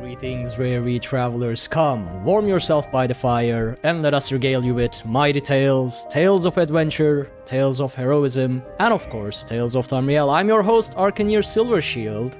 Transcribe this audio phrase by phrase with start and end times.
[0.00, 1.68] Greetings, weary travelers.
[1.68, 6.46] Come, warm yourself by the fire, and let us regale you with mighty tales, tales
[6.46, 10.32] of adventure, tales of heroism, and of course, tales of Tamriel.
[10.32, 12.38] I'm your host, Arcaneer Silvershield,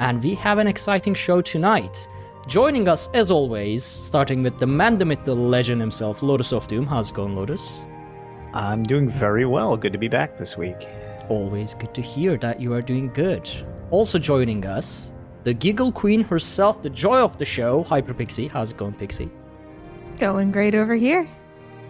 [0.00, 2.06] and we have an exciting show tonight.
[2.46, 6.68] Joining us, as always, starting with the man, the myth, the legend himself, Lotus of
[6.68, 6.86] Doom.
[6.86, 7.82] How's it going, Lotus?
[8.52, 9.78] I'm doing very well.
[9.78, 10.86] Good to be back this week.
[11.30, 13.48] Always good to hear that you are doing good.
[13.90, 15.11] Also joining us,
[15.44, 18.48] the Giggle Queen herself, the joy of the show, Hyper Pixie.
[18.48, 19.30] How's it going, Pixie?
[20.18, 21.28] Going great over here.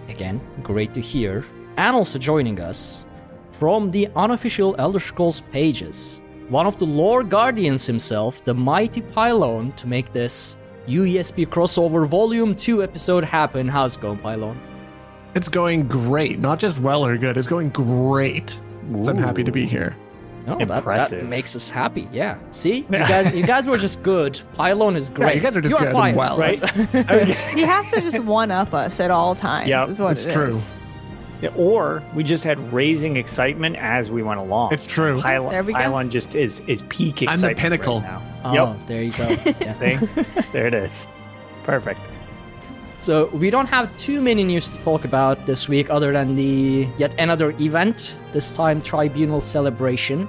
[0.08, 1.44] Again, great to hear.
[1.76, 3.04] And also joining us
[3.50, 9.72] from the unofficial Elder Scrolls pages, one of the lore guardians himself, the mighty Pylon,
[9.72, 10.56] to make this
[10.86, 13.68] UESP crossover volume 2 episode happen.
[13.68, 14.58] How's it going, Pylon?
[15.34, 16.38] It's going great.
[16.38, 18.58] Not just well or good, it's going great.
[19.02, 19.96] So I'm happy to be here.
[20.46, 22.08] No, that- That, makes us happy.
[22.12, 22.38] Yeah.
[22.50, 24.40] See, you guys, you guys were just good.
[24.54, 25.36] Pylon is great.
[25.36, 26.36] you guys are just you good and fine, well.
[26.36, 26.58] Right?
[27.54, 29.68] He has to just one up us at all times.
[29.68, 30.34] Yep, is what it's it is.
[30.34, 30.60] true.
[31.40, 34.72] Yeah, or we just had raising excitement as we went along.
[34.72, 35.20] It's true.
[35.20, 35.78] Pylon, There we go.
[35.80, 38.00] Pylon just is is peak I'm the pinnacle.
[38.00, 38.22] Right now.
[38.44, 38.86] Oh, Yep.
[38.86, 39.28] there you go.
[39.60, 39.78] Yeah.
[39.78, 40.22] See?
[40.52, 41.06] there it is.
[41.64, 42.00] Perfect.
[43.02, 46.86] So we don't have too many news to talk about this week, other than the
[46.98, 48.14] yet another event.
[48.32, 50.28] This time, Tribunal celebration,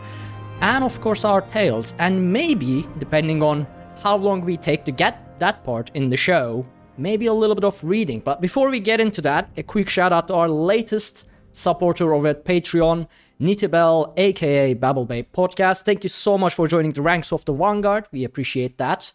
[0.59, 3.67] and of course our tales, and maybe depending on
[4.01, 6.65] how long we take to get that part in the show,
[6.97, 8.19] maybe a little bit of reading.
[8.21, 12.29] But before we get into that, a quick shout out to our latest supporter over
[12.29, 13.07] at Patreon,
[13.39, 15.83] Nitibel, aka Babelbabe Podcast.
[15.83, 18.07] Thank you so much for joining the ranks of the Vanguard.
[18.11, 19.13] We appreciate that.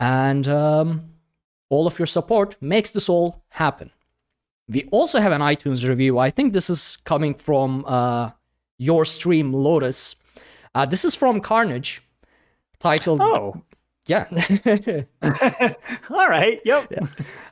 [0.00, 1.13] And um,
[1.74, 3.90] all of your support makes this all happen.
[4.68, 6.18] We also have an iTunes review.
[6.18, 8.30] I think this is coming from uh,
[8.78, 10.16] your stream, Lotus.
[10.74, 12.02] Uh, this is from Carnage,
[12.78, 13.20] titled.
[13.22, 13.62] Oh.
[14.06, 14.26] Yeah.
[16.10, 16.60] All right.
[16.64, 17.08] Yep.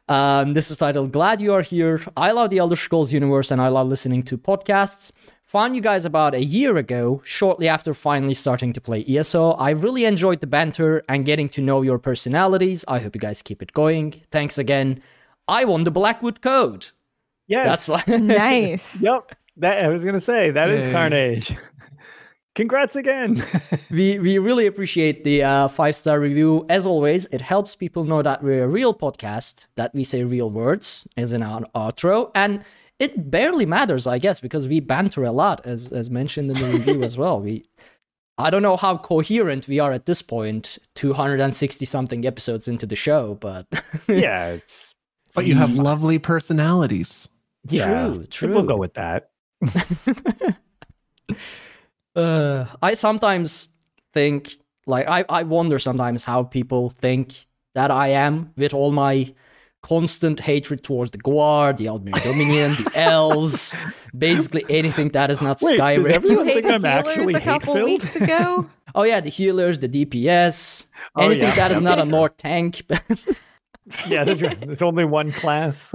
[0.09, 2.01] Um, this is titled Glad You Are Here.
[2.17, 5.13] I love the Elder Scrolls universe and I love listening to podcasts.
[5.53, 9.51] Found you guys about a year ago, shortly after finally starting to play ESO.
[9.51, 12.87] I really enjoyed the banter and getting to know your personalities.
[12.89, 14.23] I hope you guys keep it going.
[14.31, 15.03] Thanks again.
[15.47, 16.87] I won the Blackwood Code.
[17.49, 17.85] Yes.
[17.85, 18.17] That's why.
[18.19, 19.03] Nice.
[19.03, 19.37] Yep.
[19.59, 20.93] That I was gonna say that is Yay.
[20.93, 21.55] Carnage.
[22.55, 23.45] Congrats again.
[23.91, 26.65] we we really appreciate the uh, five star review.
[26.71, 30.49] As always, it helps people know that we're a real podcast, that we say real
[30.49, 32.65] words as in our outro, and
[33.03, 36.79] it barely matters, I guess, because we banter a lot, as as mentioned in the
[36.79, 37.41] review as well.
[37.41, 37.65] We
[38.39, 42.97] I don't know how coherent we are at this point, 260 something episodes into the
[42.97, 43.67] show, but
[44.09, 44.95] yeah, it's
[45.35, 47.29] But you have lovely personalities.
[47.69, 47.87] yeah.
[47.87, 48.55] True, true.
[48.55, 49.31] We'll go with that.
[52.15, 53.71] Uh, I sometimes
[54.13, 59.33] think, like, I, I wonder sometimes how people think that I am with all my
[59.83, 63.75] constant hatred towards the Guard, the Aldmeri Dominion, the Elves,
[64.17, 66.11] basically anything that is not Wait, does Skyrim.
[66.11, 67.85] every- You think I'm actually a couple hate-filled?
[68.03, 68.69] weeks ago.
[68.95, 71.55] oh, yeah, the healers, the DPS, Oh, anything yeah.
[71.57, 72.11] that is Yeah, not a sure.
[72.11, 72.83] Nord tank.
[74.07, 74.23] Yeah.
[74.23, 75.93] There's only one class.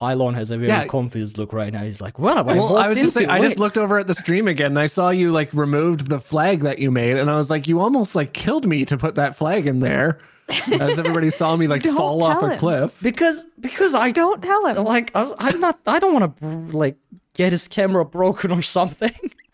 [0.00, 0.86] Pylon has a very Yeah.
[0.86, 1.82] confused look right now.
[1.82, 4.06] He's like, what have I Well, I was just saying, I just looked over at
[4.06, 7.28] the stream again and I saw you like removed the flag that you made, and
[7.30, 10.20] I was like, you almost like killed me to put that flag in there.
[10.50, 12.58] As everybody saw me like Don't fall off tell a him.
[12.58, 12.98] cliff.
[13.02, 14.82] because because I Don't tell him.
[14.84, 16.96] like I was, I'm not I don't want to like
[17.34, 19.12] get his camera broken or something.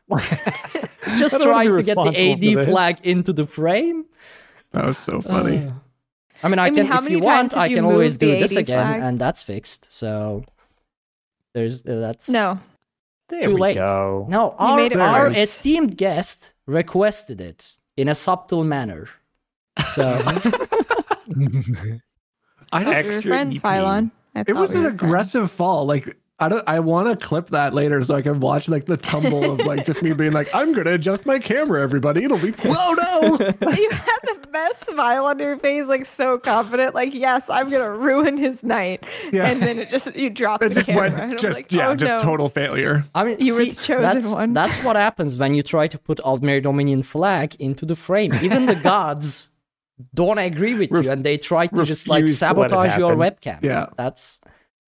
[1.17, 2.69] Just I wanna trying to get the AD this.
[2.69, 4.05] flag into the frame.
[4.73, 5.59] That was so funny.
[5.59, 5.73] Uh,
[6.43, 7.85] I mean, I, I mean, can how if many you times want, I you can
[7.85, 9.03] always do this again, flag?
[9.03, 9.87] and that's fixed.
[9.91, 10.45] So
[11.55, 12.59] there's uh, that's no.
[13.29, 13.75] There too we late.
[13.77, 14.27] go.
[14.29, 19.09] No, You our, made our esteemed guest requested it in a subtle manner.
[19.95, 20.35] So I
[21.37, 21.71] We just,
[22.73, 23.63] were Extra friends, EP.
[23.63, 24.11] Pylon.
[24.47, 25.03] It was we an were friends.
[25.03, 25.87] aggressive fall.
[25.87, 26.69] Like I don't.
[26.69, 29.87] I want to clip that later so I can watch like the tumble of like
[29.87, 32.25] just me being like, I'm gonna adjust my camera, everybody.
[32.25, 32.51] It'll be.
[32.51, 33.39] Whoa, no!
[33.73, 37.93] you had the best smile on your face, like so confident, like yes, I'm gonna
[37.93, 39.05] ruin his night.
[39.33, 39.47] Yeah.
[39.47, 41.03] And then it just you dropped It the just camera.
[41.11, 41.21] went.
[41.21, 42.19] and Just like, yeah, oh, just no.
[42.19, 43.05] total failure.
[43.15, 44.53] I mean, You were the chosen that's, one.
[44.53, 48.35] That's what happens when you try to put Aldmeri Dominion flag into the frame.
[48.43, 49.51] Even the gods
[50.15, 52.71] don't agree with Ref- you, and they try to just like refuse to let it
[52.71, 53.63] sabotage your webcam.
[53.63, 53.87] Yeah.
[53.97, 54.41] that's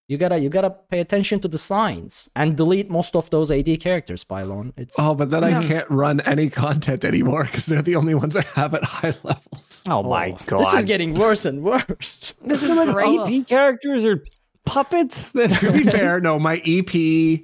[0.07, 3.79] you gotta you gotta pay attention to the signs and delete most of those AD
[3.81, 4.73] characters, Pylon.
[4.77, 5.59] It's Oh, but then Yeah.
[5.59, 9.15] I can't run any content anymore because they're the only ones I have at high
[9.23, 9.83] levels.
[9.87, 10.59] Oh my oh, god.
[10.59, 12.33] This is getting worse and worse.
[12.41, 13.41] This is great.
[13.41, 14.23] AP characters are
[14.65, 15.31] puppets.
[15.31, 17.41] That to be fair, no, my EP,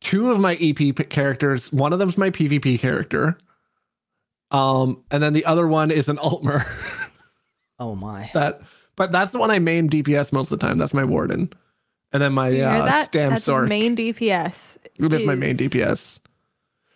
[0.00, 3.38] two of my EP characters, one of them's my PvP character.
[4.50, 6.66] Um, and then the other one is an Altmer.
[7.78, 8.30] Oh my.
[8.32, 8.62] that,
[8.96, 10.78] but that's the one I main DPS most of the time.
[10.78, 11.52] That's my Warden.
[12.10, 13.04] And then my uh, that?
[13.06, 14.78] Stam That's his main DPS.
[14.98, 16.20] It is my main DPS.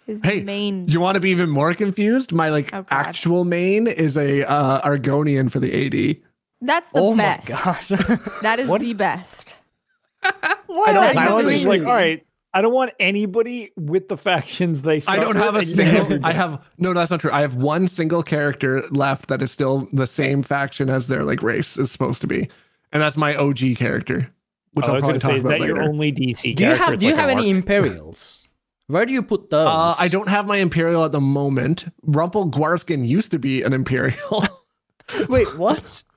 [0.06, 0.88] His Hey, main.
[0.88, 2.32] You want to be even more confused?
[2.32, 6.16] My like Oh, actual main is a uh, Argonian for the AD.
[6.62, 7.50] That's the oh best.
[7.50, 7.88] my gosh.
[8.42, 8.80] That is What?
[8.80, 9.58] the best.
[10.22, 10.30] I
[10.66, 10.96] don't- don't.
[11.18, 12.26] I don't I like, all right.
[12.52, 15.00] I don't want anybody with the factions they.
[15.06, 16.18] I don't have a single.
[16.24, 16.92] I have no.
[16.92, 17.30] That's not true.
[17.32, 21.42] I have one single character left that is still the same faction as their like
[21.42, 22.48] race is supposed to be,
[22.92, 24.28] and that's my OG character,
[24.72, 26.64] which Oh, I I'll was probably talk say, is about that your only DC do
[26.64, 27.50] you have It's do you like have any.
[27.50, 28.48] Imperials?
[28.88, 29.68] Where do you put those?
[29.68, 31.86] Uh, I don't have my Imperial at the moment.
[32.04, 34.44] Rumpel Gwarskin used to be an Imperial.
[35.28, 36.02] Wait, what?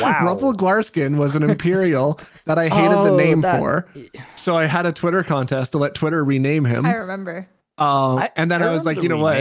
[0.00, 0.20] Wow.
[0.22, 3.86] Rumpel Gwarskin was an Imperial that I hated the Oh, name that- for.
[4.34, 6.84] So I had a Twitter contest to let Twitter rename him.
[6.86, 7.48] I remember.
[7.78, 9.36] Um, I- and then I, was like, you the know what?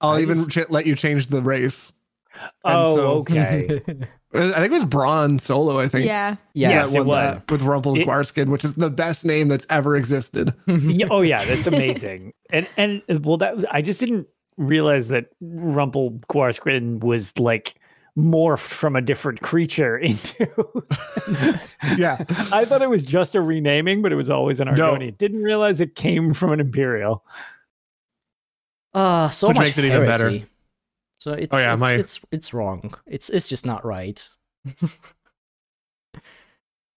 [0.00, 1.92] I'll I even just- ch- let you change the race.
[2.64, 3.80] Oh, so- okay.
[4.34, 5.78] I think it was Braun Solo.
[5.78, 6.04] I think.
[6.04, 6.36] Yeah.
[6.52, 6.68] Yeah.
[6.84, 7.16] Yes, it was.
[7.16, 10.52] that with Rumpel It- Gwarskin, which is the best name that's ever existed.
[10.66, 12.34] Yeah, oh yeah, that's amazing.
[12.50, 14.26] and and well, that I just didn't
[14.58, 17.76] realize that Rumpel Gwarskin was like
[18.16, 20.48] morphed from a different creature into.
[21.96, 22.24] Yeah.
[22.52, 24.94] I thought it was just a renaming, but it was always an No.
[24.94, 25.16] Argonian.
[25.18, 27.24] Didn't realize it came from an Imperial.
[28.94, 30.42] Uh, so Which much makes it even better.
[31.18, 32.92] So it's Oh, yeah, it's, my- it's it's wrong.
[33.06, 34.28] It's it's just not right.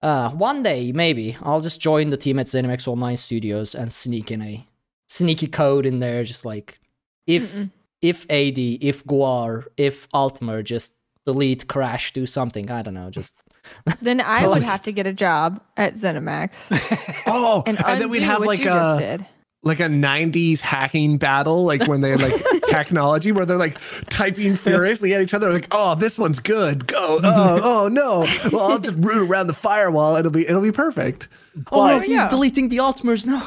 [0.01, 4.31] uh, one day maybe I'll just join the team at ZeniMax Online Studios and sneak
[4.31, 4.65] in a
[5.07, 6.79] sneaky code in there, just like
[7.27, 7.71] if Mm-mm.
[8.01, 10.93] if AD, if Guar, if Altmer, just
[11.25, 12.71] delete, crash, do something.
[12.71, 13.33] I don't know, just
[14.01, 18.23] Then I would have to get a job at ZeniMax Oh, and, and, then we'd
[18.23, 19.25] have like a
[19.61, 23.77] like a '90s hacking battle, like when they had like technology, where they're like
[24.09, 26.87] typing furiously at each other, like, "Oh, this one's good.
[26.87, 27.19] Go.
[27.21, 28.25] Oh, oh no.
[28.51, 30.15] Well, I'll just root around the firewall.
[30.15, 31.27] It'll be it'll be perfect."
[31.71, 32.29] oh no, he's yeah.
[32.29, 33.25] deleting the Altmers.
[33.25, 33.45] No,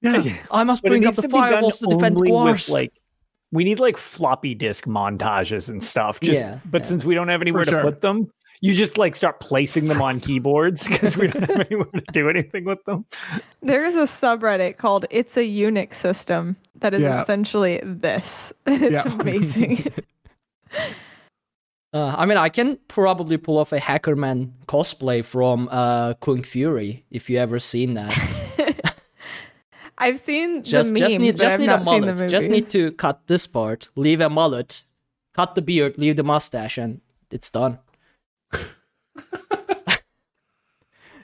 [0.00, 0.36] Yeah.
[0.50, 2.92] I must But bring up the to be done firewalls to defend only with, like
[3.52, 6.20] we need like floppy disk montages and stuff.
[6.20, 6.88] Just, Yeah, but yeah.
[6.88, 7.82] since we don't have anywhere to sure.
[7.82, 8.30] put them,
[8.60, 12.28] you just like start placing them on keyboards because we don't have anywhere to do
[12.28, 13.04] anything with them.
[13.62, 17.22] There is a subreddit called "It's a Unix System" that is Yeah.
[17.22, 18.52] essentially this.
[18.66, 19.92] It's amazing.
[21.92, 27.04] Uh, I mean, I can probably pull off a Hackerman cosplay from uh, Kung Fury
[27.10, 28.16] if you ever seen that.
[30.00, 32.30] I've seen Just, the memes, just need, just need a not seen the mullet.
[32.30, 34.84] Just need to cut this part, leave a mullet,
[35.34, 37.78] cut the beard, leave the mustache, and it's done.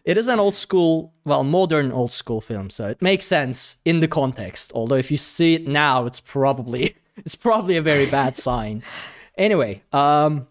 [0.05, 4.00] it is an old school, well, modern old school film, so it makes sense in
[4.00, 4.72] the context.
[4.74, 8.82] Although if you see it now, it's probably it's probably a very bad sign.
[9.39, 10.46] Anyway, um,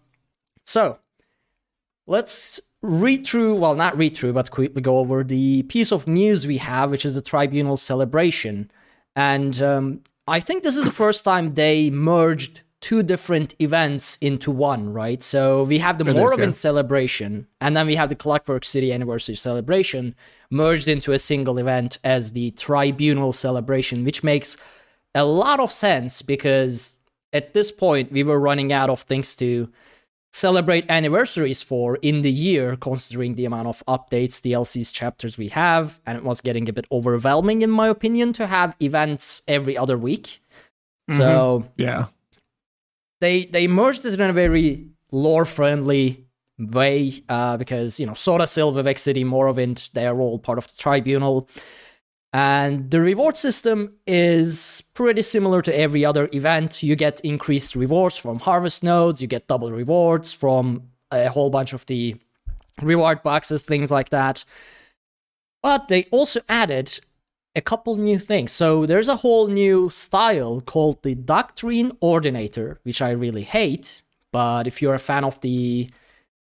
[0.62, 0.98] so
[2.06, 6.46] let's read through, well, not read through, but quickly go over the piece of news
[6.46, 8.70] we have, which is the tribunal celebration.
[9.14, 14.50] And um, I think this is the first time they merged two different events into
[14.50, 15.22] one, right?
[15.22, 16.52] So we have the It yeah.
[16.52, 20.14] celebration, and then we have the Clockwork City anniversary celebration
[20.50, 24.56] merged into a single event as the tribunal celebration, which makes
[25.14, 26.98] a lot of sense because
[27.32, 29.68] at this point we were running out of things to
[30.32, 36.00] celebrate anniversaries for in the year, considering the amount of updates, DLCs, chapters we have,
[36.06, 39.96] and it was getting a bit overwhelming, in my opinion, to have events every other
[39.96, 40.40] week.
[41.10, 42.06] So Yeah.
[43.20, 46.24] they they merged it in a very lore friendly
[46.58, 50.66] way uh, because you know Sotha Sil, Vivec City, Morrowind, they are all part of
[50.66, 51.48] the tribunal.
[52.36, 56.82] And the reward system is pretty similar to every other event.
[56.82, 61.72] You get increased rewards from harvest nodes, you get double rewards from a whole bunch
[61.72, 62.16] of the
[62.82, 64.44] reward boxes, things like that.
[65.62, 67.00] But they also added
[67.54, 68.52] a couple new things.
[68.52, 74.02] So there's a whole new style called the Doctrine Ordinator, which I really hate.
[74.30, 75.88] But if you're a fan of the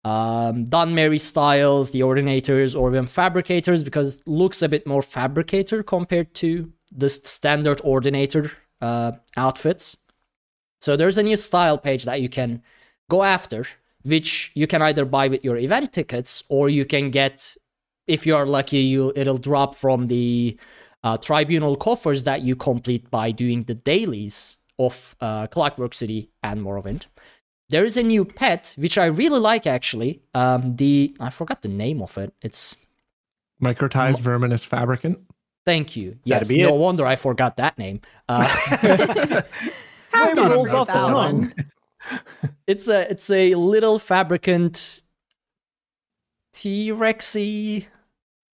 [0.05, 5.83] um, Dunmeri styles, the Ordinators, or even Fabricators, because it looks a bit more Fabricator
[5.83, 9.97] compared to the standard Ordinator uh, outfits.
[10.81, 12.63] So there's a new style page that you can
[13.11, 13.67] go after,
[14.03, 17.57] which you can either buy with your event tickets or you can get,
[18.07, 20.59] if you are lucky, you it'll drop from the
[21.05, 26.63] uh, tribunal coffers that you complete by doing the dailies of uh, Clockwork City and
[26.63, 27.07] Morrowind.
[27.71, 30.21] There is a new pet which I really like actually.
[30.35, 32.35] Um, the I forgot the name of it.
[32.43, 32.77] It's
[33.63, 35.19] Microtized verminous fabricant.
[35.67, 36.19] thank you.
[36.27, 36.79] That'd Yes, be no it.
[36.79, 38.01] wonder I forgot that name.
[38.29, 38.43] Uh,
[40.13, 41.13] Have to rolls off the that tongue?
[41.15, 41.55] one.
[42.67, 45.03] it's a it's a little fabricant
[46.53, 47.87] T-Rexy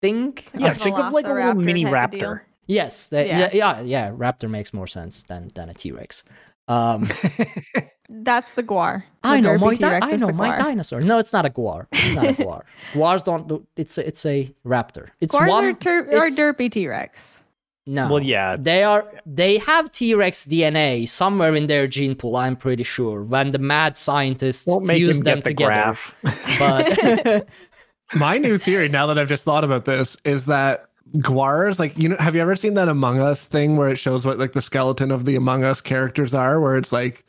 [0.01, 0.37] thing.
[0.57, 2.29] Yeah, think of like a little mini type of deal.
[2.29, 2.41] raptor.
[2.67, 3.39] yes, that, Yeah.
[3.39, 3.49] yeah.
[3.53, 6.23] yeah, yeah, Raptor makes more sense than than a T-Rex.
[6.67, 7.07] Um,
[8.09, 9.03] That's the guar.
[9.23, 10.57] The I know my di- I know my guar.
[10.59, 11.01] dinosaur.
[11.01, 11.87] No, it's not a guar.
[11.91, 12.61] It's not a guar.
[12.93, 13.47] Guars don't.
[13.47, 15.09] Do, it's a, it's a raptor.
[15.21, 15.65] It's Guars one.
[15.65, 17.43] are, ter- are it's- derpy T-Rex.
[17.87, 18.07] no.
[18.07, 18.55] Well, yeah.
[18.57, 19.05] They are.
[19.25, 22.35] They have T-Rex DNA somewhere in their gene pool.
[22.35, 23.23] I'm pretty sure.
[23.23, 25.71] When the mad scientists Won't fused him them get the together.
[25.71, 26.15] graph.
[26.59, 27.47] But
[28.13, 30.85] My new theory, now that I've just thought about this, is that
[31.19, 34.25] Guars, like you know, have you ever seen that Among Us thing where it shows
[34.25, 37.24] what like the skeleton of the Among Us characters are, where it's like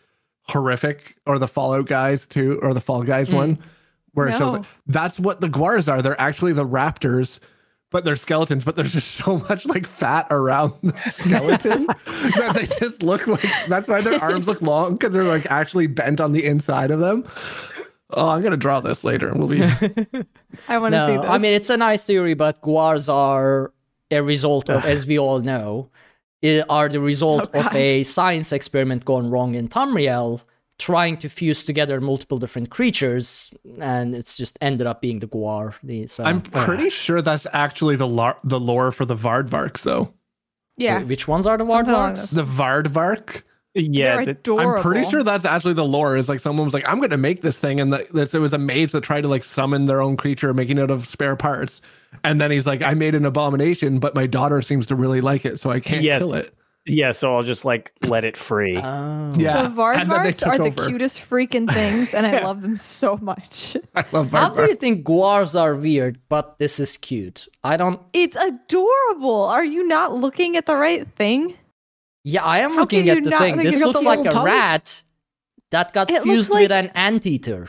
[0.48, 3.36] horrific, or the Fallout guys too, or the Fall Guys hmm.
[3.36, 3.58] one,
[4.12, 6.02] where it shows like, that's what the Guars are.
[6.02, 7.38] They're actually the Raptors.
[7.92, 12.66] But they're skeletons, but there's just so much like fat around the skeleton that they
[12.80, 16.32] just look like that's why their arms look long because they're like actually bent on
[16.32, 17.24] the inside of them.
[18.10, 19.62] Oh, I'm gonna draw this later and we'll be
[20.68, 21.30] I want to see no, this.
[21.30, 23.72] I mean it's a nice theory, but guars are
[24.10, 26.05] a result of, as we all know, i-
[26.69, 30.43] are the result Oh, of a science experiment gone wrong in Tamriel,
[30.78, 33.50] trying to fuse together multiple different creatures,
[33.81, 35.75] and it's just ended up being the guar.
[35.83, 36.64] The, so, I'm uh.
[36.64, 40.12] pretty sure that's actually the lar- the lore for the Vvardvarks, though.
[40.76, 41.02] yeah.
[41.02, 42.35] Which ones are the Something along Wardwarks?
[42.35, 43.43] The Vvardvark.
[43.78, 46.16] Yeah, They're the- I'm pretty sure that's actually the lore.
[46.16, 48.38] Is like someone was like, "I'm going to make this thing," and the, this, it
[48.40, 51.37] was a mage that tried to like summon their own creature, making it of spare
[51.37, 51.83] parts.
[52.25, 55.45] And then he's like, "I made an abomination, but my daughter seems to really like
[55.45, 56.23] it, so I can't Yes.
[56.23, 56.54] kill it."
[56.87, 57.12] yeah.
[57.12, 58.78] So I'll just like let it free.
[58.78, 59.35] Oh.
[59.37, 60.87] Yeah, The and then they Vvardvarks took are the over.
[60.88, 63.76] cutest freaking things, and I love them so much.
[63.95, 67.47] I love How do you think guars are weird, but this is cute?
[67.62, 68.00] I don't.
[68.14, 69.42] It's adorable.
[69.45, 71.56] Are you not looking at the right thing?
[72.28, 73.54] Yeah, I am How looking at you the not thing.
[73.54, 74.45] think This it's looks like a tongue?
[74.45, 75.04] rat
[75.71, 77.68] that got It fused like- with an anteater.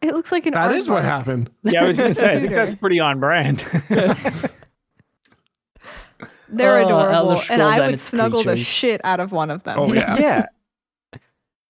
[0.00, 1.50] It looks like an That is what happened.
[1.64, 2.36] yeah, I was gonna say.
[2.36, 3.58] I think that's pretty on brand.
[6.48, 9.78] They're Oh, adorable, and I would its snuggle the shit out of one of them.
[9.78, 10.16] Oh yeah.
[10.20, 10.46] yeah.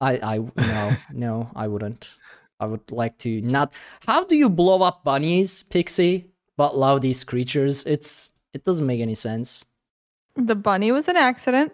[0.00, 2.16] I, I, no, no, I wouldn't.
[2.58, 3.72] I would like to not.
[4.06, 6.26] How do you blow up bunnies, Pixie,
[6.56, 7.84] but love these creatures?
[7.86, 9.64] It's it doesn't make any sense.
[10.36, 11.72] The bunny was an accident,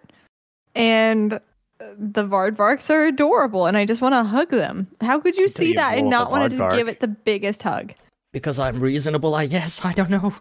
[0.79, 1.41] and
[1.79, 4.89] the Vvardvarks are adorable, and I just want to hug them.
[5.01, 7.09] How could you Until see you that and not want to just give it the
[7.09, 7.93] biggest hug?
[8.33, 9.85] Because I'm reasonable, I guess.
[9.85, 10.35] I don't know.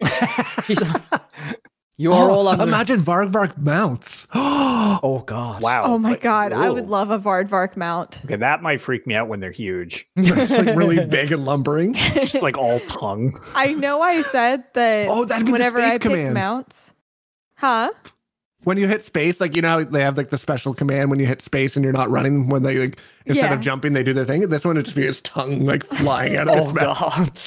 [0.66, 0.82] He's-
[1.98, 2.62] you are all under.
[2.64, 4.26] Imagine Vvardvark mounts.
[4.34, 5.62] oh, Oh God.
[5.62, 5.84] wow.
[5.84, 8.20] Oh my Like, god, I would love a Vvardvark mount.
[8.26, 10.06] Okay, that might freak me out when they're huge.
[10.16, 11.94] it's like really big and lumbering.
[12.14, 13.40] Just like all tongue.
[13.54, 16.34] I know I said that Oh, that'd be the space I pick command.
[16.34, 16.92] mounts.
[17.56, 17.90] Huh?
[18.66, 21.20] When you hit space, like you know how they have like the special command when
[21.20, 22.48] you hit space and you're not running.
[22.48, 23.54] When they like instead Yeah.
[23.54, 24.40] of jumping, they do their thing.
[24.48, 26.98] This one would just be its tongue like flying out of Oh its mouth.
[26.98, 27.40] God.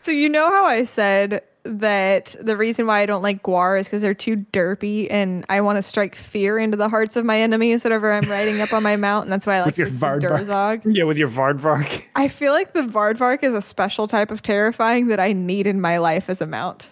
[0.00, 3.86] So you know how I said that the reason why I don't like Guar is
[3.86, 7.38] because they're too derpy and I want to strike fear into the hearts of my
[7.38, 9.90] enemies whenever I'm riding up on my mount, and that's why I like With your
[9.90, 10.20] the Vvardvark.
[10.46, 10.82] Durzog.
[10.86, 12.02] Yeah, with your Vvardvark.
[12.16, 15.82] I feel like the Vvardvark is a special type of terrifying that I need in
[15.82, 16.86] my life as a mount.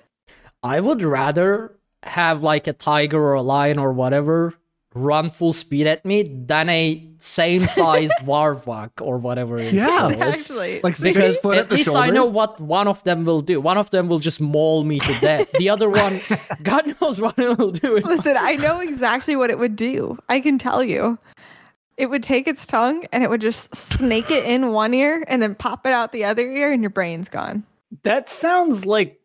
[0.63, 4.55] I would rather have like a tiger or a lion or whatever
[4.93, 9.75] run full speed at me than a same sized Warvak or whatever it is.
[9.75, 9.87] Yeah.
[9.87, 10.13] called.
[10.15, 12.01] It's- Actually, Like because at at the least shoulder.
[12.01, 13.61] I know what one of them will do.
[13.61, 15.49] One of them will just maul me to death.
[15.59, 16.21] The other one,
[16.65, 17.99] God knows what it will do.
[17.99, 20.19] listen, I know exactly what it would do.
[20.29, 21.19] I can tell you.
[21.97, 25.43] It would take its tongue and it would just snake it in one ear and
[25.43, 27.63] then pop it out the other ear, and your brain's gone.
[28.05, 29.21] That sounds like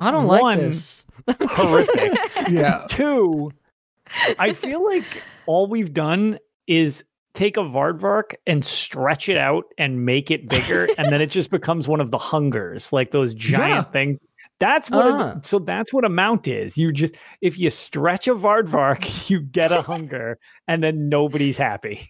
[0.00, 1.04] I don't one, like this.
[1.48, 2.12] horrific.
[2.48, 2.84] Yeah.
[2.88, 3.52] Two,
[4.38, 5.04] I feel like
[5.46, 10.88] all we've done is take a Vvardvark and stretch it out and make it bigger,
[10.98, 13.92] and then it just becomes one of the hungers, like those giant Yeah.
[13.92, 14.18] things.
[14.58, 15.06] That's what.
[15.06, 15.34] Ah.
[15.38, 16.76] A, so that's what a mount is.
[16.76, 22.08] You just if you stretch a Vvardvark, you get a hunger, and then nobody's happy.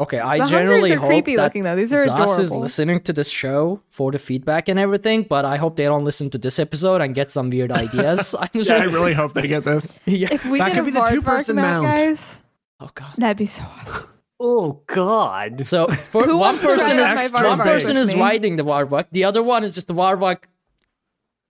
[0.00, 1.76] Okay, I The generally hunters are hope creepy that looking, though.
[1.76, 5.56] These are ZOS is listening to this show for the feedback and everything, but I
[5.56, 8.34] hope they don't listen to this episode and get some weird ideas.
[8.40, 8.76] I'm Yeah, sure.
[8.78, 9.86] I really hope they get this.
[10.06, 10.28] yeah.
[10.32, 11.96] If we That get could a be the two-person mount, mount.
[11.96, 12.38] guys,
[12.80, 13.14] Oh god.
[13.18, 14.08] that'd be so awesome.
[14.40, 15.64] oh God!
[15.64, 19.76] So for one person is one person is riding the Warbuck, the other one is
[19.76, 20.38] just the Warbuck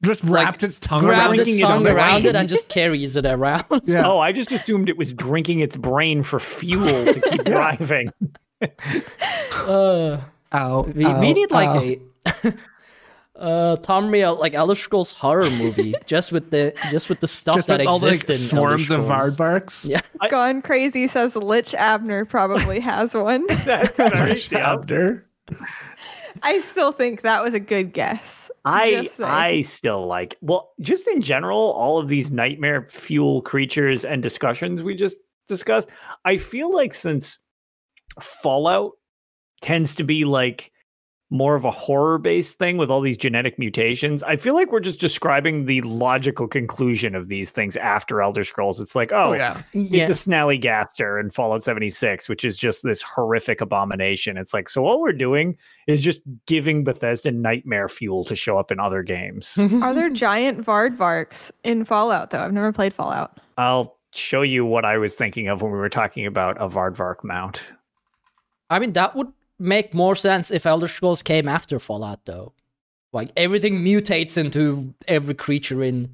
[0.05, 3.17] Just wrapped its tongue grabbed around its it tongue the around it and just carries
[3.17, 3.65] it around.
[3.85, 4.07] Yeah.
[4.07, 8.13] Oh, I just assumed it was drinking its brain for fuel to keep driving.
[9.67, 10.21] Uh,
[10.55, 11.81] Ow, we, ow, we need like ow.
[12.27, 12.55] a
[13.39, 17.69] uh Tamriel like Elder Scrolls horror movie just with the just with the stuff just
[17.69, 19.37] that with all the like, exists in swarms Elder of Scrolls.
[19.37, 19.89] Vvardvarks.
[19.89, 20.01] Yeah.
[20.31, 23.45] Gone crazy says Lich Abner probably has one.
[23.49, 25.27] That's very Chapter.
[26.43, 28.51] I still think that was a good guess.
[28.65, 34.23] I I still like well, just in general, all of these nightmare fuel creatures and
[34.23, 35.91] discussions we just discussed.
[36.25, 37.39] I feel like since
[38.21, 38.93] Fallout
[39.61, 40.71] tends to be like
[41.35, 44.79] more of a horror based thing with all these genetic mutations, I feel like we're
[44.81, 48.79] just describing the logical conclusion of these things after Elder Scrolls.
[48.79, 49.61] It's like, oh, Oh yeah.
[49.73, 50.07] Get Yeah.
[50.07, 54.37] the Snallygaster in Fallout 76, which is just this horrific abomination.
[54.37, 55.57] It's like, so all we're doing
[55.89, 59.59] is just giving Bethesda nightmare fuel to show up in other games.
[59.83, 62.39] Are there giant Vvardvarks in Fallout though?
[62.39, 63.41] I've never played Fallout.
[63.59, 67.25] I'll show you what I was thinking of when we were talking about a Vvardvark
[67.25, 67.65] mount.
[68.71, 69.33] I mean, that would
[69.65, 72.53] make more sense if Elder Scrolls came after Fallout, though.
[73.13, 76.11] Like everything mutates into every creature in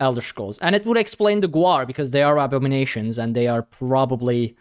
[0.00, 3.62] Elder Scrolls, and it would explain the Guar because they are abominations and they are
[3.62, 4.56] probably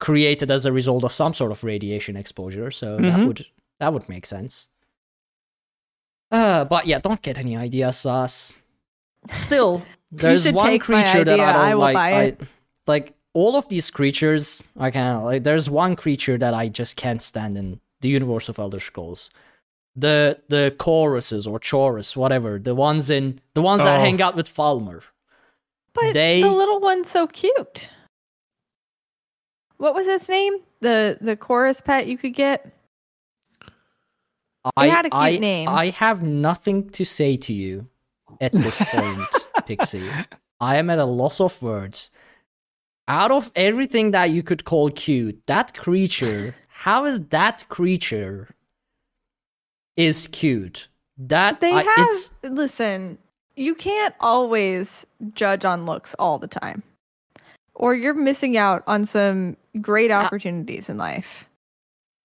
[0.00, 2.70] created as a result of some sort of radiation exposure.
[2.70, 3.26] So that Mhm.
[3.26, 3.46] would
[3.80, 4.68] that would make sense.
[6.30, 8.54] Uh, but yeah, don't get any ideas, ZOS.
[9.32, 9.82] Still,
[10.12, 11.94] there's one creature that I don't I will like.
[11.94, 12.40] buy I- it.
[12.86, 15.44] like all of these creatures, I can't like.
[15.44, 19.30] There's one creature that I just can't stand in the universe of Elder Scrolls.
[19.96, 24.00] The the Chauruses or Chaurus, whatever, the ones in the ones that Oh.
[24.00, 25.02] hang out with Falmer.
[25.94, 27.90] But They- the little one's so cute.
[29.78, 30.58] What was his name?
[30.80, 32.72] The the Chaurus pet you could get?
[34.76, 35.68] I had a cute I, name.
[35.68, 37.86] I have nothing to say to you
[38.40, 39.18] at this point,
[39.66, 40.08] Pixie.
[40.60, 42.10] I am at a loss of words.
[43.08, 48.48] Out of everything that you could call cute, that creature, how is that creature
[49.96, 50.88] is cute?
[51.16, 53.18] That They I- have it's listen,
[53.56, 56.82] you can't always judge on looks all the time.
[57.74, 61.48] Or you're missing out on some great opportunities in life.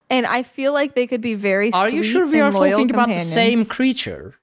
[0.10, 2.56] And I feel like they could be very Are you sweet sure we are and
[2.56, 4.36] loyal talking about the same creature?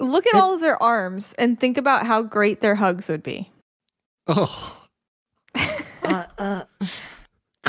[0.00, 3.22] Look at It's- all of their arms and think about how great their hugs would
[3.22, 3.50] be.
[4.26, 4.80] Oh.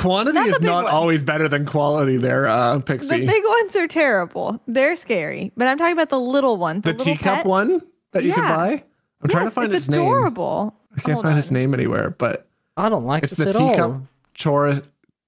[0.05, 0.93] Quantity Not is not ones.
[0.93, 3.07] always better than quality there, uh, Pixie.
[3.07, 4.61] The big ones are terrible.
[4.67, 5.51] They're scary.
[5.57, 6.81] But I'm talking about the little one.
[6.81, 7.45] The, The little teacup pet.
[7.45, 8.83] one that you can buy?
[9.21, 9.99] I'm trying to find it's name.
[9.99, 10.01] its name.
[10.01, 10.75] adorable.
[10.95, 11.53] I can't Hold find its on.
[11.55, 14.07] name anywhere, but I don't like it's this the at teacup all.
[14.35, 14.81] Chaurus,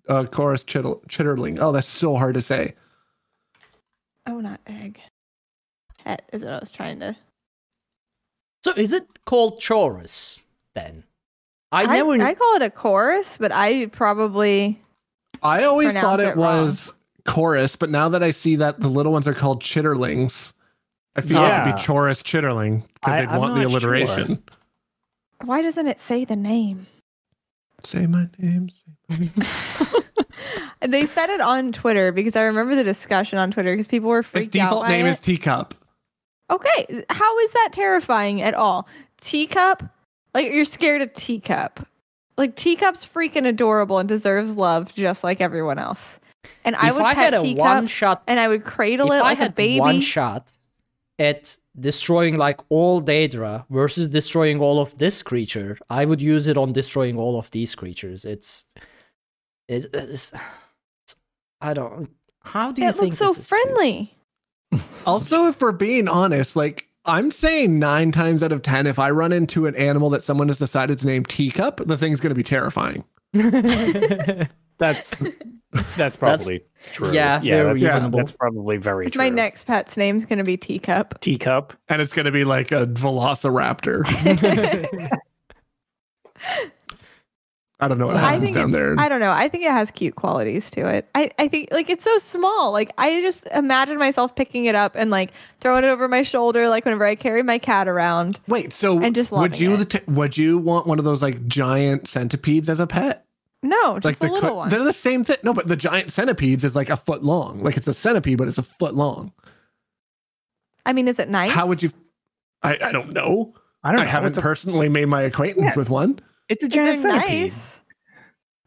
[0.08, 1.58] uh, Chaurus chittle, chitterling.
[1.60, 2.76] Oh, that's so hard to say.
[4.28, 5.00] Oh, not egg.
[6.04, 7.16] Pet is what I was trying to.
[8.63, 10.42] So is it called Chaurus
[10.76, 11.04] then?
[11.72, 12.24] I, I, never.
[12.24, 14.82] I call it a Chaurus, but I probably
[15.44, 16.94] I always thought it, it was
[17.30, 20.54] Chaurus, but now that I see that the little ones are called chitterlings,
[21.16, 23.94] I feel like it'd be Chaurus chitterling because they'd I'm want the not sure.
[23.94, 24.44] alliteration.
[25.44, 26.88] why doesn't it say the name?
[27.84, 28.70] Say my name.
[30.88, 34.20] they said it on Twitter because I remember the discussion on Twitter because people were
[34.20, 35.12] Its freaked out default by name it.
[35.12, 35.74] is teacup.
[36.50, 38.88] Okay, how is that terrifying at all?
[39.20, 39.84] Teacup?
[40.38, 41.88] Like you're scared of teacup.
[42.38, 46.19] Like teacup's freaking adorable and deserves love just like everyone else.
[46.63, 49.12] And I if would I pet had a teacup one shot, and I would cradle
[49.13, 49.80] if it I like a baby.
[49.80, 50.52] one shot
[51.17, 56.56] at destroying like all Daedra versus destroying all of this creature, I would use it
[56.56, 58.23] on destroying all of these creatures.
[58.23, 58.65] It's,
[59.67, 60.34] it, it's,
[61.62, 62.12] I don't.
[62.43, 63.63] How do you it think looks so this is cute?
[63.63, 64.13] friendly.
[65.08, 69.10] Also, if we're being honest, like I'm saying nine times out of ten, if I
[69.10, 72.36] run into an animal that someone has decided to name teacup, the thing's going to
[72.36, 73.04] be terrifying.
[74.80, 75.13] That's
[75.96, 77.12] that's probably true.
[77.12, 78.17] yeah, very that's, reasonable.
[78.20, 79.20] That's probably very true.
[79.20, 81.20] My next pet's name's gonna be teacup.
[81.20, 81.74] teacup.
[81.89, 84.06] And it's going to be like a velociraptor.
[87.80, 88.96] I don't know what I happens down there.
[89.00, 89.30] I don't know.
[89.32, 91.08] I think it has cute qualities to it.
[91.13, 92.72] I, I think like it's so small.
[92.72, 96.70] Like I just imagine myself picking it up and like throwing it over my shoulder,
[96.70, 98.40] like whenever I carry my cat around.
[98.48, 100.08] Wait, so And just would you it.
[100.10, 103.26] would you want one of those like giant centipedes as a pet?
[103.62, 104.70] No, just like a the little co- one.
[104.70, 105.38] they're the same thing.
[105.44, 107.60] No, but the giant centipedes is like a foot long.
[107.60, 109.32] Like it's a centipede, but it's a foot long.
[110.86, 111.52] I mean, is it nice?
[111.52, 111.92] How would you?
[112.63, 113.54] I, I don't know.
[113.84, 115.76] I don't I haven't it's, a, personally made my acquaintance Yeah.
[115.76, 116.20] with one.
[116.50, 117.42] It's a giant they're centipede.
[117.44, 117.82] nice.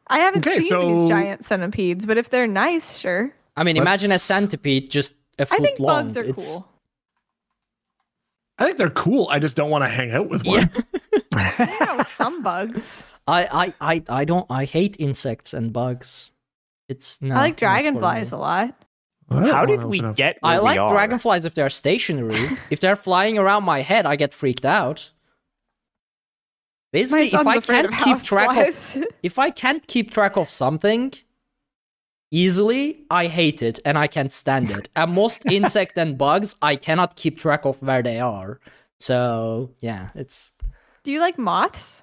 [0.08, 3.32] I haven't Okay, seen so- these giant centipedes, but if they're nice, sure.
[3.56, 6.04] I mean, imagine a centipede just a I foot think long.
[6.06, 6.66] bugs are It's- cool.
[8.58, 9.26] I think they're cool.
[9.30, 10.70] I just don't want to hang out with one.
[11.34, 13.06] Hang out with some bugs.
[13.26, 14.46] I, I, I, I don't.
[14.50, 16.30] I hate insects and bugs.
[16.88, 18.74] It's no, I like dragonflies a lot.
[19.30, 20.38] I How did we open up- get?
[20.42, 20.90] I like we are?
[20.92, 22.48] dragonflies if they're stationary.
[22.70, 25.10] if they're flying around my head, I get freaked out.
[26.92, 31.12] My Basically, if I can't keep track of if I can't keep track of something
[32.30, 34.88] easily, I hate it and I can't stand it.
[34.96, 38.60] And most insect and bugs, I cannot keep track of where they are.
[38.98, 40.52] So yeah, it's
[41.04, 42.02] Do you like moths?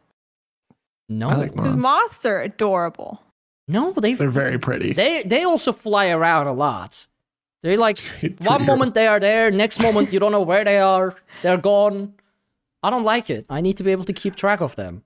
[1.09, 1.81] no, I like Because moths.
[1.83, 3.21] moths are adorable.
[3.67, 3.91] no.
[3.91, 4.93] They They're very pretty.
[4.93, 7.07] they they also fly around a lot.
[7.63, 7.99] They're like
[8.39, 11.15] one moment they are there, next moment you don't know where they are.
[11.41, 12.13] They're gone.
[12.83, 13.45] I don't like it.
[13.49, 15.03] I need to be able to keep track of them.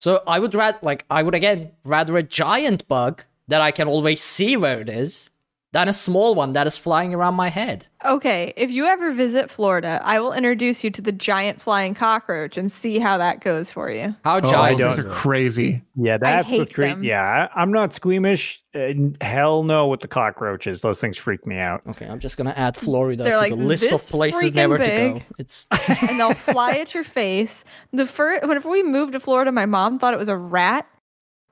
[0.00, 3.88] So I would rather, like, I would again rather a giant bug that I can
[3.88, 5.30] always see where it is
[5.72, 7.86] than a small one that is flying around my head.
[8.04, 12.56] Okay, if you ever visit Florida, I will introduce you to the giant flying cockroach
[12.58, 14.12] and see how that goes for you.
[14.24, 14.78] How Oh, giant?
[14.78, 15.82] don't those are crazy.
[15.94, 17.04] Yeah, that's hate what's them.
[17.04, 18.60] Yeah, I- I'm not squeamish.
[18.74, 20.80] Uh, hell no with the cockroaches.
[20.80, 21.82] Those things freak me out.
[21.88, 24.54] Okay, I'm just gonna add Florida They're to like the list of this places freaking
[24.54, 25.12] never to go.
[25.14, 25.24] big.
[25.38, 25.66] It's
[26.08, 27.64] and they'll fly at your face.
[27.92, 30.86] The first, whenever we moved to Florida, my mom thought it was a rat,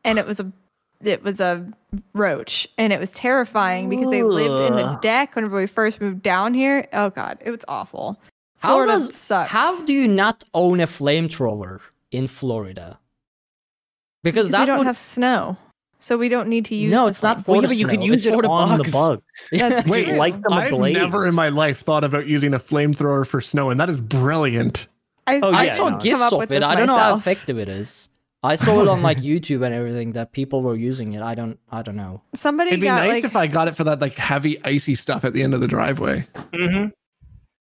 [0.05, 0.51] and it was a,
[1.03, 1.67] it was a
[2.15, 6.23] roach, and it was terrifying because they lived in the deck whenever we first moved
[6.23, 6.89] down here.
[6.93, 8.21] Oh god, it was awful.
[8.59, 9.51] how Florida does sucks.
[9.51, 11.81] how do you not own a flamethrower
[12.11, 12.99] in Florida?
[14.25, 15.57] Because Because that we don't would have snow,
[16.01, 16.91] so we don't need to use.
[16.91, 17.45] No, it's not flame.
[17.45, 18.91] for Well, the but you could use it's it for the on bugs.
[18.91, 19.23] the bugs.
[19.53, 20.17] That's Wait, true.
[20.17, 20.95] light them I've ablaze.
[20.95, 24.89] never in my life thought about using a flamethrower for snow, and that is brilliant.
[25.29, 25.99] I, Oh, I saw no.
[25.99, 26.63] gifs of with it.
[26.63, 28.09] I don't know how effective it is.
[28.43, 31.23] I saw it on like YouTube and everything that people were using it.
[31.23, 31.59] I don't.
[31.71, 32.23] I don't know.
[32.35, 34.95] Somebody It'd be got nice like if I got it for that like heavy icy
[34.95, 36.27] stuff at the end of the driveway.
[36.53, 36.93] Mhm.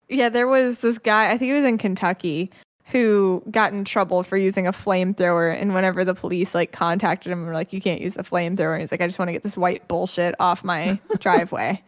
[0.09, 2.51] Yeah, there was this guy, I think he was in Kentucky,
[2.85, 5.61] who got in trouble for using a flamethrower.
[5.61, 8.75] And whenever the police like contacted him and were like, you can't use a flamethrower,
[8.75, 11.83] and he's like, I just want to get this white bullshit off my driveway.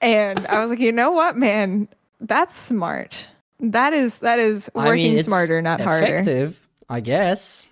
[0.00, 1.88] And I was like, you know what, man?
[2.20, 3.26] That's smart.
[3.58, 6.04] That is that is working I mean, it's smarter, not harder.
[6.06, 7.68] effective, I guess.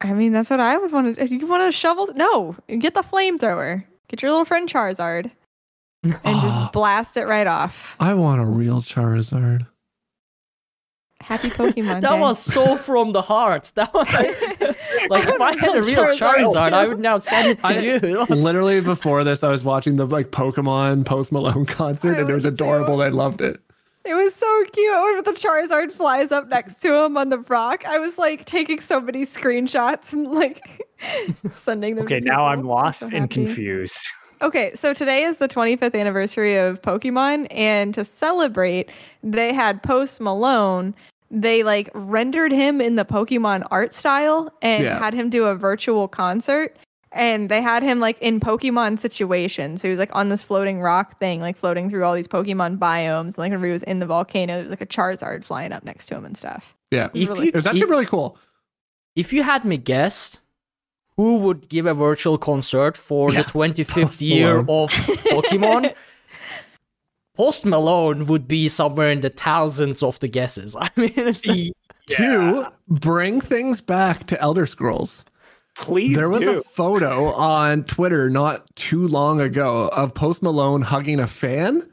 [0.00, 1.22] I mean, that's what I would want to.
[1.22, 3.84] If you want to shovel, no, get the flamethrower.
[4.08, 5.30] Get your little friend Charizard
[6.02, 7.96] and just blast it right off.
[8.00, 9.66] I want a real Charizard.
[11.20, 12.20] Happy Pokemon That Day.
[12.20, 13.72] was so from the heart.
[13.76, 14.06] That was
[15.08, 16.18] like if I had a real Charizard.
[16.52, 17.98] Charizard, I would now send it to I- you.
[18.28, 22.34] Literally before this, I was watching the like Pokemon Post Malone concert, I and it
[22.34, 22.96] was was adorable.
[22.96, 23.58] so- and I loved it.
[24.04, 24.94] It was so cute.
[25.02, 28.80] Whenever the Charizard flies up next to him on the rock, I was like taking
[28.80, 30.86] so many screenshots and like
[31.50, 32.04] sending them.
[32.04, 32.72] Okay, to now I'm people.
[32.72, 34.04] I was lost so and confused.
[34.42, 38.90] Okay, so today is the 25th anniversary of Pokemon, and to celebrate,
[39.22, 40.94] they had Post Malone.
[41.30, 44.98] They like rendered him in the Pokemon art style and Yeah.
[44.98, 46.76] had him do a virtual concert.
[47.16, 49.80] And they had him like in Pokemon situations.
[49.80, 52.78] So he was like on this floating rock thing, like floating through all these Pokemon
[52.78, 53.20] biomes.
[53.26, 55.84] And like whenever he was in the volcano, there was like a Charizard flying up
[55.84, 56.74] next to him and stuff.
[56.90, 58.36] Yeah, if really- you it was actually if, really cool.
[59.14, 60.38] if you had me guess,
[61.16, 65.94] who would give a virtual concert for Yeah, the 25th Post year of Pokemon?
[67.36, 70.76] Post Malone would be somewhere in the thousands of the guesses.
[70.80, 71.72] I mean, it's like-
[72.08, 75.24] To bring things back to Elder Scrolls.
[75.76, 76.58] Please there was do.
[76.58, 81.88] a photo on Twitter not too long ago of Post Malone hugging a fan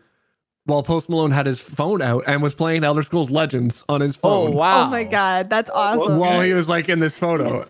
[0.66, 4.16] while Post Malone had his phone out and was playing Elder Scrolls Legends on his
[4.16, 4.32] phone.
[4.32, 4.84] oh phone wow!
[4.86, 6.18] Oh my god, that's oh, awesome.
[6.20, 7.68] while he was like in this photo.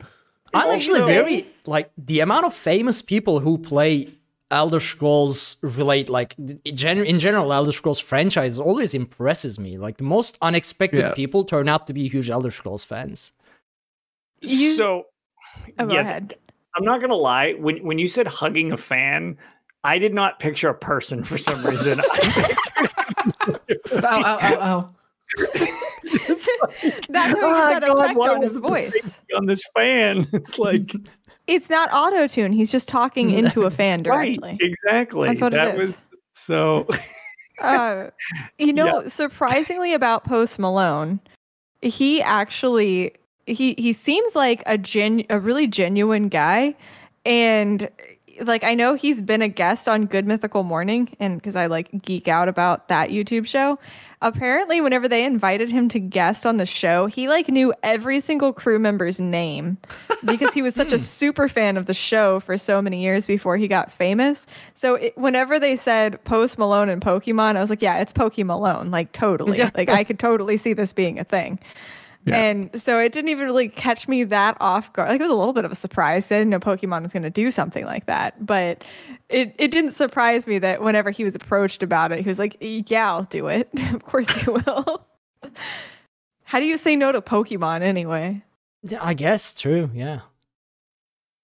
[0.54, 4.10] I'm Also- actually very like the amount of famous people who play
[4.52, 9.78] Elder Scrolls relate like in gen- in general Elder Scrolls franchise always impresses me.
[9.78, 11.13] Like the most unexpected Yeah.
[11.13, 13.32] people turn out to be huge Elder Scrolls fans.
[14.41, 15.06] You- so
[15.80, 16.34] Oh, go yeah, ahead.
[16.76, 17.54] I'm not gonna lie.
[17.54, 19.38] When when you said hugging a fan,
[19.84, 22.00] I did not picture a person for some reason.
[23.94, 24.90] Ow, ow, ow, ow.
[25.38, 25.70] Like,
[27.10, 29.22] That's how he "Ah, that God, effect on his voice.
[29.36, 30.28] on this fan.
[30.34, 30.92] It's like
[31.48, 32.52] It's not auto tune.
[32.52, 34.58] He's just talking into a fan right, directly.
[34.66, 35.28] exactly.
[35.30, 35.88] That's what it that is.
[35.88, 36.88] was so.
[37.62, 38.10] Uh,
[38.58, 41.20] you know, surprisingly about Post Malone,
[41.82, 43.14] he actually
[43.52, 46.76] he he seems like a gen a really genuine guy,
[47.26, 47.90] and
[48.40, 51.90] like I know he's been a guest on Good Mythical Morning, and because I like
[52.02, 53.78] geek out about that YouTube show.
[54.24, 58.54] Apparently, whenever they invited him to guest on the show, he like knew every single
[58.54, 59.78] crew member's name
[60.26, 61.04] because he was such a hmm.
[61.04, 64.46] super fan of the show for so many years before he got famous.
[64.76, 68.46] So it, whenever they said Post Malone and Pokemon, I was like, yeah, it's Pokemon
[68.46, 69.58] Malone, like totally.
[69.76, 71.60] like I could totally see this being a thing.
[72.26, 72.36] Yeah.
[72.36, 75.10] And so it didn't even really catch me that off guard.
[75.10, 76.32] Like it was a little bit of a surprise.
[76.32, 78.84] I didn't know Pokemon was going to do something like that, but
[79.30, 82.58] it, it didn't surprise me that whenever he was approached about it, he was like,
[82.62, 83.70] "Yeah, I'll do it.
[83.94, 85.08] of course you will."
[86.44, 88.44] How do you say no to Pokemon anyway?
[88.84, 89.90] Yeah, I guess true.
[89.94, 90.20] Yeah.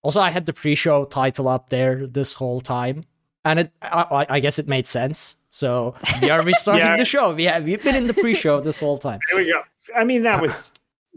[0.03, 3.03] Also, I had the pre-show title up there this whole time,
[3.45, 5.35] and it I, I- I guess it made sense.
[5.49, 6.97] So we are restarting Yeah.
[6.97, 7.33] the show.
[7.33, 9.19] We have we've been in the pre-show this whole time.
[9.31, 9.61] There we go.
[9.95, 10.69] I mean, that was.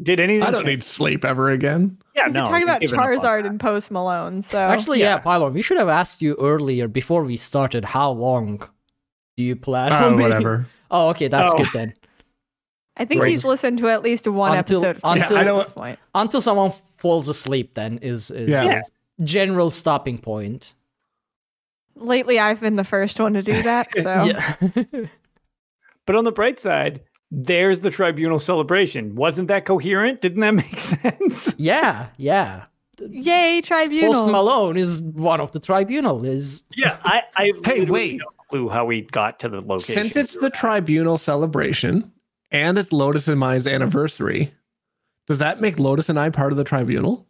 [0.03, 0.43] Did anything?
[0.43, 0.79] I don't change?
[0.79, 1.99] need sleep ever again.
[2.17, 2.45] Yeah, We no.
[2.45, 4.41] could talk you've about given Charizard and Post Malone.
[4.41, 5.19] So Actually, yeah, yeah.
[5.19, 7.85] Pylon, we should have asked you earlier before we started.
[7.85, 8.67] How long
[9.37, 9.93] do you plan?
[9.93, 10.67] Oh, on whatever.
[10.93, 11.57] Oh, okay, that's Oh.
[11.59, 11.95] good then.
[12.97, 13.31] I think Right.
[13.31, 15.99] he's listened to at least one Until- episode until- Charizard I know- at this point.
[16.17, 18.65] Until someone falls asleep, then is is Yeah.
[18.65, 18.81] Yeah.
[19.23, 20.75] general stopping point.
[21.95, 23.89] Lately, I've been the first one to do that.
[23.95, 25.09] So
[26.07, 29.15] But on the bright side, there's the tribunal celebration.
[29.15, 30.21] Wasn't that coherent?
[30.21, 31.55] Didn't that make sense?
[31.59, 32.65] yeah, yeah.
[32.99, 34.13] yay, tribunal!
[34.13, 36.25] Post Malone is one of the tribunal.
[36.25, 37.23] Is Yeah, I.
[37.37, 38.19] I Hey, wait.
[38.19, 39.95] No clue how we got to the location.
[39.95, 42.11] Since it's the tribunal celebration
[42.51, 44.53] and it's Lotus and Mai's anniversary,
[45.27, 47.27] does that make Lotus and I part of the tribunal?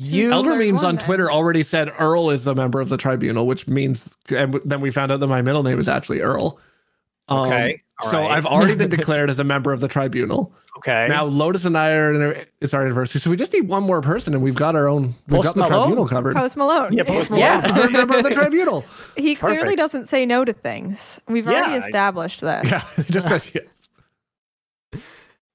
[0.00, 0.32] you?
[0.32, 0.98] Elder Third memes on.
[0.98, 4.90] Twitter already said Earl is a member of the tribunal, which means, and then we
[4.90, 6.58] found out that my middle name is actually Earl.
[7.28, 8.30] Um, Okay, all so right.
[8.30, 10.52] I've already been declared as a member of the tribunal.
[10.78, 11.06] okay.
[11.08, 14.00] Now Lotus and I are in it's our anniversary, so we just need one more
[14.00, 15.14] person, and we've got our own.
[15.28, 16.36] We've Post got the tribunal covered.
[16.36, 16.92] Post Malone.
[16.92, 17.58] Yeah, Post Yeah.
[17.58, 17.76] Malone.
[17.76, 18.84] Third member of the tribunal.
[19.16, 19.78] He clearly Perfect.
[19.78, 21.20] doesn't say no to things.
[21.28, 22.64] We've Yeah, already I- established that.
[22.66, 25.02] Yeah, just said yes.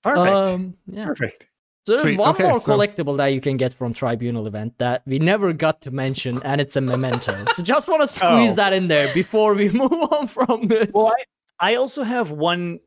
[0.03, 0.27] Perfect.
[0.36, 1.05] Um, yeah.
[1.05, 1.47] Perfect.
[1.86, 4.77] So there's Sweet, one okay, more so- collectible that you can get from Tribunal event
[4.79, 7.45] that we never got to mention, and it's a memento.
[7.53, 8.55] so just want to squeeze Oh.
[8.55, 10.89] that in there before we move on from this.
[10.93, 11.13] Well,
[11.59, 12.79] I, I also have one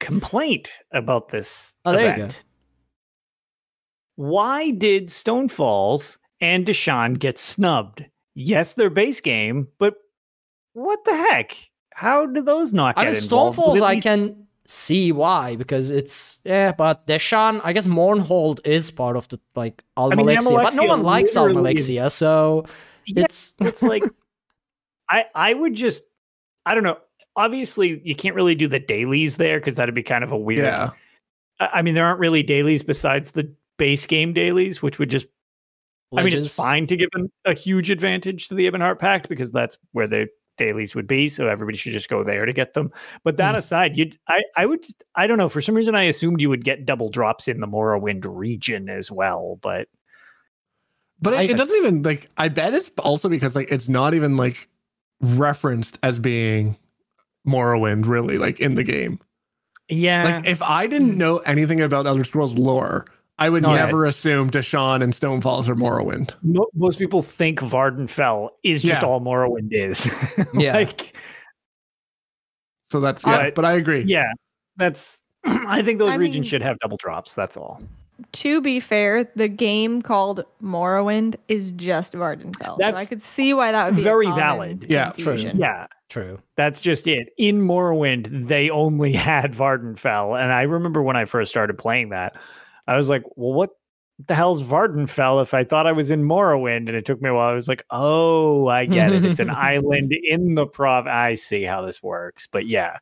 [0.00, 2.12] complaint about this Oh, there you go.
[2.24, 2.42] event.
[4.16, 8.04] Why did Stonefalls and Deshaan get snubbed?
[8.34, 9.94] Yes, their base game, but
[10.72, 11.56] what the heck?
[11.94, 13.22] How do those not I get mean?
[13.22, 18.58] Stonefalls, At I least- can see why because it's yeah, but Deshaan, I guess Mournhold
[18.66, 21.88] is part of the like Alma mean, Alexia, but no one likes Alma literally is-
[21.88, 22.64] Alexia, so
[23.06, 24.02] Yeah, it's it's like
[25.08, 26.02] I I would just
[26.66, 26.98] I don't know.
[27.36, 30.64] Obviously, you can't really do the dailies there because that'd be kind of a weird.
[30.64, 30.90] Yeah.
[31.60, 35.26] I I mean, there aren't really dailies besides the base game dailies, which would just
[36.16, 39.52] I mean, it's fine to give an, a huge advantage to the Ebonheart Pact because
[39.52, 41.28] that's where the dailies would be.
[41.28, 42.90] So everybody should just go there to get them.
[43.24, 43.58] But that Hmm.
[43.58, 45.48] aside, you, I, I would, just, I don't know.
[45.48, 49.10] For some reason, I assumed you would get double drops in the Morrowind region as
[49.10, 49.58] well.
[49.60, 49.88] But
[51.20, 52.30] But it, it doesn't even like.
[52.36, 54.68] I bet it's also because like it's not even like
[55.20, 56.76] referenced as being
[57.46, 59.18] Morrowind really like in the game.
[59.88, 61.16] yeah, Like if I didn't mm.
[61.16, 63.06] know anything about Elder Scrolls lore,
[63.38, 63.84] I would No, yeah.
[63.86, 66.34] never assume Deshaan and Stonefalls are Morrowind.
[66.74, 69.08] most people think Vvardenfell is just Yeah.
[69.08, 70.08] all Morrowind is.
[70.54, 70.74] Yeah.
[70.74, 71.14] like,
[72.88, 73.44] So that's yeah.
[73.44, 74.04] But- but I agree.
[74.06, 74.32] yeah,
[74.76, 75.20] that's.
[75.44, 77.34] I think those I regions mean- should have double drops.
[77.34, 77.80] That's all.
[78.32, 82.78] To be fair, the game called Morrowind is just Vvardenfell.
[82.78, 84.86] so I could see why that would be very valid.
[84.88, 85.36] Yeah, true.
[85.36, 86.38] Yeah, true.
[86.56, 87.28] That's just it.
[87.36, 90.40] In Morrowind, they only had Vvardenfell.
[90.40, 92.36] And I remember when I first started playing that,
[92.86, 93.70] I was like, well, what
[94.26, 96.88] the hell's Vvardenfell if I thought I was in Morrowind?
[96.88, 97.50] And it took me a while.
[97.50, 99.24] I was like, oh, I get it.
[99.26, 101.06] It's an island in the prov.
[101.06, 102.46] I see how this works.
[102.46, 102.96] But yeah,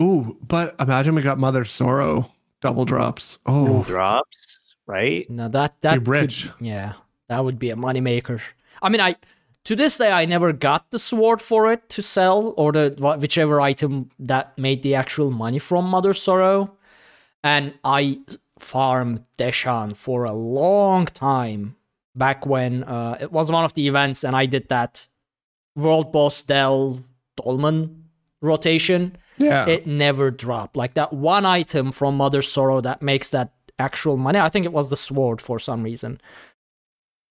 [0.00, 3.38] Ooh, but imagine we got Mother Sorrow double drops.
[3.46, 5.28] Oh, drops, right?
[5.30, 6.48] No, that that Be rich.
[6.56, 6.94] Could, yeah,
[7.28, 8.40] that would be a moneymaker.
[8.82, 9.16] I mean, I
[9.64, 13.60] to this day I never got the sword for it to sell or the whichever
[13.60, 16.76] item that made the actual money from Mother Sorrow,
[17.42, 18.20] and I
[18.58, 21.76] farmed Deshaan for a long time
[22.14, 25.08] back when uh, it was one of the events, and I did that
[25.76, 27.04] World Boss Del
[27.36, 28.04] Dolmen
[28.40, 29.16] rotation.
[29.38, 29.66] Yeah.
[29.68, 30.76] it never dropped.
[30.76, 34.38] Like that one item from Mother Sorrow that makes that actual money.
[34.38, 36.20] I think it was the sword for some reason.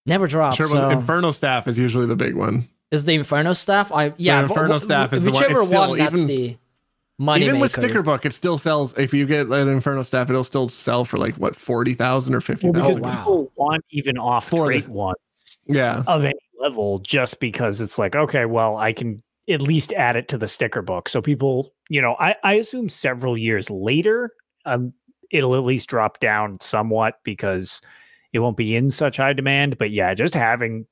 [0.06, 0.58] Never dropped.
[0.58, 2.68] sure, so- was Inferno Staff is usually the big one.
[2.92, 3.92] is the Inferno staff?
[3.92, 5.98] I yeah, The Inferno wh- staff is the one- whichever still one.
[5.98, 6.58] That's even- the
[7.20, 8.94] money Even with sticker book, it still sells.
[8.98, 12.42] If you get an Inferno Staff, it'll still sell for like what forty thousand or
[12.42, 13.18] fifty Well, because wow.
[13.18, 15.18] people want even off For the- ones
[15.66, 16.04] Yeah.
[16.08, 20.28] of any level just because it's like, okay, well, I can at least add it
[20.30, 21.08] to the sticker book.
[21.10, 24.32] So people, you know, I, I assume several years later,
[24.66, 24.94] um,
[25.32, 27.82] it'll at least drop down somewhat because
[28.34, 29.78] it won't be in such high demand.
[29.78, 30.86] But yeah, just having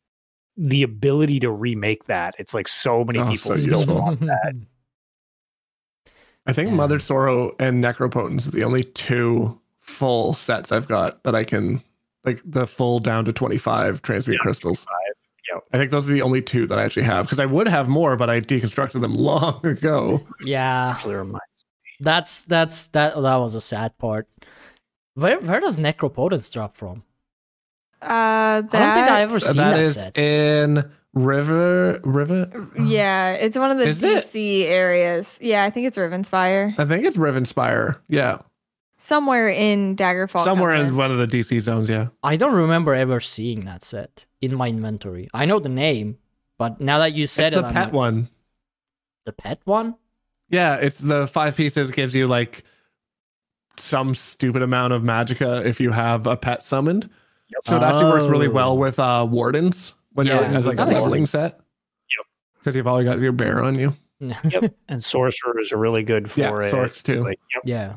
[0.57, 4.01] the ability to remake that, it's like so many Oh, people so still useful.
[4.01, 4.53] want that.
[6.47, 6.75] I think Yeah.
[6.75, 11.81] Mother Sorrow and Necropotence are the only two full sets I've got that I can
[12.23, 14.85] like the full down to 25 transmute Yeah, crystals.
[15.55, 15.63] Yep.
[15.73, 17.87] I think those are the only two that I actually have because I would have
[17.87, 20.21] more, but I deconstructed them long ago.
[20.43, 21.41] yeah, Actually, remind
[21.99, 24.27] that's that's that that was a sad part.
[25.15, 27.03] Where where does Necropotence drop from?
[28.01, 30.17] Uh, that, I don't think I ever seen that that is set.
[30.17, 32.67] in River River.
[32.77, 34.25] Yeah, it's one of the Is it?
[34.25, 35.39] DC areas.
[35.41, 36.77] Yeah, I think it's Rivenspire.
[36.77, 37.97] I think it's Rivenspire.
[38.09, 38.39] Yeah.
[38.97, 40.43] Somewhere in Daggerfall.
[40.43, 42.07] Somewhere in one of the DC zones, yeah.
[42.23, 45.27] I don't remember ever seeing that set in my inventory.
[45.33, 46.17] I know the name,
[46.57, 48.27] but now that you said it's it, the I'm pet like, one.
[49.25, 49.95] the pet one.
[50.49, 52.63] Yeah, it's the five pieces gives you like
[53.77, 57.09] some stupid amount of magicka if you have a pet summoned.
[57.63, 58.75] So it actually works really well Oh.
[58.75, 61.53] with uh wardens when you're Yeah, as like a that makes leveling sense.
[61.53, 61.61] set.
[62.57, 63.93] Because you've always got your bear on you.
[64.45, 64.73] Yep.
[64.87, 66.73] and sorcerers are really good for Yeah, it.
[66.73, 67.23] sorks too.
[67.23, 67.63] Like, yep.
[67.65, 67.93] yeah.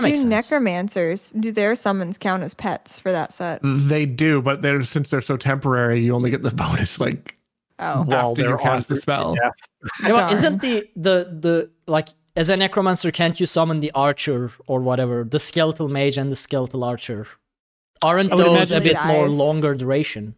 [0.00, 3.60] Do necromancers do their summons count as pets for that set?
[3.62, 7.36] They do, but they're since they're so temporary, you only get the bonus like
[7.80, 9.36] Oh, While after you cast the spell.
[9.40, 9.50] Yeah,
[10.02, 14.80] but isn't the the the like as a necromancer can't you summon the archer or
[14.80, 17.26] whatever the skeletal mage and the skeletal archer?
[18.02, 20.34] Aren't those a imagine bit more longer duration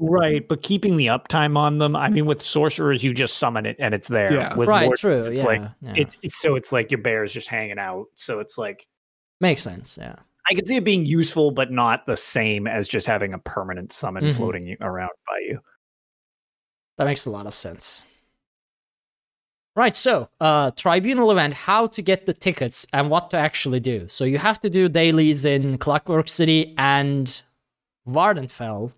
[0.00, 1.96] Right, but keeping the uptime on them.
[1.96, 4.32] I mean, with sorcerers, you just summon it and it's there.
[4.32, 4.54] Yeah.
[4.54, 5.94] With right wardens, true It's yeah, like yeah.
[5.96, 8.06] it's, it's so it's like your bear is just hanging out.
[8.14, 8.86] So it's like
[9.40, 10.16] makes sense yeah
[10.50, 13.92] I can see it being useful, but not the same as just having a permanent
[13.92, 14.34] summon Mhm.
[14.34, 15.60] floating around by you.
[16.96, 18.02] that makes a lot of sense
[19.76, 24.06] right so uh tribunal event how to get the tickets and what to actually do
[24.08, 27.42] so you have to do dailies in clockwork city and
[28.08, 28.92] Vvardenfell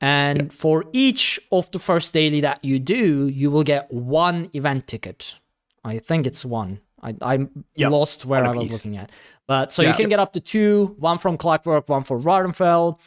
[0.00, 4.86] and for each of the first daily that you do you will get one event
[4.86, 5.36] ticket
[5.84, 7.38] i think it's one i i
[7.78, 8.72] lost where i was apiece.
[8.72, 9.10] looking at
[9.46, 12.98] but so you can get up to two one from clockwork one for Vvardenfell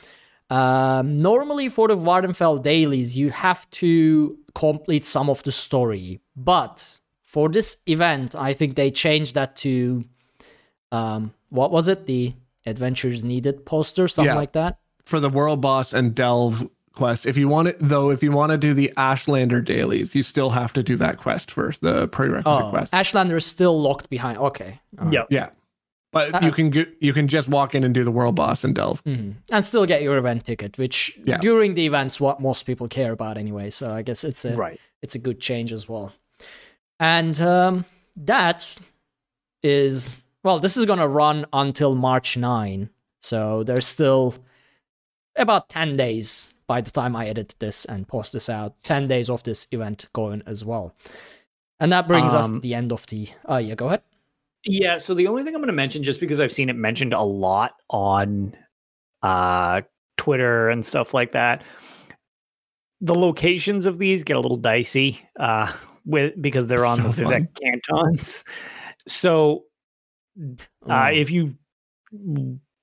[0.51, 6.99] um, normally for the Vvardenfell dailies, you have to complete some of the story, but
[7.21, 10.03] for this event, I think they changed that to
[10.91, 12.07] um, what was it?
[12.07, 12.33] The
[12.65, 14.39] adventures needed poster, something Yeah.
[14.39, 14.79] like that.
[15.05, 16.67] For the world boss and delve
[16.99, 17.25] quest.
[17.25, 20.51] If you want it though, if you want to do the Ashlander dailies, you still
[20.51, 22.93] have to do that quest first, the prerequisite Oh, quest.
[22.93, 24.37] Ashlander is still locked behind.
[24.37, 25.13] Okay, alright.
[25.13, 25.27] Yep.
[25.31, 25.49] yeah.
[26.11, 28.63] But Uh, you can get you can just walk in and do the world boss
[28.63, 29.03] and delve.
[29.05, 29.35] Mhm.
[29.51, 31.37] and still get your event ticket, which Yeah.
[31.39, 33.69] during the events what most people care about anyway.
[33.69, 34.79] So I guess it's a Right.
[35.03, 36.11] it's a good change as well.
[36.99, 37.85] And um,
[38.15, 38.67] that
[39.63, 42.89] is well, this is gonna run until March nine,
[43.21, 44.35] so there's still
[45.35, 48.75] about ten days by the time I edit this and post this out.
[48.83, 50.93] Ten days of this event going as well,
[51.79, 53.27] and that brings us to Um, the end of the.
[53.45, 54.03] Oh yeah, go ahead.
[54.65, 54.99] Yeah.
[54.99, 57.21] So the only thing I'm going to mention, just because I've seen it mentioned a
[57.23, 58.55] lot on
[59.23, 59.81] uh,
[60.17, 61.63] Twitter and stuff like that,
[63.01, 65.73] the locations of these get a little dicey uh,
[66.05, 68.43] with because they're on So the Vivec cantons.
[69.07, 69.63] So
[70.39, 70.55] uh,
[70.87, 71.15] Mm.
[71.17, 71.55] if you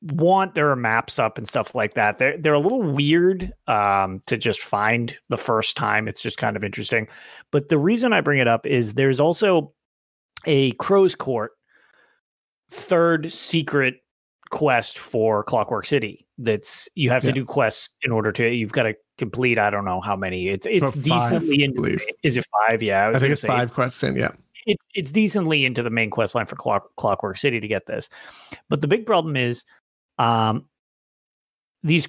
[0.02, 4.22] want there are maps up and stuff like that they're they're a little weird um
[4.26, 7.08] to just find the first time it's just kind of interesting
[7.50, 9.72] but the reason i bring it up is there's also
[10.44, 11.52] a crow's court
[12.70, 14.00] third secret
[14.50, 17.30] quest for clockwork city that's you have Yeah.
[17.30, 20.48] to do quests in order to you've got to complete i don't know how many
[20.48, 23.48] it's it's So decently I in is it five yeah I, was think it's say,
[23.48, 24.30] five quests in, yeah.
[24.66, 28.08] it's it's decently into the main quest line for Clock, Clockwork City to get this.
[28.68, 29.64] But the big problem is
[30.18, 30.66] um
[31.82, 32.08] these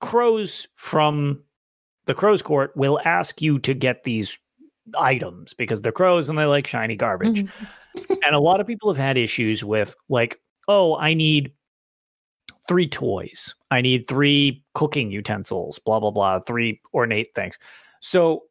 [0.00, 1.42] crows from
[2.06, 4.38] the crows court will ask you to get these
[4.98, 7.44] items because they're crows and they like shiny garbage.
[8.24, 11.52] and a lot of people have had issues with like, oh, I need
[12.68, 13.54] three toys.
[13.70, 17.58] I need three cooking utensils, blah blah blah, three ornate things.
[18.00, 18.44] So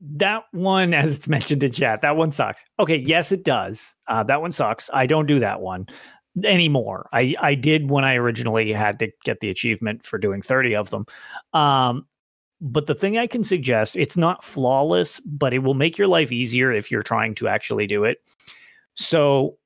[0.00, 2.64] that one, as it's mentioned in chat, that one sucks.
[2.78, 3.94] Okay, yes, it does.
[4.06, 4.90] Uh, that one sucks.
[4.92, 5.86] I don't do that one
[6.44, 7.08] anymore.
[7.12, 10.90] I I did when I originally had to get the achievement for doing 30 of
[10.90, 11.06] them.
[11.52, 12.06] Um,
[12.60, 16.32] but the thing I can suggest, it's not flawless, but it will make your life
[16.32, 18.18] easier if you're trying to actually do it.
[18.94, 19.58] So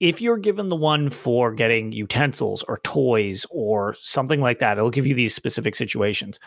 [0.00, 4.90] if you're given the one for getting utensils or toys or something like that, it'll
[4.90, 6.40] give you these specific situations.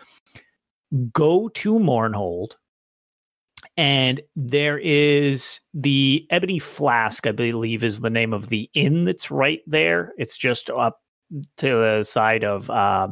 [1.13, 2.55] Go to Mournhold,
[3.77, 9.29] and there is the Ebony Flask, I believe, is the name of the inn that's
[9.29, 10.13] right there.
[10.17, 10.99] It's just up
[11.57, 13.09] to the side of uh,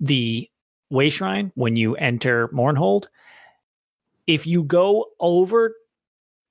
[0.00, 0.48] the
[0.90, 3.06] Way Shrine when you enter Mournhold.
[4.26, 5.72] If you go over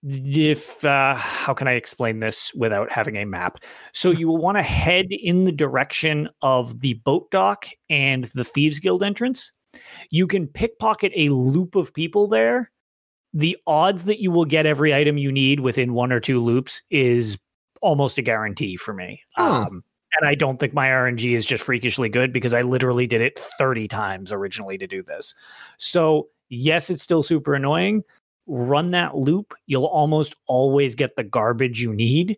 [0.03, 3.59] if uh, how can I explain this without having a map?
[3.93, 8.43] So you will want to head in the direction of the boat dock and the
[8.43, 9.51] Thieves Guild entrance.
[10.09, 12.71] You can pickpocket a loop of people there.
[13.33, 16.81] The odds that you will get every item you need within one or two loops
[16.89, 17.37] is
[17.81, 19.21] almost a guarantee for me.
[19.37, 19.83] Um,
[20.19, 23.39] and I don't think my RNG is just freakishly good because I literally did it
[23.57, 25.33] 30 times originally to do this.
[25.77, 28.03] So, yes, it's still super annoying,
[28.47, 32.37] run that loop, you'll almost always get the garbage you need.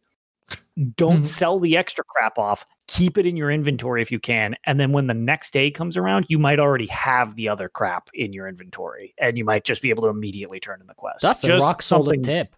[0.95, 1.25] Don't Mhm.
[1.25, 2.65] sell the extra crap off.
[2.87, 4.55] Keep it in your inventory if you can.
[4.65, 8.09] And then when the next day comes around, you might already have the other crap
[8.13, 11.21] in your inventory and you might just be able to immediately turn in the quest.
[11.21, 12.55] That's a rock solid tip.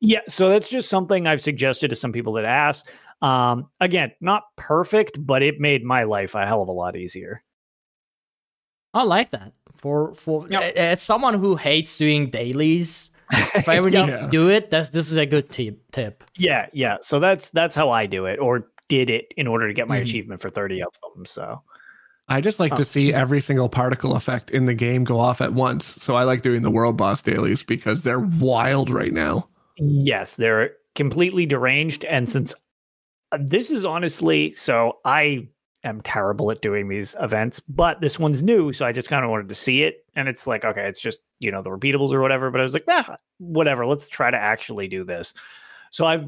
[0.00, 2.90] Yeah, so that's just something I've suggested to some people that ask.
[3.20, 7.44] Um, again, not perfect, but it made my life a hell of a lot easier.
[8.94, 9.52] I like that.
[9.76, 10.62] For for Yep.
[10.62, 13.10] a- as someone who hates doing dailies,
[13.54, 14.20] if I ever need Yeah.
[14.22, 15.80] to do it, that's this is a good tip.
[15.92, 16.24] Tip.
[16.36, 16.98] Yeah, yeah.
[17.00, 19.98] So that's that's how I do it, or did it in order to get my
[19.98, 20.02] Mhm.
[20.02, 21.24] achievement for 30 of them.
[21.24, 21.62] So
[22.28, 22.76] I just like Oh.
[22.76, 25.84] to see every single particle effect in the game go off at once.
[26.02, 29.48] So I like doing the world boss dailies because they're wild right now.
[29.78, 32.04] yes, they're completely deranged.
[32.04, 32.54] And since
[33.32, 35.48] uh, this is honestly, so I
[35.84, 39.30] am terrible at doing these events, but this one's new, so I just kind of
[39.30, 40.04] wanted to see it.
[40.14, 42.50] And it's like, okay, it's just you know the repeatables or whatever.
[42.50, 43.86] But I was like, nah, whatever.
[43.86, 45.32] Let's try to actually do this.
[45.90, 46.26] So I've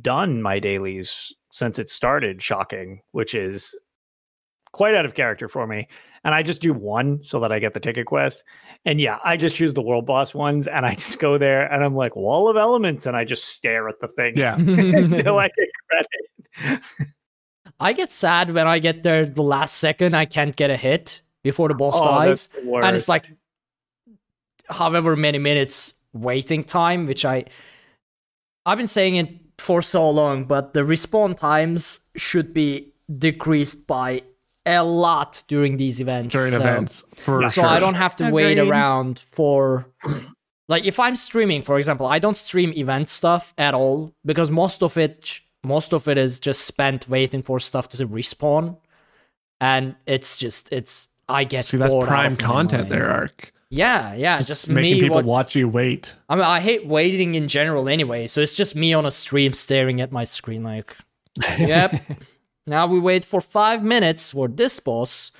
[0.00, 2.42] done my dailies since it started.
[2.42, 3.74] Shocking, which is
[4.72, 5.88] quite out of character for me.
[6.24, 8.42] And I just do one so that I get the ticket quest.
[8.86, 11.84] And yeah, I just choose the world boss ones and I just go there and
[11.84, 13.06] I'm like, wall of elements.
[13.06, 14.54] And I just stare at the thing Yeah.
[14.58, 16.82] until I get credit.
[17.78, 20.16] I get sad when I get there the last second.
[20.16, 23.30] I can't get a hit before the boss Oh, dies, the and it's like
[24.70, 27.44] however many minutes waiting time, which I
[28.64, 29.28] I've been saying it
[29.58, 34.22] for so long, but the respawn times should be decreased by
[34.66, 36.32] a lot during these events.
[36.32, 37.48] During so- events for Yeah.
[37.48, 37.70] so sure.
[37.70, 39.86] I don't have to wait around for
[40.68, 44.82] like if I'm streaming, for example, I don't stream event stuff at all because most
[44.82, 48.76] of it most of it is just spent waiting for stuff to respawn.
[49.60, 53.52] And it's just it's I get see that's bored out prime content there, Arc.
[53.74, 56.14] Yeah, yeah, just, me making me people what, watch you wait.
[56.28, 59.52] I mean, I hate waiting in general anyway, so it's just me on a stream
[59.52, 60.96] staring at my screen like,
[61.58, 62.00] yep.
[62.66, 65.32] now we wait for five minutes for this boss,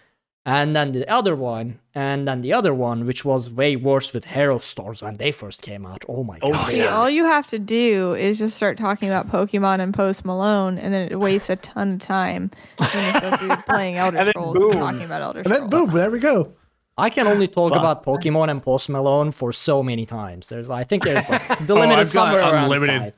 [0.46, 4.24] and then the other one, and then the other one, which was way worse with
[4.26, 6.04] Harrowstorms when they first came out.
[6.08, 6.68] Oh my Oh, god.
[6.70, 6.96] See, Yeah.
[6.96, 10.92] all you have to do is just start talking about Pokemon and Post Malone, and
[10.92, 12.50] then it wastes a ton of time.
[12.92, 14.70] Then you go through playing Elder And Scrolls boom.
[14.72, 15.86] and talking about Elder And then Scrolls.
[15.86, 16.52] boom, there we go.
[16.96, 17.78] I can only talk Fuck.
[17.80, 20.48] about Pokemon and Post Malone for so many times.
[20.48, 23.14] There's, I think there's like, the Oh, limit I've is got somewhere around unlimited.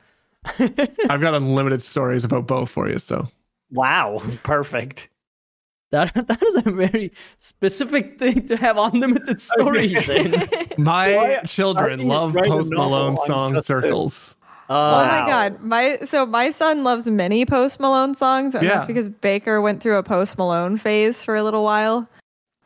[0.46, 0.88] five.
[1.10, 2.98] I've got unlimited stories about both for you.
[2.98, 3.28] So
[3.70, 5.08] wow, perfect.
[5.92, 10.32] That that is a very specific thing to have unlimited stories in.
[10.78, 13.66] my Why- children how do you love Post Malone on song just this?
[13.66, 14.36] circles.
[14.68, 18.74] Oh Uh, my god, my so my son loves many Post Malone songs, and Yeah.
[18.74, 22.08] that's because Baker went through a Post Malone phase for a little while,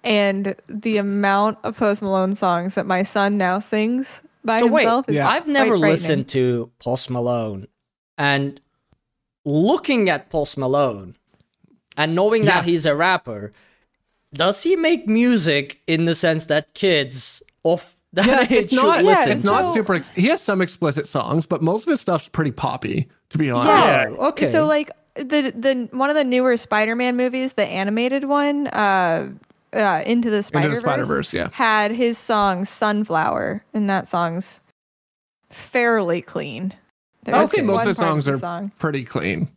[0.04, 4.82] and the amount of Post Malone songs that my son now sings by so wait,
[4.82, 5.28] himself is Yeah.
[5.28, 7.66] I've never listened to Post Malone,
[8.18, 8.60] and
[9.44, 11.16] looking at Post Malone
[11.96, 12.56] and knowing Yeah.
[12.56, 13.52] that he's a rapper,
[14.32, 18.82] does he make music in the sense that kids of that Yeah, age it's should
[18.82, 19.04] not.
[19.04, 19.32] listen?
[19.32, 19.94] it's not So- super.
[19.96, 23.08] Ex- he has some explicit songs, but most of his stuff's pretty poppy.
[23.30, 23.68] To be honest.
[23.70, 24.06] Yeah.
[24.18, 24.46] Oh, okay.
[24.46, 29.28] So like the the one of the newer Spider-Man movies, the animated one, uh,
[29.72, 31.48] uh Into the Spider Verse, yeah.
[31.52, 34.60] had his song Sunflower, and that song's
[35.50, 36.74] fairly clean.
[37.28, 38.72] Okay, most of the songs are song.
[38.78, 39.48] pretty clean.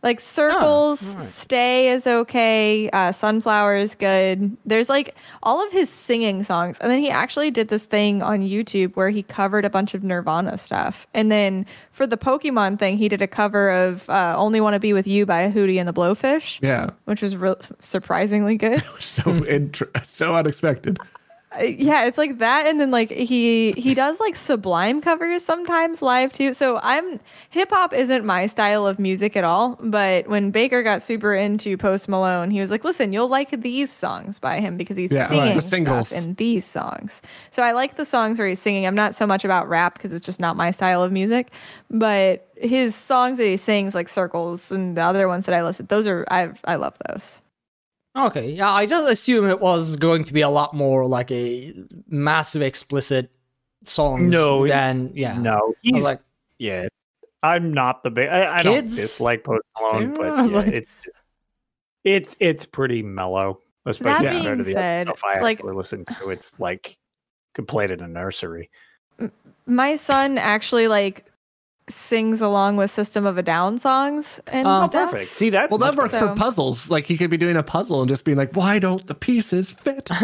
[0.00, 1.22] Like circles, alright.
[1.22, 2.88] stay is okay.
[2.90, 4.56] Uh, sunflower is good.
[4.64, 8.40] There's like all of his singing songs, and then he actually did this thing on
[8.40, 11.08] YouTube where he covered a bunch of Nirvana stuff.
[11.14, 14.80] And then for the Pokemon thing, he did a cover of uh, "Only Want to
[14.80, 16.90] Be with You" by Hootie and the Blowfish, Yeah.
[17.06, 18.82] which was re- surprisingly good.
[19.00, 20.98] So int- so unexpected.
[21.60, 26.32] Yeah, it's like that, and then like he he does like Sublime covers sometimes live
[26.32, 26.52] too.
[26.52, 29.76] So I'm hip hop isn't my style of music at all.
[29.82, 33.90] But when Baker got super into Post Malone, he was like, "Listen, you'll like these
[33.90, 35.28] songs by him because he's Yeah, right.
[35.30, 36.08] singing The singles.
[36.08, 38.86] stuff in these songs." So I like the songs where he's singing.
[38.86, 41.50] I'm not so much about rap because it's just not my style of music.
[41.90, 45.88] But his songs that he sings, like Circles and the other ones that I listed,
[45.88, 47.40] those are I I love those.
[48.18, 51.72] Okay, yeah, I just assume it was going to be a lot more like a
[52.08, 53.30] massive explicit
[53.84, 55.38] songs No, it- than yeah.
[55.38, 56.20] No, I was he's like,
[56.58, 56.88] yeah.
[57.42, 58.28] I'm not the big.
[58.28, 61.24] I, I don't dislike Post Malone, but yeah, like- it's just
[62.04, 65.58] it's it's pretty mellow, especially That compared to the being other said, stuff I like-
[65.58, 66.30] actually listen to.
[66.30, 66.98] It's like
[67.54, 68.70] could play it in a nursery.
[69.66, 71.24] my son actually like
[71.88, 75.10] sings along with System of a Down songs and Oh, stuff.
[75.10, 75.34] perfect.
[75.34, 76.90] See, that's Well, that works So- for puzzles.
[76.90, 79.70] Like he could be doing a puzzle and just being like, "Why don't the pieces
[79.70, 80.08] fit?"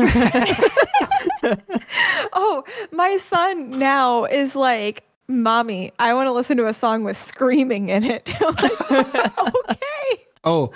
[2.37, 7.17] Oh, my son now is like, "Mommy, I want to listen to a song with
[7.17, 10.25] screaming in it." Like, okay.
[10.45, 10.71] oh,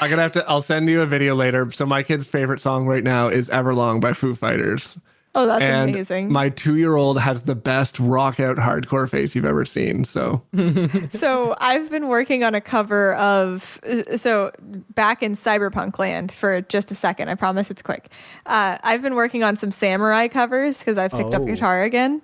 [0.00, 0.48] I'm gonna have to.
[0.48, 1.70] I'll send you a video later.
[1.72, 4.98] So my kid's favorite song right now is "Everlong" by Foo Fighters.
[5.36, 6.32] Oh, that's and amazing.
[6.32, 10.04] my two-year-old has the best rock out hardcore face you've ever seen.
[10.04, 10.42] So
[11.10, 13.80] so I've been working on a cover of
[14.16, 14.50] so
[14.94, 17.28] back in cyberpunk land for just a second.
[17.28, 18.08] I promise it's quick.
[18.46, 21.46] Uh, I've been working on some samurai covers because I've picked up Oh.
[21.46, 22.22] guitar again.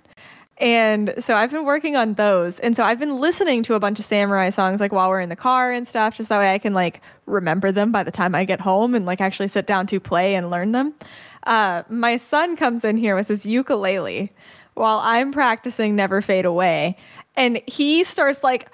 [0.59, 2.59] And so I've been working on those.
[2.61, 5.29] And so I've been listening to a bunch of samurai songs like while we're in
[5.29, 8.35] the car and stuff, just that way I can like remember them by the time
[8.35, 10.95] I get home and like actually sit down to play and learn them.
[11.47, 14.33] Uh, my son comes in here with his ukulele
[14.75, 16.97] while I'm practicing Never Fade Away.
[17.35, 18.69] And he starts like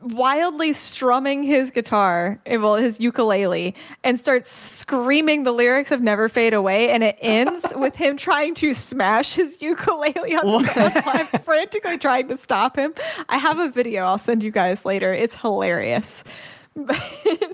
[0.00, 6.28] wildly strumming his guitar, eh, well, his ukulele, and starts screaming the lyrics of Never
[6.28, 6.90] Fade Away.
[6.90, 11.02] And it ends with him trying to smash his ukulele on the ground.
[11.04, 12.94] I'm frantically trying to stop him.
[13.28, 15.12] I have a video I'll send you guys later.
[15.12, 16.24] It's hilarious.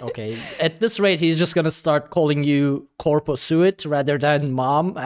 [0.03, 4.97] Okay, at this rate, he's just gonna start calling you Corpo Suit rather than mom.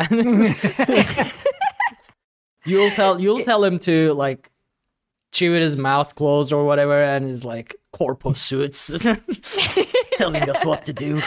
[2.65, 4.51] you'll tell you'll tell him to like
[5.33, 8.87] chew with his mouth closed or whatever, and he's like Corpo Suits
[10.17, 11.23] telling us what to do.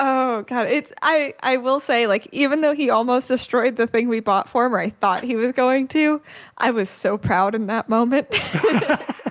[0.00, 4.08] Oh god, it's I I will say like even though he almost destroyed the thing
[4.08, 6.22] we bought for him or I thought he was going to,
[6.58, 8.28] I was so proud in that moment.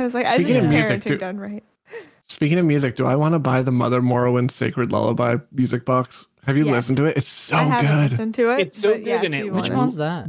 [0.00, 1.64] I was like, Speaking I of think music, parenting do- done right.
[2.24, 6.26] speaking of music, do I want to buy the Mother Morrowind Sacred Lullaby music box?
[6.46, 6.72] Have you Yes.
[6.72, 7.16] listened to it?
[7.18, 8.10] It's so I haven't good.
[8.12, 8.60] listened to it.
[8.60, 10.26] It's so good yes, and it- which Which one's that?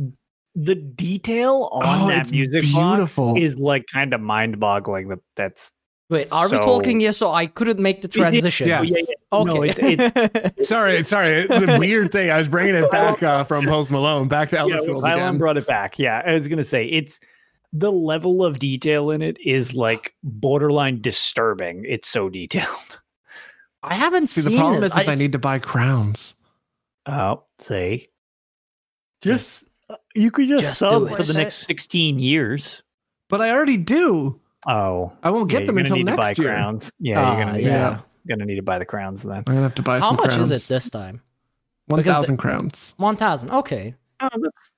[0.56, 3.34] The detail on Oh, that music beautiful.
[3.36, 5.08] box is like kind of mind-boggling.
[5.08, 5.72] That that's
[6.10, 7.00] Wait, are we talking?
[7.00, 8.68] Yeah, so I couldn't make the transition.
[8.68, 8.80] Yeah.
[8.80, 9.16] Oh, yeah, yeah.
[9.32, 9.54] Okay.
[9.54, 11.48] No, it's, it's Sorry, sorry.
[11.48, 12.30] The weird thing.
[12.32, 15.20] I was bringing it back uh, from Post Malone back to Elder yeah, Scrolls Pylon
[15.22, 15.38] again.
[15.38, 15.98] brought it back.
[15.98, 17.22] Yeah, I was gonna say it's
[17.74, 21.86] the level of detail in it is like borderline disturbing.
[21.88, 23.00] It's so detailed.
[23.84, 24.92] I haven't See, seen the problem this.
[24.94, 26.36] is, is I it's- need to buy crowns.
[27.08, 28.10] Oh, say,
[29.22, 32.84] just uh, you could just, Just sub for the next sixteen years.
[33.30, 34.40] But I already do.
[34.68, 36.50] Oh, I won't yeah, get them until need to buy next year.
[36.50, 36.92] crowns.
[37.00, 38.00] Yeah, Ah, you're gonna need, yeah.
[38.28, 39.38] gonna need to buy the crowns then.
[39.38, 40.52] I'm gonna have to buy How some much crowns.
[40.52, 41.22] is it this time?
[41.90, 42.94] Thousand crowns.
[42.98, 43.50] One thousand.
[43.52, 43.96] Okay.
[44.20, 44.74] Oh, that's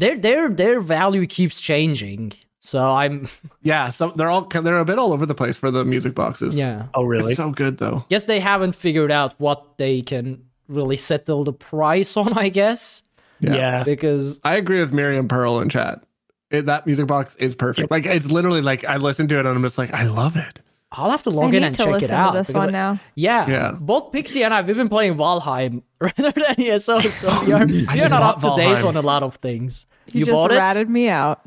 [0.00, 2.32] Their their their value keeps changing.
[2.60, 3.28] So I'm
[3.62, 6.54] Yeah, so they're all they're a bit all over the place for the music boxes.
[6.54, 6.86] yeah.
[6.94, 7.32] oh really?
[7.32, 8.04] It's so good though.
[8.10, 12.36] Guess they haven't figured out what they can really settle the price on.
[12.36, 13.02] I guess
[13.40, 13.54] Yeah.
[13.54, 13.82] yeah.
[13.84, 16.02] because I agree with Miriam Pearl in chat.
[16.50, 17.90] It, that music box is perfect.
[17.90, 20.60] Like it's literally like I listen to it and I'm just like I love it.
[20.92, 22.32] I'll have to log need in and to check listen it out.
[22.32, 23.00] to this one I- now.
[23.14, 23.72] yeah, Yeah.
[23.78, 27.64] both Pixie and I we've been playing Valheim rather than ESO, so we are I
[27.64, 29.86] we are not bought up to date on a lot of things.
[30.12, 30.56] You, You, just bought it?
[30.58, 31.40] ratted me out.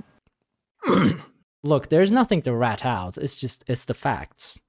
[1.63, 3.17] Look, there's nothing to rat out.
[3.17, 4.59] It's just it's the facts.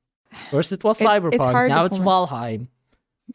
[0.51, 2.69] First it was It's- it's Cyberpunk, hard now it's pull Valheim.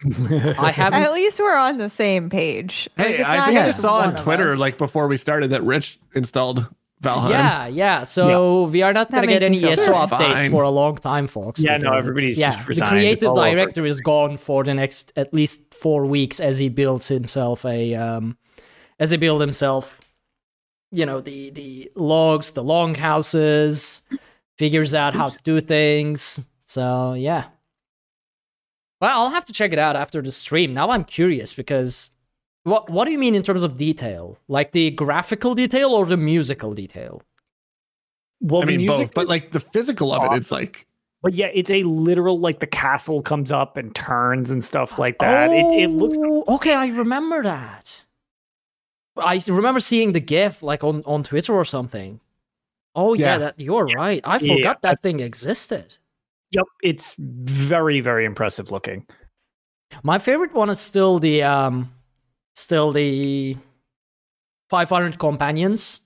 [0.59, 2.87] I haven't At least we're on the same page.
[2.97, 5.17] Like, Hey, it's I not think I just just saw on Twitter like before we
[5.17, 6.67] started that Rich installed
[7.01, 7.29] Valheim.
[7.31, 8.03] Yeah, yeah.
[8.03, 10.51] So we are not gonna get any ESO updates Fine.
[10.51, 11.59] for a long time, folks.
[11.61, 12.97] Yeah, no, because it's- everybody's yeah, just the resigned.
[12.97, 13.51] It's creative all over.
[13.55, 17.95] director is gone for the next at least four weeks as he builds himself a
[17.95, 18.37] um
[18.99, 19.99] as he builds himself
[20.91, 24.01] you know the the logs, the long houses,
[24.57, 26.45] figures out how to do things.
[26.65, 27.45] So yeah.
[29.01, 30.73] Well, I'll have to check it out after the stream.
[30.73, 32.11] Now I'm curious because
[32.63, 34.37] what what do you mean in terms of detail?
[34.47, 37.21] Like the graphical detail or the musical detail?
[38.41, 40.87] Well, I mean music, both, but like the physical of it, it's like
[41.21, 45.19] but yeah, it's a literal like the castle comes up and turns and stuff like
[45.19, 45.51] that.
[45.51, 46.73] It, it looks Oh, okay.
[46.73, 48.05] I remember that.
[49.17, 52.19] I s- remember seeing the GIF like on on Twitter or something.
[52.95, 53.37] Oh yeah, Yeah.
[53.39, 54.21] that you're right.
[54.23, 55.97] I Yeah, forgot that thing existed.
[56.51, 59.05] Yep, it's very very impressive looking.
[60.03, 61.91] My favorite one is still the um,
[62.55, 63.57] still the
[64.69, 66.01] 500 companions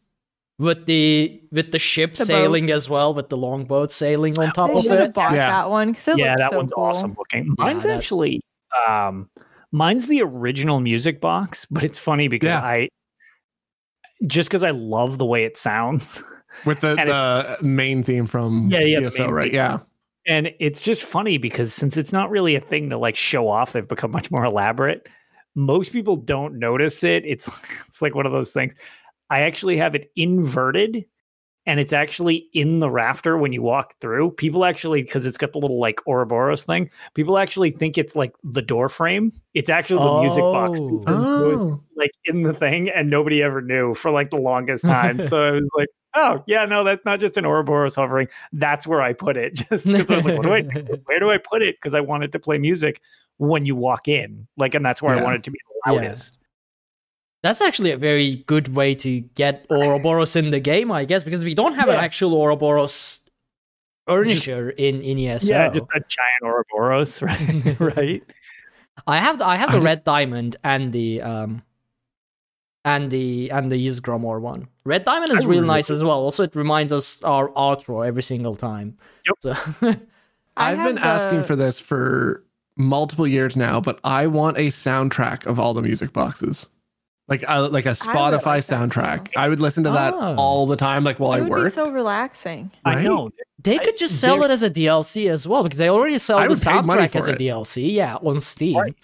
[0.60, 2.28] with the with the ship The boat.
[2.28, 5.14] sailing as well, with the longboat sailing on top They of it.
[5.14, 5.45] bought Yeah.
[5.54, 6.84] that one because it yeah, looks that so one's cool.
[6.84, 7.45] awesome looking.
[7.45, 8.41] Yeah, Mine's that- actually
[8.88, 9.30] um
[9.74, 12.61] mine's the original music box, but it's funny because Yeah.
[12.61, 12.88] I
[14.26, 16.24] just because I love the way it sounds.
[16.65, 19.47] with the, And it- main theme from Yeah, yeah, the ESO, right?
[19.49, 19.55] theme.
[19.55, 19.80] Yeah.
[20.26, 23.74] And it's just funny because since it's not really a thing to like show off,
[23.74, 25.07] they've become much more elaborate.
[25.55, 27.26] Most people don't notice it.
[27.26, 27.49] It's
[27.88, 28.74] it's like one of those things.
[29.30, 31.05] I actually have it inverted
[31.66, 34.32] and it's actually in the rafter when you walk through.
[34.32, 38.34] People actually because it's got the little like Ouroboros thing, people actually think it's like
[38.43, 39.32] the door frame.
[39.53, 41.03] It's actually the music box Oh.
[41.07, 41.82] was, Oh.
[41.95, 45.22] like in the thing and nobody ever knew for like the longest time.
[45.22, 48.28] so I was like, oh yeah, no, that's not just an Ouroboros hovering.
[48.51, 49.53] That's where I put it.
[49.70, 50.61] Just because I was like, what do I
[51.05, 51.76] where do I put it?
[51.78, 53.01] Because I wanted to play music
[53.38, 54.47] when you walk in.
[54.57, 55.24] Like, and that's where I Yeah.
[55.24, 56.01] wanted it to be the Yeah.
[57.44, 57.60] Loudest.
[57.60, 61.44] That's actually a very good way to get Ouroboros in the game, I guess, because
[61.44, 63.20] we don't have an actual Ouroboros
[64.08, 65.54] furniture in in ESO.
[65.54, 67.80] Yeah, just a giant Ouroboros, right?
[67.80, 68.24] right.
[69.08, 71.62] I have the, I have I the did- red diamond and the um
[72.86, 74.68] and the and the Ysgramor one.
[74.86, 76.20] Red diamond is I really really nice as well.
[76.20, 78.98] Also, it reminds us our outro every single time.
[79.26, 79.36] Yep.
[79.39, 79.52] So,
[80.58, 82.44] I I've have been asking for this for
[82.76, 86.68] multiple years now, but I want a soundtrack of all the music boxes.
[87.30, 89.30] Uh, like a, like a would Spotify like soundtrack.
[89.38, 90.36] I would listen to that Oh.
[90.36, 91.74] all the time, like while it I work.
[91.74, 92.69] so relaxing.
[92.86, 93.30] I know.
[93.59, 96.49] they could just sell it as a DLC as well because they already sell the
[96.49, 97.39] would pay money soundtrack as a it.
[97.39, 97.93] DLC.
[97.93, 98.78] Yeah, on Steam.
[98.78, 98.95] Right.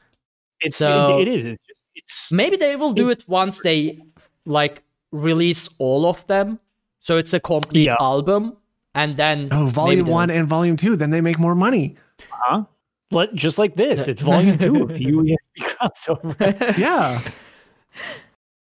[0.60, 1.46] It's So- it, it is.
[1.46, 4.00] It's just it's Maybe they will do it once they
[4.46, 6.60] like release all of them,
[7.00, 7.96] so it's a complete Yeah.
[8.02, 8.58] album,
[8.96, 11.96] and then oh, volume one and volume two, then they make more money.
[12.30, 12.64] huh?
[13.12, 14.08] Let, just like this.
[14.08, 16.78] It's volume two of the USB crossover.
[16.78, 17.22] Yeah.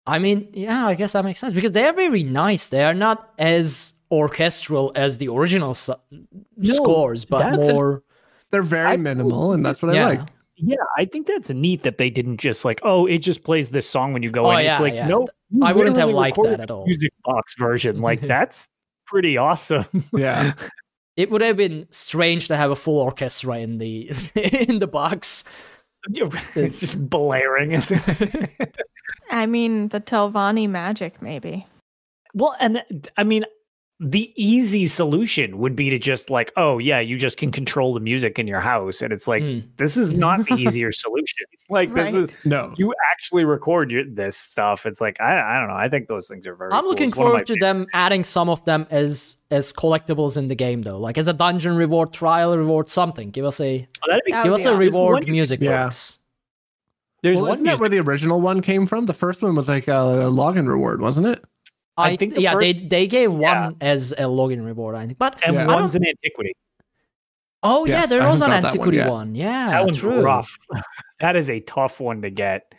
[0.06, 2.68] I mean, yeah, I guess that makes sense because they are very nice.
[2.68, 5.90] They are not as orchestral as the original s-
[6.62, 8.02] scores, but that's- more.
[8.52, 10.06] They're very I- minimal, and that's what Yeah.
[10.06, 10.20] I like.
[10.58, 13.86] Yeah, I think that's neat that they didn't just like, oh, it just plays this
[13.88, 14.64] song when you go Oh, in.
[14.64, 15.06] It's like, yeah.
[15.08, 15.26] no,
[15.62, 16.86] I wouldn't have liked that at all.
[16.86, 18.68] Music box version, like that's
[19.06, 19.84] pretty awesome.
[20.16, 20.52] Yeah.
[21.16, 25.44] It would have been strange to have a full orchestra in the in the box.
[26.54, 27.74] it's just blaring.
[29.30, 31.66] I mean, the Telvanni magic, maybe.
[32.34, 32.82] well, and
[33.16, 33.44] I mean,
[33.98, 38.00] the easy solution would be to just like, oh yeah, you just can control the
[38.00, 39.60] music in your house, and it's like Hmm.
[39.78, 41.44] this is not the easier solution.
[41.70, 42.12] Like Right.
[42.12, 42.74] this is No.
[42.76, 44.84] you actually record your, this stuff.
[44.84, 45.74] It's like I, I don't know.
[45.76, 46.72] I think those things are very.
[46.72, 46.90] I'm cool.
[46.90, 50.36] looking It's one of my forward to them adding some of them as as collectibles
[50.36, 53.30] in the game, though, like as a dungeon reward, trial reward, something.
[53.30, 54.78] Give us a Oh, that'd be give would us a awesome.
[54.78, 55.84] reward One- music Yeah.
[55.84, 56.18] box.
[57.22, 59.06] There's well, one isn't that where the original one came from?
[59.06, 61.42] The first one was like a login reward, wasn't it?
[61.96, 63.70] I I, think the yeah, they first- they gave one yeah.
[63.80, 65.18] as a login reward, I think.
[65.18, 65.66] But and Yeah.
[65.66, 66.52] One's an antiquity.
[67.62, 69.34] oh yeah, there I was an haven't got that one antiquity one.
[69.34, 70.20] Yeah, that one's true.
[70.22, 70.56] rough.
[71.20, 72.74] that is a tough one to get.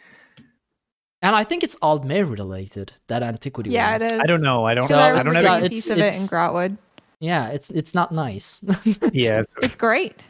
[1.24, 2.94] And I think it's Aldmere related.
[3.08, 4.02] That antiquity Yeah, one.
[4.04, 4.20] it is.
[4.20, 4.66] I don't know.
[4.66, 5.16] I don't So know.
[5.16, 5.46] Because I I don't have.
[5.46, 6.78] any- a it's- piece of it in it's- Grahtwood.
[7.20, 8.62] Yeah, it's it's not nice.
[9.12, 10.22] yeah, it It's great.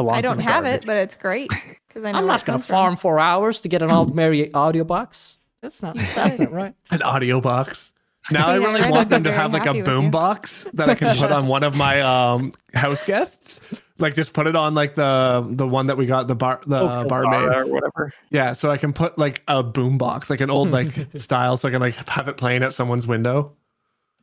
[0.00, 0.84] I don't have garbage.
[0.84, 1.50] it, but it's great
[1.88, 2.74] because I know I'm not gonna comes from.
[2.74, 5.38] farm for hours to get an Aldmere audio box.
[5.60, 6.74] That's not that's not right.
[6.90, 7.92] An audio box.
[8.30, 10.10] Now I really I'd want them to have like a happy with boom you.
[10.10, 13.60] box that I can put on one of my um house guests.
[13.98, 16.78] Like just put it on like the the one that we got the bar the
[16.78, 17.40] Oh, barmaid.
[17.40, 18.12] Kilbara or whatever.
[18.30, 21.68] Yeah, so I can put like a boom box, like an old like style, so
[21.68, 23.52] I can like have it playing at someone's window.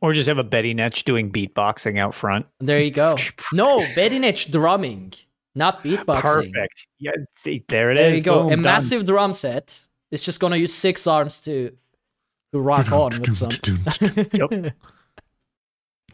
[0.00, 2.46] Or just have a Betty Netch doing beatboxing out front.
[2.60, 3.16] There you go.
[3.52, 5.12] No, Betty Netch drumming,
[5.56, 6.20] not beatboxing.
[6.20, 6.86] Perfect.
[7.00, 8.02] Yeah, see, there it is.
[8.02, 8.42] There you go.
[8.44, 8.62] Boom, a done.
[8.62, 9.80] massive drum set.
[10.12, 11.72] It's just gonna use six arms to
[12.52, 13.50] to rock on with some.
[14.32, 14.74] Yep.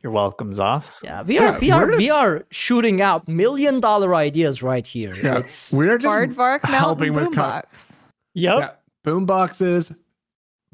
[0.03, 1.03] You're welcome, ZOS.
[1.03, 4.87] Yeah, we are Yeah, we are where we are shooting out million dollar ideas right
[4.87, 5.15] here.
[5.15, 6.07] Yeah, It's we're just
[6.37, 7.97] Vvardvark helping Mountain with co- Boombox.
[8.35, 8.59] Yep.
[8.59, 8.71] yeah,
[9.03, 9.93] boom boxes,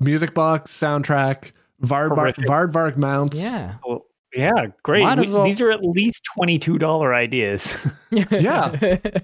[0.01, 1.53] music box, soundtrack,
[1.83, 2.45] Vvardvark, Horrific.
[2.47, 3.37] Vvardvark mounts.
[3.37, 3.77] Yeah.
[3.87, 4.53] Well, yeah,
[4.83, 5.03] great.
[5.19, 7.77] We- well- These are at least twenty-two dollar ideas.
[8.11, 8.97] Yeah.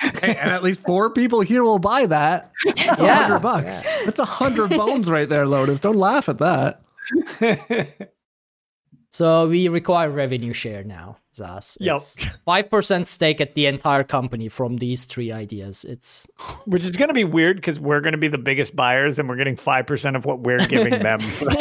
[0.00, 2.52] Hey, and at least four people here will buy that.
[2.64, 3.82] That's Yeah, hundred bucks.
[4.04, 5.80] That's a hundred bones right there, Lotus.
[5.80, 6.82] Don't laugh at that.
[9.10, 11.78] So we require revenue share now, ZOS.
[11.80, 11.96] Yep.
[11.96, 15.84] It's Five percent stake at the entire company from these three ideas.
[15.84, 16.26] It's
[16.66, 19.26] Which is going to be weird because we're going to be the biggest buyers and
[19.26, 21.20] we're getting 5% of what we're giving them.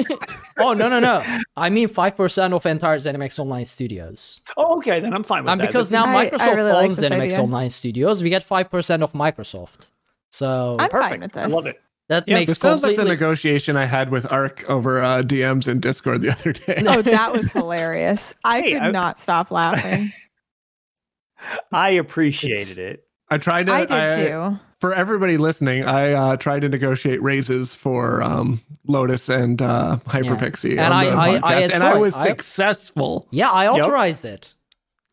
[0.60, 1.24] oh no no no!
[1.56, 5.00] I mean five percent of entire ZeniMax Online Studios, oh, okay.
[5.00, 5.68] Then I'm fine with and that.
[5.68, 7.42] because That's- now I- I Microsoft really owns this ZeniMax idea.
[7.42, 9.88] Online Studios, we get five percent of Microsoft.
[10.30, 11.10] So I'm perfect.
[11.12, 11.44] fine with this.
[11.44, 11.82] I love it.
[12.10, 15.68] That Yeah, makes This sounds like the negotiation I had with Ark over uh, DMs
[15.68, 16.84] in Discord the other day.
[16.88, 18.34] Oh, that was hilarious.
[18.44, 20.12] I Hey, could I- not stop laughing.
[21.72, 23.04] I appreciated it.
[23.30, 23.74] I tried to.
[23.74, 24.60] I did too.
[24.80, 30.72] For everybody listening, I uh, tried to negotiate raises for um, Lotus and uh, Hyperpixie
[30.78, 33.28] And on I- the I- I podcast, and I was I- successful.
[33.32, 33.50] yeah.
[33.52, 34.54] I authorized it.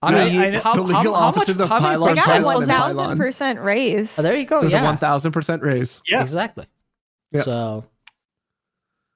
[0.03, 0.61] I Yeah, mean, I you- know.
[0.61, 2.62] how, The legal how, how much, of Pylon I got a percent Pylon one was
[2.64, 2.76] and that?
[2.78, 2.97] Pylon.
[2.97, 4.18] thousand percent raise.
[4.18, 4.61] Oh, there you go.
[4.61, 4.82] There's yeah.
[4.82, 6.03] a one thousand percent raise.
[6.07, 6.20] Yeah.
[6.20, 6.66] Exactly.
[7.35, 7.43] Yeah.
[7.43, 7.85] So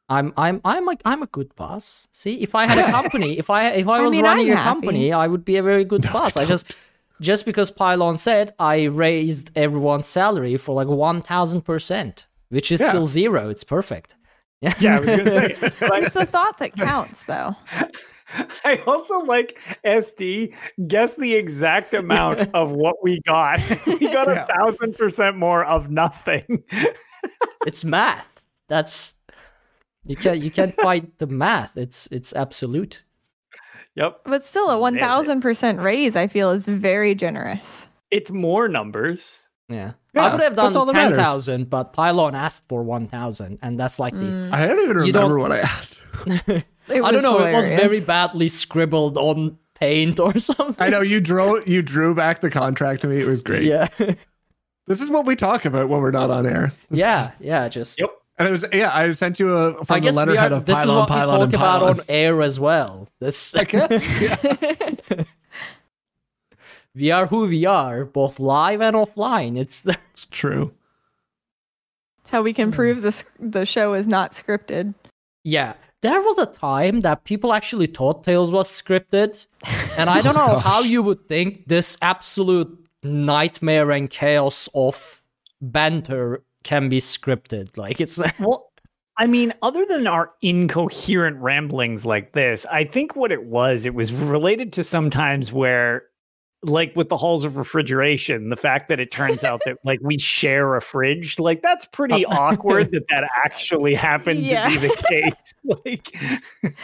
[0.09, 2.09] I'm I'm I'm a I'm a good boss.
[2.13, 4.59] See, if I had a company, if I if I I was mean, running I'm
[4.59, 6.37] a company, I would be a very good boss.
[6.37, 6.75] I just
[7.21, 12.81] just because Pylon said I raised everyone's salary for like one thousand percent, which is
[12.81, 12.89] Yeah.
[12.91, 13.49] still zero.
[13.51, 14.15] It's perfect.
[14.61, 14.75] Yeah.
[14.81, 15.57] Yeah, I was going to say.
[15.79, 17.55] But It's the thought that counts, though.
[18.65, 20.53] I also like SD
[20.89, 23.61] guess the exact amount of what we got.
[23.87, 26.65] we got a thousand percent more of nothing.
[27.67, 28.41] It's math.
[28.69, 29.15] That's
[30.05, 31.77] you can't you can't fight the math.
[31.77, 33.05] It's it's absolute.
[33.95, 34.21] Yep.
[34.25, 37.89] But still, a 1000% raise, I feel, is very generous.
[38.13, 39.49] It's more numbers.
[39.69, 39.93] Yeah.
[40.15, 41.17] Yeah, I would have done that ten matters.
[41.19, 45.05] thousand, but Pylon asked for one thousand, and that's like the Mm, I don't even
[45.07, 45.95] You don't- remember what I asked.
[46.27, 47.39] it I don't know.
[47.45, 50.77] It was very badly scribbled on paint or something.
[50.79, 53.19] I know you drew you drew back the contract to me.
[53.21, 53.65] It was great.
[53.65, 53.89] Yeah,
[54.89, 56.73] This is what we talk about when we're not on air.
[56.91, 57.69] This yeah, yeah.
[57.69, 58.11] Just Yep.
[58.39, 58.91] And it was yeah.
[58.95, 60.97] I sent you a from I the guess we letterhead are, of this is pylon,
[60.99, 62.01] what we pylon, talk and about pylon.
[62.01, 63.09] on air as well.
[63.21, 65.25] This I guess, yeah.
[66.95, 69.59] we are who we are, both live and offline.
[69.59, 70.73] It's It's true.
[72.21, 72.57] It's how we Hmm.
[72.57, 74.95] can prove the, the show is not scripted.
[75.45, 75.75] yeah.
[76.01, 79.45] There was a time that people actually thought Tales was scripted,
[79.97, 85.23] and I don't know how you would think this absolute nightmare and chaos of
[85.61, 87.71] banter can be scripted.
[87.77, 88.71] Like it's Well,
[89.17, 93.95] I mean, other than our incoherent ramblings like this, I think what it was, it
[93.95, 96.05] was related to sometimes where,
[96.65, 100.19] like with the halls of refrigeration, the fact that it turns out that like we
[100.19, 102.31] share a fridge, like that's pretty oh.
[102.31, 104.69] awkward that that actually happened Yeah.
[104.69, 105.55] to be the case.
[105.85, 106.75] like,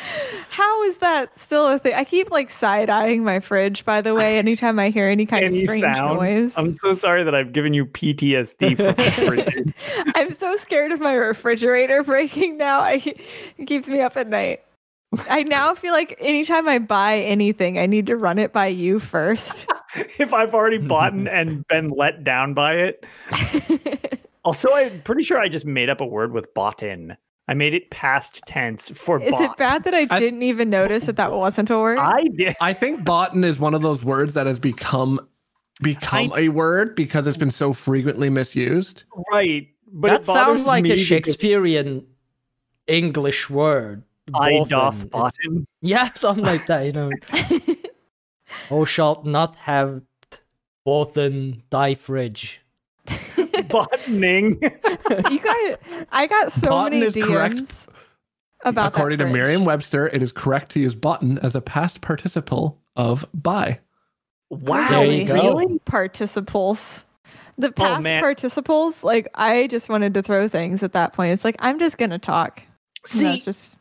[0.51, 1.95] How is that still a thing?
[1.95, 5.45] I keep like side eyeing my fridge, by the way, anytime I hear any kind
[5.45, 6.19] any of strange sound.
[6.19, 6.53] noise.
[6.57, 9.75] I'm so sorry that I've given you PTSD for fridges.
[10.15, 12.79] I'm so scared of my refrigerator breaking now.
[12.79, 13.03] I
[13.59, 14.63] it keeps me up at night.
[15.31, 18.99] I now feel like anytime I buy anything, I need to run it by you
[19.01, 19.67] first.
[20.19, 23.07] if I've already bought and- and been let down by it.
[24.45, 27.17] Also, I'm pretty sure I just made up a word with bought in.
[27.49, 29.43] I made it past tense for Is bought.
[29.43, 31.99] it bad that I, I- didn't even notice that that wasn't a word?
[31.99, 32.55] I did.
[32.61, 35.21] I think botan is one of those words that has become
[35.83, 39.03] become a word because it's been so frequently misused.
[39.33, 39.69] Right.
[39.93, 42.07] But that it sounds like me a because Shakespearean
[42.87, 44.03] English word.
[44.33, 44.69] I boffin.
[44.69, 45.67] doth It's- bottom.
[45.83, 47.11] Yeah, something like that, you know.
[48.71, 50.01] oh, shalt not have
[50.85, 52.61] both in thy fridge.
[53.07, 54.63] Bottoning.
[55.31, 57.57] you guys, I got so Botan many is correct.
[57.57, 57.87] DMs
[58.65, 59.27] about that According to.
[59.27, 63.79] Merriam-Webster, it is correct to use botan as a past participle of buy.
[64.51, 64.89] wow.
[64.89, 65.35] There you go.
[65.35, 65.79] Really?
[65.81, 67.05] participles.
[67.59, 68.21] The oh, past man.
[68.23, 71.33] participles, like I just wanted to throw things at that point.
[71.33, 72.63] It's like I'm just gonna talk.
[73.03, 73.79] And See, that's just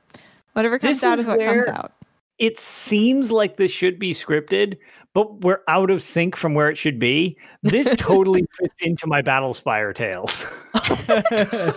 [0.54, 1.92] whatever comes this out is is what where- comes out.
[2.40, 4.78] it seems like this should be scripted,
[5.14, 7.38] but we're out of sync from where it should be.
[7.62, 10.48] This totally fits into my Battlespire tales.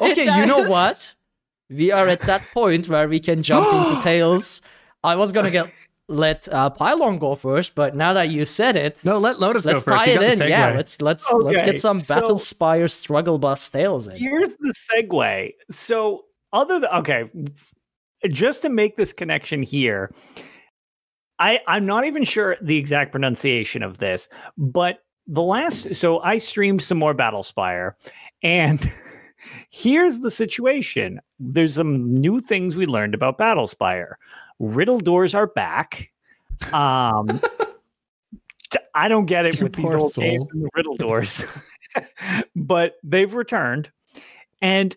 [0.00, 1.14] Okay, you know what?
[1.70, 4.62] We are at that point where we can jump into tails.
[5.04, 5.70] I was gonna get
[6.08, 9.82] let uh, Pylon go first, but now that you said it, No, let Lotus let's
[9.84, 10.04] go first.
[10.06, 10.48] tie You it in.
[10.48, 14.16] Yeah, let's let's let's get some so- Battle Spire struggle bus tales in.
[14.16, 15.54] Here's the segue.
[15.70, 17.74] So, other than okay, f-
[18.30, 20.10] just to make this connection here,
[21.38, 26.38] I I'm not even sure the exact pronunciation of this, but the last so I
[26.38, 27.94] streamed some more Battlespire,
[28.42, 28.92] and
[29.70, 31.20] here's the situation.
[31.38, 34.14] There's some new things we learned about Battlespire.
[34.58, 36.10] Riddle doors are back.
[36.72, 37.40] Um,
[38.94, 41.44] I don't get it You with these old games and the riddle doors,
[42.56, 43.90] but they've returned.
[44.60, 44.96] And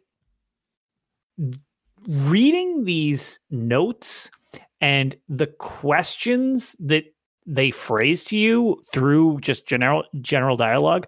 [2.07, 4.31] reading these notes
[4.79, 7.05] and the questions that
[7.47, 11.07] they phrase to you through just general general dialogue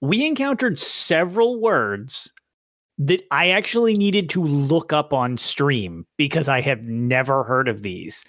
[0.00, 2.30] we encountered several words
[2.98, 7.82] that I actually needed to look up on stream because I have never heard of
[7.82, 8.24] these.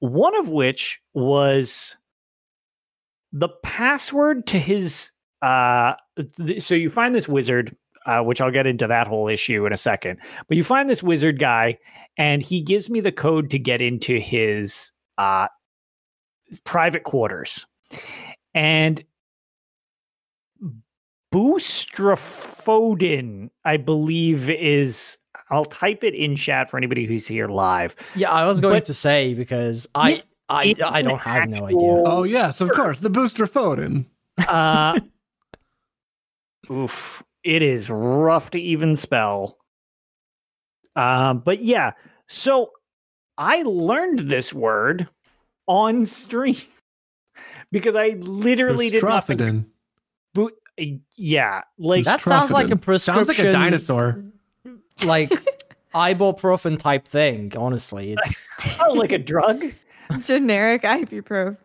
[0.00, 1.96] One of which was
[3.32, 5.10] the password to his
[5.40, 5.94] uh
[6.36, 9.72] th- so you find this wizard uh, which I'll get into that whole issue in
[9.72, 10.18] a second.
[10.48, 11.78] But you find this wizard guy,
[12.16, 15.48] and he gives me the code to get into his uh,
[16.64, 17.66] private quarters.
[18.54, 19.02] And
[21.32, 25.16] Boustrophedon, I believe, is.
[25.50, 27.94] I'll type it in chat for anybody who's here live.
[28.14, 31.78] Yeah, I was going But- to say because I I I don't have no idea.
[31.80, 33.00] Oh yes, of course.
[33.00, 34.06] The boustrophedon.
[34.48, 34.98] Uh,
[36.70, 39.58] oof, it is rough to even spell.
[40.96, 41.92] Um, but yeah,
[42.28, 42.70] so
[43.38, 45.08] I learned this word
[45.66, 46.56] on stream
[47.72, 49.40] because I literally did not think.
[49.40, 49.64] Boustrophedon.
[50.34, 50.50] Bo-
[51.16, 53.24] yeah, like That sounds like a prescription.
[53.26, 54.24] Sounds like a dinosaur.
[55.04, 55.30] like
[55.94, 57.52] ibuprofen type thing.
[57.56, 58.48] Honestly, it's
[58.80, 59.64] oh, like a drug.
[60.20, 61.56] generic ibuprofen.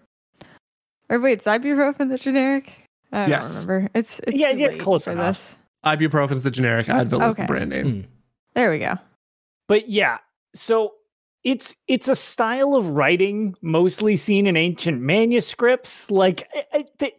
[1.10, 2.72] Or wait, is ibuprofen the generic?
[3.14, 3.66] I don't Yes.
[3.66, 3.90] remember.
[3.94, 5.57] It's, it's Yeah, too yeah, close for enough.
[5.84, 5.98] This.
[6.00, 6.88] Ibuprofen's the generic.
[6.88, 7.92] Advil is the brand name.
[7.92, 8.02] Hmm.
[8.54, 8.96] There we go.
[9.68, 10.18] But yeah,
[10.54, 10.94] so
[11.44, 16.10] it's it's a style of writing mostly seen in ancient manuscripts.
[16.10, 17.16] Like I, I, th-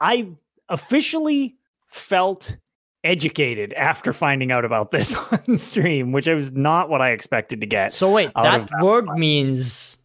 [0.00, 0.28] I
[0.68, 2.56] officially felt
[3.04, 5.14] educated after finding out about this
[5.48, 7.92] on stream, which was not what I expected to get.
[7.92, 8.30] so wait.
[8.34, 9.98] Out That of word means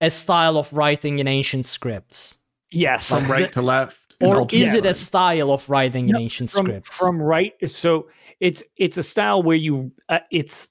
[0.00, 2.38] a style of writing in ancient scripts,
[2.70, 4.05] yes, From right to left.
[4.20, 6.96] In or alternate is it a style of writing in ancient from scripts?
[6.96, 7.52] from right.
[7.70, 8.08] So
[8.40, 10.68] it's it's a style where you uh, it's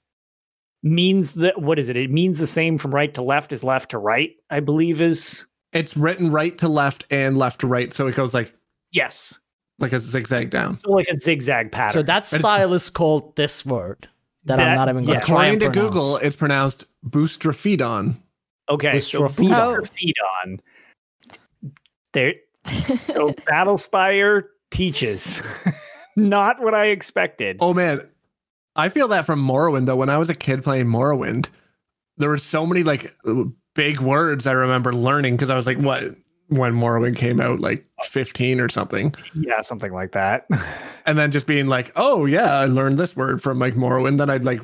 [0.82, 1.96] means that what is it?
[1.96, 4.32] It means the same from right to left as left to right.
[4.50, 8.34] I believe is It's written right to left and left to right, so it goes
[8.34, 8.52] like
[8.92, 9.38] yes.
[9.78, 10.76] like a zigzag down.
[10.78, 11.92] So like a zigzag pattern.
[11.92, 14.08] so that style is called this word
[14.44, 15.24] that, That- I'm not even going yeah.
[15.24, 15.94] to try and to pronounce.
[15.94, 18.16] Google, it's pronounced boustrophedon.
[18.68, 19.36] okay, so Boustrophedon.
[19.36, 20.22] boost Oh.
[20.44, 20.60] on.
[22.12, 22.34] There,
[22.98, 25.42] so Battlespire teaches.
[26.16, 27.58] Not what I expected.
[27.60, 28.06] Oh man,
[28.74, 29.96] I feel that from Morrowind though.
[29.96, 31.48] When I was a kid playing Morrowind,
[32.16, 33.14] there were so many like
[33.74, 36.04] big words I remember learning because I was like, what
[36.48, 39.14] when Morrowind came out, like 15 or something.
[39.34, 40.46] Yeah, something like that.
[41.08, 44.18] And then just being like, oh yeah, I learned this word from like Morrowind.
[44.18, 44.60] Then I'd like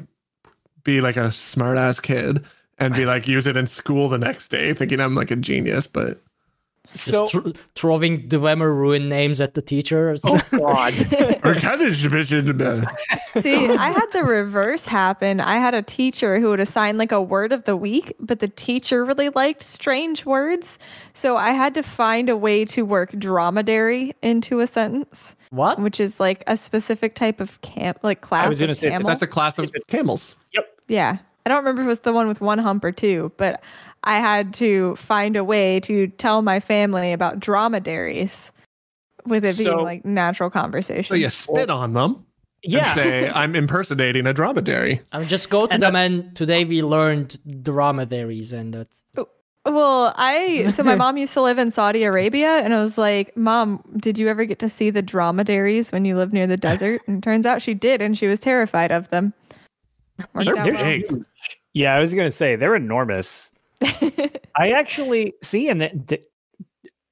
[0.82, 2.44] be like a smart ass kid
[2.78, 5.86] and be like use it in school the next day, thinking I'm like a genius.
[5.86, 6.24] But Just
[6.94, 10.20] So, thr- throwing Dwemer ruin names at the teachers.
[10.24, 10.94] oh god,
[11.44, 11.96] or kind of
[13.42, 15.40] See, I had the reverse happen.
[15.40, 18.48] I had a teacher who would assign like a word of the week, but the
[18.48, 20.78] teacher really liked strange words.
[21.14, 25.80] So I had to find a way to work dromedary into a sentence, what?
[25.80, 28.44] which is like a specific type of camp, like class.
[28.44, 29.08] I was gonna of say camel.
[29.08, 30.36] that's a class of camels.
[30.52, 30.66] Yep.
[30.88, 31.18] Yeah.
[31.44, 33.60] I don't remember if it was the one with one hump or two, but
[34.04, 38.52] I had to find a way to tell my family about dromedaries
[39.26, 41.04] with it So- being like natural conversation.
[41.04, 42.24] So you spit on them
[42.64, 42.94] and yeah.
[42.94, 45.00] say, I'm impersonating a dromedary.
[45.12, 49.28] I'm just go to And them and today we learned dromedaries and that's oh,
[49.64, 53.36] Well, I so my mom used to live in Saudi Arabia, and I was like,
[53.36, 57.00] "Mom, did you ever get to see the dromedaries when you lived near the desert?"
[57.06, 59.32] And turns out she did, and she was terrified of them.
[60.34, 60.82] They're out well.
[60.82, 61.24] big.
[61.74, 63.52] Yeah, I was gonna say they're enormous.
[64.56, 66.28] I actually see, and that, that-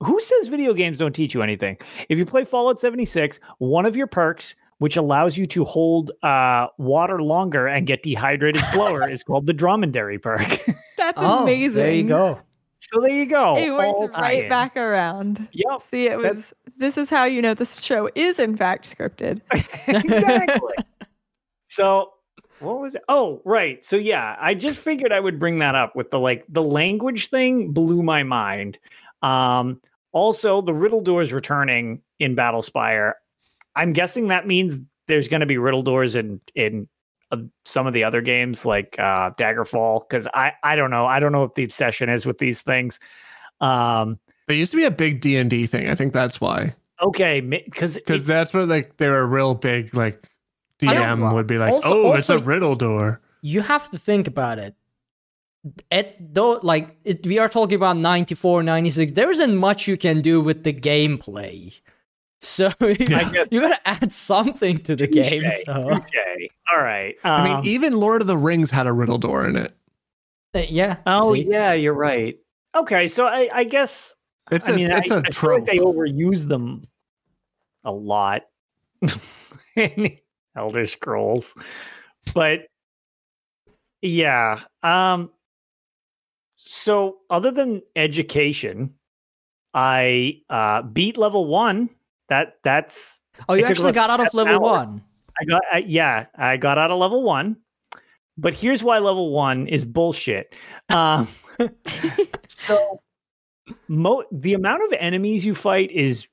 [0.02, 1.76] who says video games don't teach you anything?
[2.08, 6.68] If you play Fallout 76, one of your perks, which allows you to hold uh,
[6.78, 10.40] water longer and get dehydrated slower, is called the Dromedary perk.
[10.96, 11.74] That's oh, amazing.
[11.74, 12.40] There you go.
[12.78, 13.58] so there you go.
[13.58, 14.48] It works right tie-ins.
[14.48, 15.46] back around.
[15.52, 16.54] Yep, See, it That's- was.
[16.78, 19.42] This is how you know this show is in fact scripted.
[19.86, 20.74] exactly.
[21.66, 22.10] so
[22.60, 23.02] what was it?
[23.08, 23.84] Oh, right.
[23.84, 27.28] So yeah, I just figured I would bring that up with the like the language
[27.28, 28.78] thing blew my mind.
[29.22, 29.80] Um
[30.12, 33.14] also the riddle doors returning in Battlespire.
[33.76, 36.88] I'm guessing that means there's going to be riddle doors in in
[37.32, 41.06] uh, some of the other games like uh Daggerfall cuz I I don't know.
[41.06, 43.00] I don't know what the obsession is with these things.
[43.60, 45.88] Um They used to be a big D and D thing.
[45.88, 46.74] I think that's why.
[47.02, 49.94] Okay, because because that's where like they were real big.
[49.94, 50.29] Like
[50.80, 54.58] DM would be like, Also- "Oh, it's a riddle door." you have to think about
[54.58, 54.74] it.
[55.90, 60.20] At though, like it, we are talking about 94, 96, there isn't much you can
[60.22, 61.78] do with the gameplay.
[62.42, 62.96] So you,
[63.50, 65.42] you gotta add something to the game.
[65.42, 66.48] Touche, So touche.
[66.72, 67.14] All right.
[67.22, 69.76] I mean, um, even Lord of the Rings had a riddle door in it.
[70.54, 70.96] uh, yeah.
[71.04, 71.46] oh see?
[71.50, 72.38] yeah, you're right.
[72.74, 74.16] Okay, so I, I guess
[74.50, 75.60] It's I a mean, it's I, a I feel trope.
[75.68, 76.80] like they overuse them
[77.84, 78.46] a lot
[79.76, 80.16] in
[80.60, 81.54] Elder Scrolls,
[82.34, 82.66] but
[84.02, 84.60] yeah.
[84.82, 85.30] Um.
[86.56, 88.94] So, other than education,
[89.72, 91.88] I uh beat level one.
[92.28, 94.86] That that's Oh, you actually got out of level hours.
[94.86, 95.02] one.
[95.40, 97.56] I got I, yeah, I got out of level one.
[98.36, 100.54] But here's why level one is bullshit.
[100.88, 101.28] Um,
[102.46, 103.00] so,
[103.88, 106.26] mo- the amount of enemies you fight is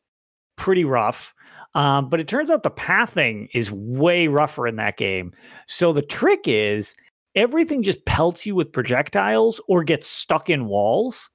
[0.56, 1.34] pretty rough.
[1.76, 5.34] Um, but it turns out the pathing is way rougher in that game.
[5.68, 6.96] So the trick is
[7.36, 11.30] everything just pelts you with projectiles or gets stuck in walls.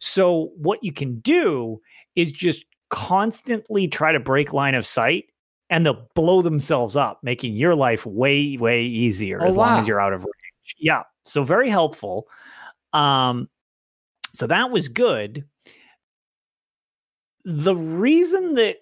[0.00, 1.80] So what you can do
[2.16, 5.26] is just constantly try to break line of sight
[5.70, 9.88] and they'll blow themselves up, making your life way, way easier Oh, as long as
[9.88, 10.76] you're out of range.
[10.78, 11.02] Yeah.
[11.24, 12.28] So very helpful.
[12.92, 13.48] Um,
[14.34, 15.44] so that was good.
[17.44, 18.76] The reason that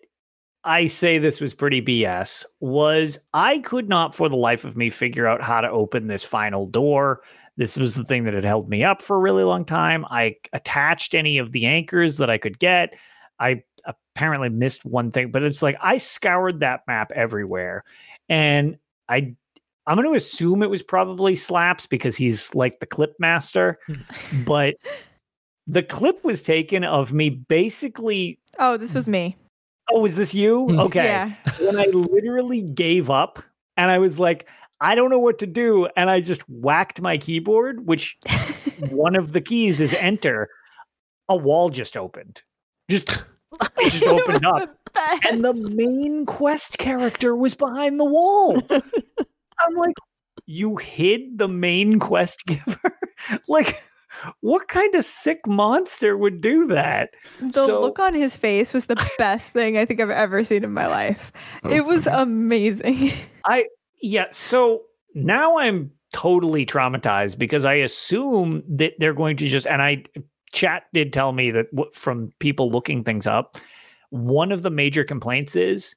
[0.65, 4.91] I say this was pretty BS was I could not for the life of me
[4.91, 7.23] figure out how to open this final door.
[7.57, 10.05] This was the thing that had held me up for a really long time.
[10.09, 12.93] I attached any of the anchors that I could get.
[13.41, 17.85] I apparently missed one thing, but it's like I scoured that map everywhere.
[18.29, 19.35] And I
[19.87, 24.45] I'm going to assume it was probably Slaps because he's like the clip master, hmm.
[24.45, 24.77] but
[25.67, 29.37] the clip was taken of me basically Oh, this was me.
[29.93, 30.67] Oh, is this you?
[30.67, 30.81] Hmm.
[30.81, 31.05] Okay.
[31.05, 31.35] Yeah.
[31.61, 33.43] When I literally gave up
[33.77, 34.47] and I was like,
[34.81, 35.89] I don't know what to do.
[35.97, 38.19] And I just whacked my keyboard, which
[38.91, 40.49] one of the keys is enter.
[41.29, 42.43] A wall just opened.
[42.91, 43.11] Just,
[43.79, 44.77] it just opened up.
[45.29, 48.61] And the main quest character was behind the wall.
[48.71, 49.95] I'm like,
[50.47, 52.99] you hid the main quest giver?
[53.49, 53.83] like,
[54.41, 57.11] what kind of sick monster would do that?
[57.41, 60.65] The So- look on his face was the best thing I think I've ever seen
[60.65, 61.33] in my life.
[61.65, 63.13] Oh, it was amazing.
[63.47, 63.67] I
[64.01, 64.83] yeah, so
[65.15, 70.05] now I'm totally traumatized because I assume that they're going to just and I
[70.53, 73.57] chat did tell me that from people looking things up,
[74.11, 75.95] one of the major complaints is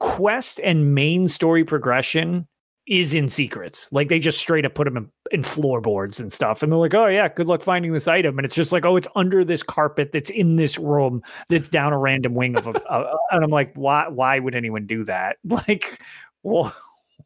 [0.00, 2.46] quest and main story progression
[2.88, 3.88] is in secrets.
[3.92, 6.62] Like they just straight up put them in, in floorboards and stuff.
[6.62, 8.38] And they're like, oh, yeah, good luck finding this item.
[8.38, 11.92] And it's just like, oh, it's under this carpet that's in this room that's down
[11.92, 12.70] a random wing of a.
[12.90, 15.36] a- and I'm like, why, why would anyone do that?
[15.48, 16.00] Like,
[16.44, 16.70] wh-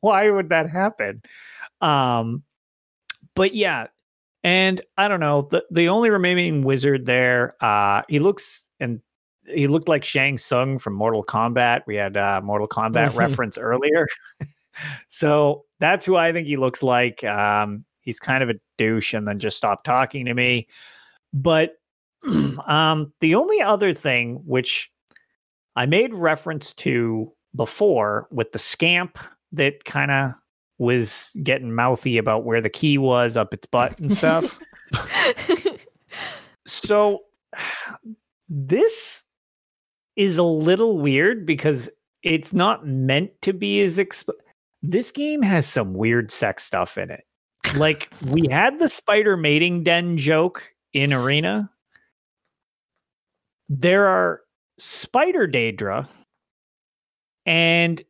[0.00, 1.22] why would that happen?
[1.80, 2.42] Um,
[3.34, 3.86] but yeah.
[4.44, 5.48] And I don't know.
[5.50, 9.00] The, the only remaining wizard there, uh, he looks and
[9.46, 11.82] he looked like Shang Tsung from Mortal Kombat.
[11.86, 13.16] We had uh, Mortal Kombat Mhm.
[13.16, 14.06] reference earlier.
[15.08, 17.24] so that's who I think he looks like.
[17.24, 20.68] Um, he's kind of a douche and then just stopped talking to me.
[21.32, 21.74] But
[22.66, 24.90] um, the only other thing which
[25.76, 29.18] I made reference to before with the scamp
[29.52, 30.32] that kind of
[30.78, 34.58] was getting mouthy about where the key was up its butt and stuff.
[36.66, 37.20] So
[38.48, 39.22] this
[40.16, 41.90] is a little weird because
[42.22, 44.28] it's not meant to be as exp-
[44.90, 47.24] this game has some weird sex stuff in it.
[47.74, 50.62] Like we had the spider mating den joke
[50.92, 51.70] in Arena.
[53.68, 54.42] There are
[54.78, 56.08] spider Daedra
[57.44, 58.00] and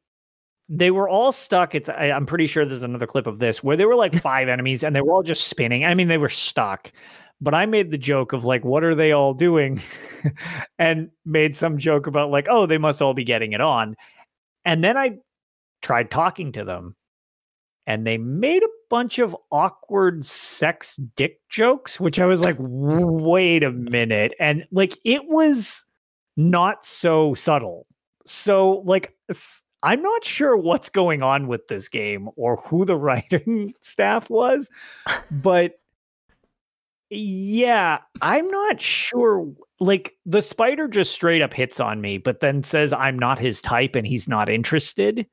[0.68, 1.74] they were all stuck.
[1.74, 4.49] It's I, I'm pretty sure there's another clip of this where there were like five
[4.49, 5.85] enemies and they were all just spinning.
[5.85, 6.93] I mean, they were stuck.
[7.41, 9.81] But I made the joke of like, what are they all doing?
[10.79, 13.95] and made some joke about like, oh, they must all be getting it on.
[14.64, 15.18] And then I
[15.83, 16.97] tried talking to them
[17.87, 23.62] and they made a bunch of awkward sex dick jokes, which I was like, wait
[23.62, 24.35] a minute.
[24.41, 25.85] And like, it was
[26.37, 27.87] not so subtle.
[28.27, 29.14] So, like,
[29.85, 34.68] I'm not sure what's going on with this game or who the writing staff was,
[35.31, 35.74] but
[37.09, 39.49] yeah, I'm not sure.
[39.79, 43.61] Like, the spider just straight up hits on me, but then says I'm not his
[43.61, 45.24] type and he's not interested.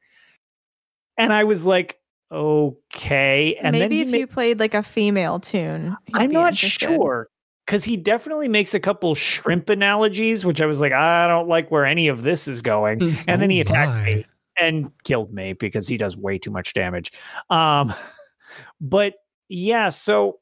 [1.18, 2.00] And I was like,
[2.32, 3.56] okay.
[3.62, 5.96] And Maybe he if ma- you played like a female tune.
[6.14, 6.88] I'm not interested.
[6.88, 7.30] sure
[7.66, 11.72] because he definitely makes a couple shrimp analogies, which I was like, I don't like
[11.72, 13.18] where any of this is going.
[13.28, 14.06] And then he Oh attacked my.
[14.06, 14.26] me
[14.60, 17.12] and killed me because he does way too much damage.
[17.50, 17.94] Um,
[18.82, 19.14] but
[19.48, 20.40] yeah, so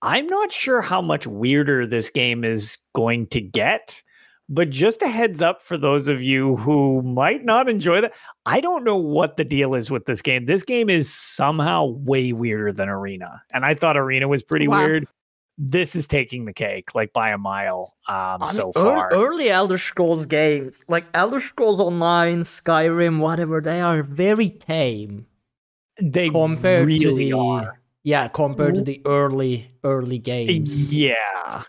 [0.00, 4.02] I'm not sure how much weirder this game is going to get.
[4.50, 8.14] But just a heads up for those of you who might not enjoy that.
[8.46, 10.46] I don't know what the deal is with this game.
[10.46, 13.42] This game is somehow way weirder than Arena.
[13.52, 14.78] And I thought Arena was pretty Wow.
[14.86, 15.06] weird.
[15.58, 19.10] This is taking the cake, like by a mile, um, I so mean, far.
[19.12, 25.26] early Elder Scrolls games, like Elder Scrolls Online, Skyrim, whatever, they are very tame
[26.00, 27.80] they compared really to the are.
[28.04, 30.94] yeah, compared to the early early games.
[30.94, 31.64] Yeah.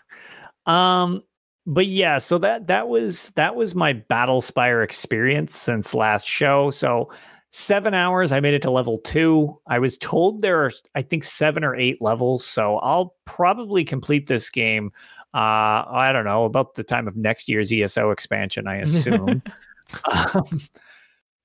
[0.66, 1.24] Um
[1.70, 6.72] but yeah, so that that was that was my Battlespire experience since last show.
[6.72, 7.08] So
[7.50, 9.56] 7 hours I made it to level 2.
[9.68, 14.26] I was told there are I think 7 or 8 levels, so I'll probably complete
[14.26, 14.90] this game
[15.32, 19.40] uh I don't know, about the time of next year's ESO expansion, I assume.
[20.12, 20.60] um,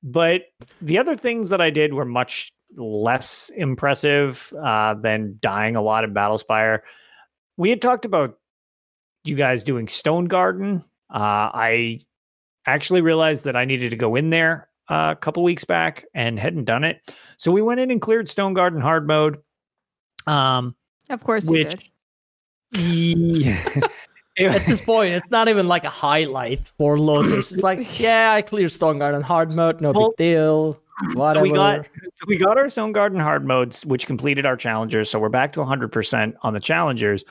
[0.02, 0.46] but
[0.82, 6.04] the other things that I did were much less impressive uh, than dying a lot
[6.04, 6.80] in Battlespire.
[7.58, 8.40] We had talked about
[9.28, 10.84] you guys doing Stone Garden.
[11.14, 12.00] Uh, I
[12.66, 16.40] actually realized that I needed to go in there uh, a couple weeks back and
[16.40, 17.14] hadn't done it.
[17.38, 19.40] So we went in and cleared Stone Garden hard mode.
[20.28, 20.76] Um,
[21.10, 21.92] Of course which
[22.72, 22.82] did.
[22.82, 23.82] yeah.
[24.38, 27.54] At this point, it's not even like a highlight for Lotus.
[27.54, 30.80] It's like, yeah, I cleared Stone Garden hard mode, no Well, big deal.
[31.14, 31.46] Whatever.
[31.46, 35.10] So we got so we got our Stone Garden hard modes, which completed our challengers.
[35.10, 37.24] So we're back to 100% on the challengers.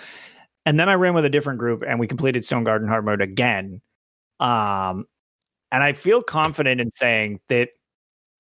[0.67, 3.21] And then I ran with a different group and we completed Stone Garden hard mode
[3.21, 3.81] again.
[4.41, 5.07] Um,
[5.71, 7.71] and I feel confident in saying that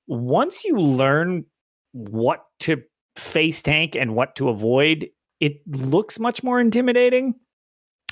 [0.07, 1.45] once you learn
[1.93, 2.83] what to
[3.17, 5.09] face tank and what to avoid,
[5.41, 7.35] it looks much more intimidating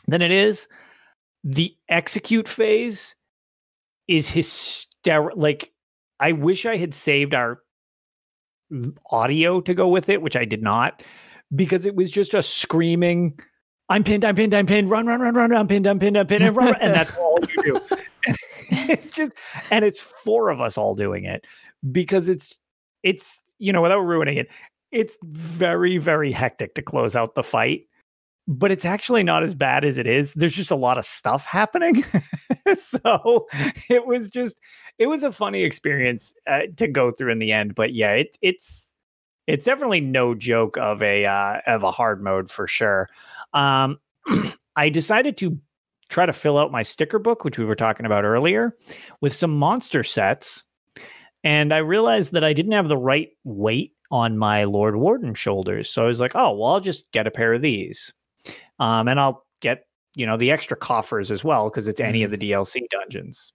[0.06, 0.68] than it is.
[1.44, 3.14] The execute phase
[4.08, 5.40] is hysterical.
[5.40, 5.72] Like,
[6.20, 7.60] I wish I had saved our
[9.10, 11.02] audio to go with it, which I did not,
[11.54, 13.38] because it was just a screaming,
[13.88, 16.26] I'm pinned, I'm pinned, I'm pinned, run, run, run, run, I'm pinned, I'm pinned, I'm
[16.26, 17.80] pinned, and, run, run," and that's all you do.
[18.70, 19.32] it's just,
[19.70, 21.46] and it's four of us all doing it
[21.90, 22.56] because it's,
[23.02, 24.48] it's, you know, without ruining it,
[24.92, 27.86] it's very, very hectic to close out the fight.
[28.48, 30.34] But it's actually not as bad as it is.
[30.34, 32.04] There's just a lot of stuff happening.
[32.76, 33.46] so
[33.88, 34.60] it was just,
[34.98, 37.76] it was a funny experience uh, to go through in the end.
[37.76, 38.92] But yeah, it, it's,
[39.46, 43.08] it's definitely no joke of a uh, of a hard mode for sure.
[43.54, 43.98] Um,
[44.76, 45.58] I decided to
[46.08, 48.76] try to fill out my sticker book, which we were talking about earlier,
[49.20, 50.64] with some monster sets,
[51.44, 55.90] and I realized that I didn't have the right weight on my Lord Warden shoulders.
[55.90, 58.12] So I was like, oh well, I'll just get a pair of these,
[58.78, 59.84] um, and I'll get
[60.14, 63.52] you know the extra coffers as well because it's any of the DLC dungeons.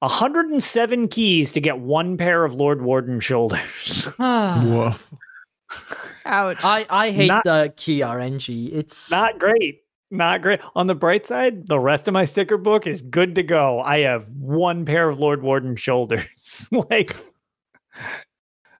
[0.00, 4.08] 107 keys to get one pair of Lord Warden shoulders.
[4.18, 5.14] Woof.
[6.24, 6.58] Ouch.
[6.62, 8.72] I, I hate Not- the key RNG.
[8.72, 9.80] It's Not great.
[10.10, 10.60] Not great.
[10.74, 13.80] On the bright side, the rest of my sticker book is good to go.
[13.80, 16.68] I have one pair of Lord Warden shoulders.
[16.90, 17.16] like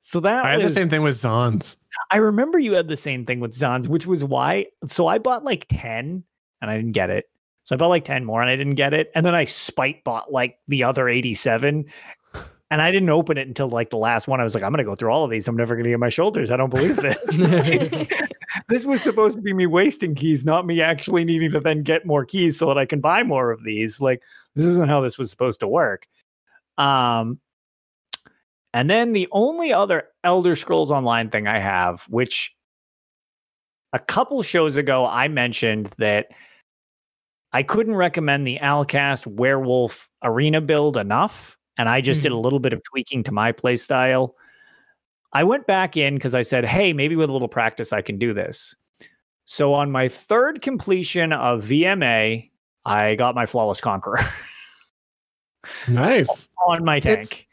[0.00, 1.78] so that I had the same thing with Zaans.
[2.10, 5.42] I remember you had the same thing with Zaans, which was why so I bought
[5.42, 6.22] like 10
[6.60, 7.30] and I didn't get it.
[7.64, 9.10] So I bought like 10 more and I didn't get it.
[9.14, 11.86] And then I spite bought like the other 87.
[12.72, 14.40] And I didn't open it until like the last one.
[14.40, 15.46] I was like, I'm gonna go through all of these.
[15.46, 16.50] I'm never gonna get my shoulders.
[16.50, 17.36] I don't believe this.
[18.68, 22.06] this was supposed to be me wasting keys, not me actually needing to then get
[22.06, 24.00] more keys so that I can buy more of these.
[24.00, 24.22] Like,
[24.56, 26.06] this isn't how this was supposed to work.
[26.78, 27.40] Um,
[28.72, 32.56] and then the only other Elder Scrolls Online thing I have, which
[33.92, 36.28] a couple shows ago I mentioned that
[37.52, 42.44] I couldn't recommend the Alcast Werewolf Arena build enough, and I just did a mm-hmm.
[42.44, 44.34] little bit of tweaking to my play style.
[45.32, 48.18] I went back in because I said, hey, maybe with a little practice I can
[48.18, 48.74] do this.
[49.44, 52.50] So on my third completion of VMA,
[52.84, 54.18] I got my Flawless Conqueror
[55.88, 56.48] Nice.
[56.68, 57.48] on my It's- tank.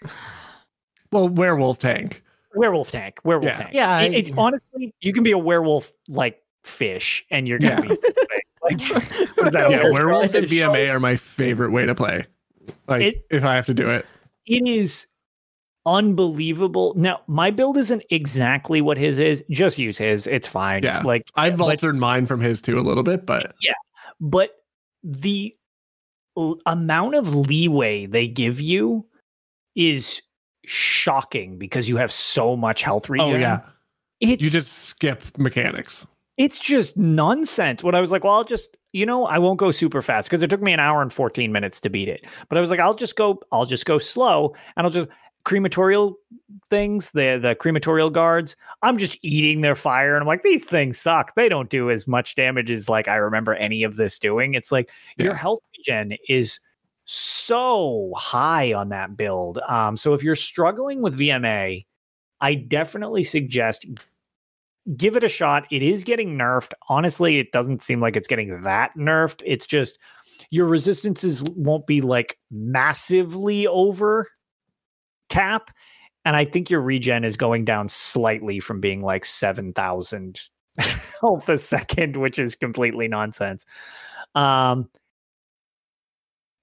[1.11, 2.23] Well, werewolf tank.
[2.55, 3.19] Werewolf tank.
[3.23, 3.57] Werewolf Yeah.
[3.57, 3.69] tank.
[3.73, 7.75] Yeah, It- I- it's honestly, you can be a werewolf like fish and you're gonna
[7.75, 7.81] Yeah.
[7.81, 7.87] be
[8.63, 8.81] like,
[9.35, 9.71] what is that?
[9.71, 9.93] Yeah, werewolf?
[9.93, 12.25] werewolves and VMA are my favorite way to play.
[12.87, 14.05] Like It- if I have to do it.
[14.49, 15.07] It is
[15.85, 16.93] unbelievable.
[16.95, 19.43] Now, my build isn't exactly what his is.
[19.49, 20.27] Just use his.
[20.27, 20.83] It's fine.
[20.83, 21.01] Yeah.
[21.01, 23.73] Like I've but- altered mine from his too a little bit, but yeah.
[24.19, 24.51] but
[25.03, 25.55] the
[26.37, 29.05] l- amount of leeway they give you
[29.75, 30.21] is
[30.65, 33.33] shocking because you have so much health oh, regen.
[33.33, 33.61] oh yeah,
[34.19, 36.05] It's you just skip mechanics.
[36.37, 37.83] it's just nonsense.
[37.83, 40.43] When I was like, well, I'll just, you know, I won't go super fast because
[40.43, 42.25] it took me an hour and 14 minutes to beat it.
[42.47, 45.07] But I was like, I'll just go, I'll just go slow and I'll just
[45.43, 46.17] crematorial
[46.69, 48.55] things, the the crematorial guards.
[48.81, 50.15] I'm just eating their fire.
[50.15, 51.35] And I'm like, these things suck.
[51.35, 54.53] They don't do as much damage as like I remember any of this doing.
[54.53, 56.59] It's like your health regen is
[57.05, 59.59] so high on that build.
[59.67, 61.85] Um, so if you're struggling with VMA,
[62.41, 63.85] I definitely suggest
[64.95, 65.65] give it a shot.
[65.71, 66.73] It is getting nerfed.
[66.87, 69.41] Honestly, it doesn't seem like it's getting that nerfed.
[69.45, 69.97] It's just
[70.49, 74.27] your resistances won't be like massively over
[75.29, 75.71] cap.
[76.25, 80.41] And I think your regen is going down slightly from being like 7,000
[81.21, 83.65] health a second, which is completely nonsense.
[84.35, 84.89] Um,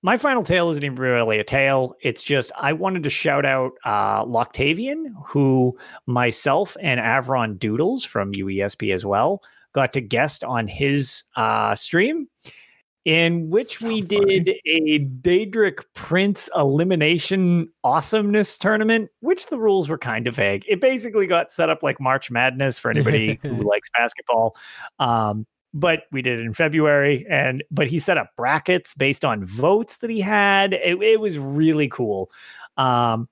[0.06, 1.96] my final tale isn't even really a tale.
[2.00, 5.76] It's just I wanted to shout out uh, Loctavian, who
[6.06, 9.42] myself and Avron Doodles from UESP as well
[9.72, 12.28] got to guest on his uh, stream,
[13.04, 14.38] in which So we funny.
[14.38, 20.64] did a Daedric Prince elimination awesomeness tournament, which the rules were kind of vague.
[20.68, 24.56] It basically got set up like March Madness for anybody who likes basketball.
[25.00, 29.44] Um, but we did it in February, and but he set up brackets based on
[29.44, 30.73] votes that he had.
[30.73, 32.31] It, it was really cool.
[32.78, 33.28] Um,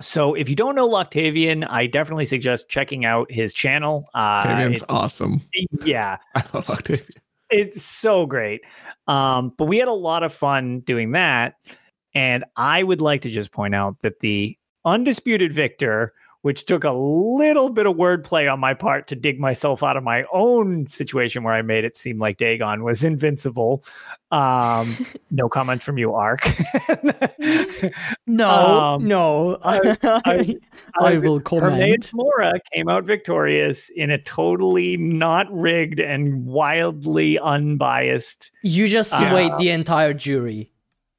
[0.00, 4.04] so if you don't know Loctavian, I definitely suggest checking out his channel.
[4.14, 5.40] Uh, Octavian's it- awesome.
[5.84, 7.08] yeah, I love Octavian.
[7.50, 8.60] it's so great.
[9.08, 11.54] Um, but we had a lot of fun doing that.
[12.14, 16.12] And I would like to just point out that the undisputed victor,
[16.44, 20.02] which took a little bit of wordplay on my part to dig myself out of
[20.04, 23.82] my own situation where I made it seem like Dagon was invincible.
[24.30, 26.42] Um, no comment from you, Ark.
[28.26, 29.58] No, Um, no.
[29.62, 30.56] I- I,
[31.00, 31.72] I will comment.
[31.72, 39.12] Hermaeus Mora came out victorious in a totally not rigged and wildly unbiased You just
[39.14, 40.70] Uh, swayed the entire jury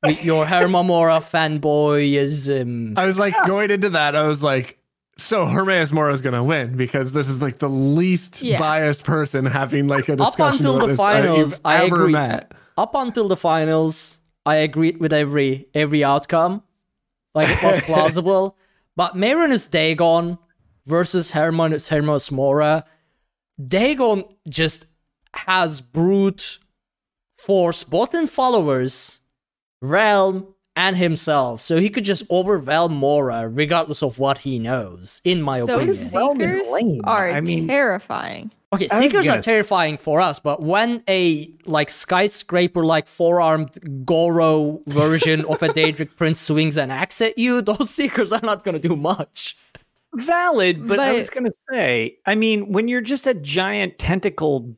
[0.03, 2.97] with your Hermamora fanboyism.
[2.97, 4.77] I was like going into that, I was like,
[5.17, 8.59] so Hermaeus Mora is gonna win because this is like the least Yeah.
[8.59, 12.11] biased person having like a discussion until about the finals, I ever agree.
[12.13, 12.51] met.
[12.77, 16.63] Up until the finals, I agreed with every every outcome.
[17.33, 18.57] Like it was plausible.
[18.95, 20.37] but Mehrunes Dagon
[20.85, 22.85] versus Hermanus Hermos Mora,
[23.67, 24.85] Dagon just
[25.33, 26.59] has brute
[27.33, 29.19] force both in followers,
[29.81, 31.61] realm, and himself.
[31.61, 36.13] So he could just overwhelm Mora regardless of what he knows, in my Those opinion.
[36.13, 38.51] Realm seekers are I mean- terrifying.
[38.73, 44.05] Okay, Seekers gonna- are terrifying for us, but when a like skyscraper like four armed
[44.05, 48.65] Goro version of a Daedric Prince swings an axe at you, those Seekers are not
[48.65, 49.55] gonna do much.
[50.15, 54.75] Valid, but, I was going to say, I mean, when you're just a giant tentacle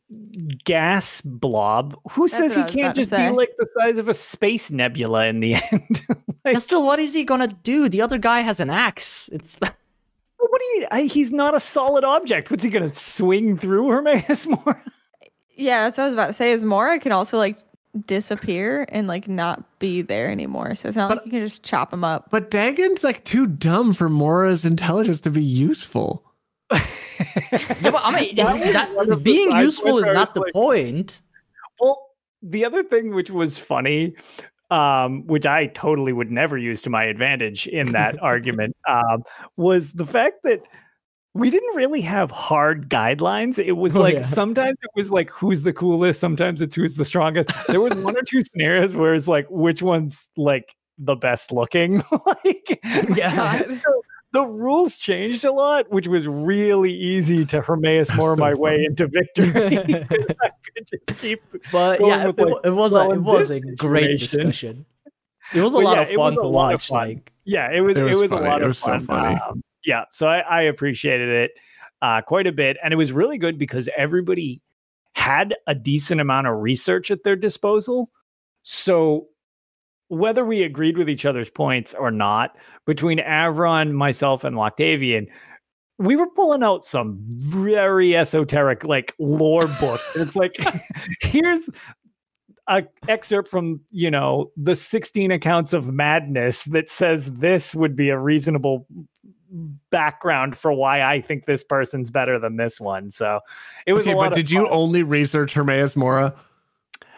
[0.63, 4.07] gas blob, who says he I was about can't just be like the size of
[4.07, 6.05] a space nebula in the end?
[6.43, 7.87] like, still, what is he gonna do?
[7.89, 9.29] The other guy has an axe.
[9.31, 9.57] It's
[10.49, 10.87] what do you?
[10.91, 12.51] I, he's not a solid object.
[12.51, 14.81] What's he going to swing through Hermaeus Mora?
[15.55, 16.51] Yeah, that's what I was about to say.
[16.51, 17.57] Is Mora can also like
[18.01, 20.75] disappear and like not be there anymore.
[20.75, 22.29] So it's not But- like you can just chop him up.
[22.29, 26.23] But Dagon's like too dumb for Mora's intelligence to be useful.
[26.71, 26.81] yeah,
[27.81, 31.21] but I mean, That that, one of the being useful is not the like- point.
[31.79, 31.97] Well,
[32.41, 34.15] the other thing which was funny,
[34.69, 39.23] um, which I totally would never use to my advantage in that argument, um,
[39.55, 40.61] was the fact that
[41.37, 43.59] we didn't really have hard guidelines.
[43.63, 44.21] It was Oh, like yeah.
[44.23, 47.49] sometimes it was like who's the coolest, sometimes it's who's the strongest.
[47.67, 52.03] There was one or two scenarios where it's like which one's like the best looking.
[52.25, 52.79] like
[53.15, 53.59] Yeah.
[53.67, 54.01] So
[54.33, 58.83] the rules changed a lot, which was really easy to Hermaeus Mora So my way
[58.85, 59.47] into victory.
[59.55, 61.41] I could just keep
[61.71, 64.85] But going yeah, with, it, like, it was well, a it was a great discussion.
[65.53, 66.87] It was a But lot yeah, of fun to watch.
[66.89, 67.07] fun.
[67.07, 69.05] Like yeah, it was It it was was, a lot It of was so fun.
[69.05, 69.39] funny.
[69.39, 71.51] Um, yeah, so I, I appreciated it
[72.01, 74.61] uh, quite a bit, and it was really good because everybody
[75.15, 78.11] had a decent amount of research at their disposal.
[78.63, 79.27] So
[80.09, 85.27] whether we agreed with each other's points or not, between Avron, myself, and Loctavian,
[85.97, 90.01] we were pulling out some very esoteric like lore book.
[90.15, 90.55] It's like
[91.21, 91.61] here's
[92.67, 98.09] a excerpt from you know the 16 accords of madness that says this would be
[98.09, 98.85] a reasonable
[99.89, 103.09] background for why I think this person's better than this one.
[103.09, 103.39] So
[103.85, 104.73] it was okay, a lot but of did you fun.
[104.73, 106.33] only research Hermaeus Mora?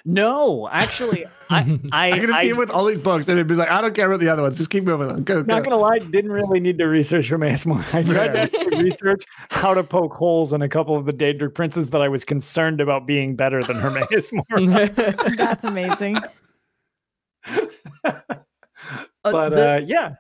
[0.06, 3.56] No, actually, I I, I could see him with all these books, and it'd be
[3.56, 4.58] like, I don't care about the other ones.
[4.58, 5.24] Just keep moving on.
[5.24, 5.72] Go, Not go.
[5.72, 7.86] gonna lie, didn't really need to research Hermaeus Mora.
[7.94, 11.90] I tried to research how to poke holes in a couple of the Daedric princes
[11.90, 14.90] that I was concerned about being better than Hermaeus Mora.
[15.36, 16.18] That's amazing.
[17.46, 17.66] Uh,
[19.24, 20.16] but the, uh, yeah,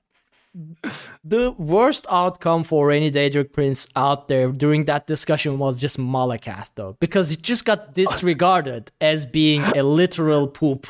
[1.23, 6.71] the worst outcome for any Daedric prince out there during that discussion was just Malacath,
[6.75, 10.87] though, because it just got disregarded as being a literal poop.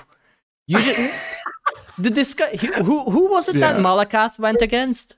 [0.67, 1.13] You just,
[1.97, 5.15] the discuss who who was it that Malacath went against?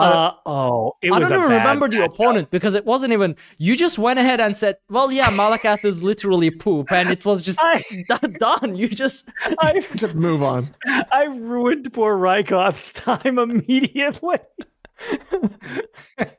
[0.00, 2.04] Uh, oh, it I don't a even bad remember the matchup.
[2.14, 3.36] opponent because it wasn't even.
[3.58, 7.42] You just went ahead and said, "Well, yeah, Malacath is literally poop," and it was
[7.42, 8.36] just I, done.
[8.38, 8.76] done.
[8.76, 9.28] You just
[9.60, 10.74] I, Just move on.
[11.12, 14.38] I ruined poor Rykoth's time immediately.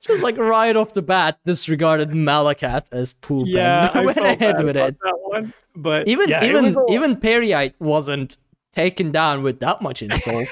[0.02, 3.48] just like right off the bat disregarded Malacath as poop.
[3.48, 4.96] Yeah, and I went ahead with it.
[5.04, 5.54] that one.
[5.76, 8.38] But Even yeah, even was a- even Peryite wasn't
[8.74, 10.48] taken down with that much insult.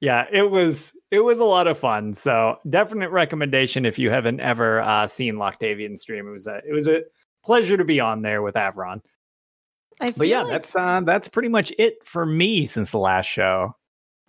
[0.00, 2.12] yeah, it was it was a lot of fun.
[2.14, 6.26] So definite recommendation if you haven't ever uh, seen Loctavian stream.
[6.28, 7.00] It was a it was a
[7.44, 9.00] pleasure to be on there with Avron.
[10.00, 13.26] I But yeah, like- that's uh, that's pretty much it for me since the last
[13.26, 13.74] show.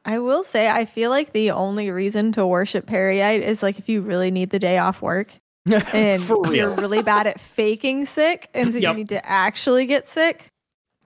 [0.06, 3.90] I will say I feel like the only reason to worship Peryite is like if
[3.90, 5.28] you really need the day off work
[5.94, 8.92] and you're really bad at faking sick and so Yep.
[8.94, 10.50] you need to actually get sick.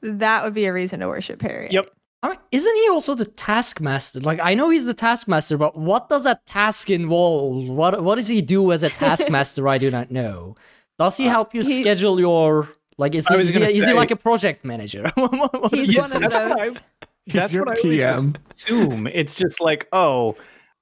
[0.03, 1.71] That would be a reason to worship Peryite.
[1.71, 1.89] Yep.
[2.23, 4.19] I mean, isn't he also the taskmaster?
[4.21, 7.67] Like I know he's the taskmaster, but what does a task involve?
[7.67, 9.67] What what does he do as a taskmaster?
[9.67, 10.55] I do not know.
[10.97, 13.13] Does he Uh, help you he- schedule your like?
[13.13, 15.11] Is he, is, he, gonna is he like a project manager?
[15.15, 16.77] What- what is He's he one of that's what those.
[16.77, 16.79] I-
[17.25, 18.35] He's That's your what I PM.
[18.51, 19.07] assume.
[19.07, 20.35] It's just like, oh,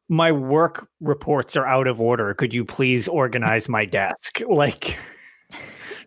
[0.09, 2.33] my work reports are out of order.
[2.33, 4.41] Could you please organize my desk?
[4.49, 4.97] Like,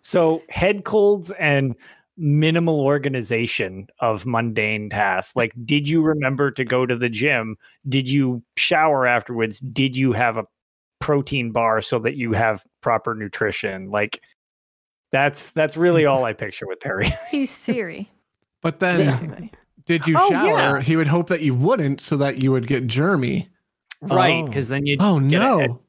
[0.00, 1.74] so head colds and
[2.16, 5.34] minimal organization of mundane tasks.
[5.36, 7.56] Like, did you remember to go to the gym?
[7.88, 9.60] Did you shower afterwards?
[9.60, 10.44] Did you have a
[11.00, 13.90] protein bar so that you have proper nutrition?
[13.90, 14.20] Like,
[15.10, 16.10] that's that's really mm.
[16.10, 17.12] all I picture with Perry.
[17.30, 18.10] He's Siri.
[18.62, 19.52] But then, Basically.
[19.86, 20.76] did you Oh, shower?
[20.76, 20.80] yeah.
[20.80, 23.48] He would hope that you wouldn't, so that you would get germy.
[24.02, 24.42] right?
[24.42, 24.46] Oh.
[24.46, 25.80] Because then you Oh get a head no!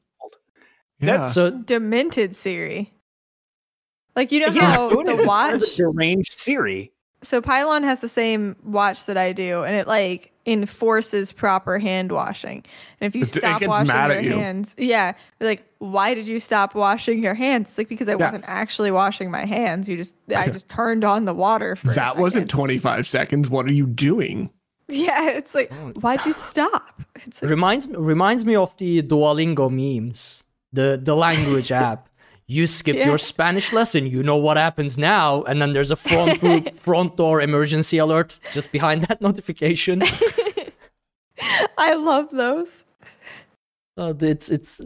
[1.00, 1.06] Yeah.
[1.06, 2.92] That's- So Demented Siri.
[4.16, 5.18] Like you know Yeah, how so it is.
[5.20, 6.90] the watch the deranged Siri.
[7.22, 12.12] so Pylon has the same watch that I do, and it like enforces proper hand
[12.12, 12.64] washing.
[13.00, 14.30] And if you It- it stop gets washing mad your at you.
[14.30, 17.68] hands, yeah, like, why did you stop washing your hands?
[17.68, 18.26] It's like because I Yeah.
[18.26, 19.88] wasn't actually washing my hands.
[19.88, 23.50] You just I just turned on the water for a that wasn't 25 seconds.
[23.50, 24.50] What are you doing?
[24.88, 25.92] Yeah, it's like Oh.
[26.00, 27.02] why'd you stop?
[27.26, 32.08] It's like, reminds reminds me of the Duolingo memes, the the language app.
[32.48, 33.06] You skip Yeah.
[33.06, 37.16] your Spanish lesson, you know what happens now, and then there's a front door, front
[37.16, 40.02] door emergency alert just behind that notification.
[41.78, 42.84] I love those.
[43.98, 44.78] Uh, it's it's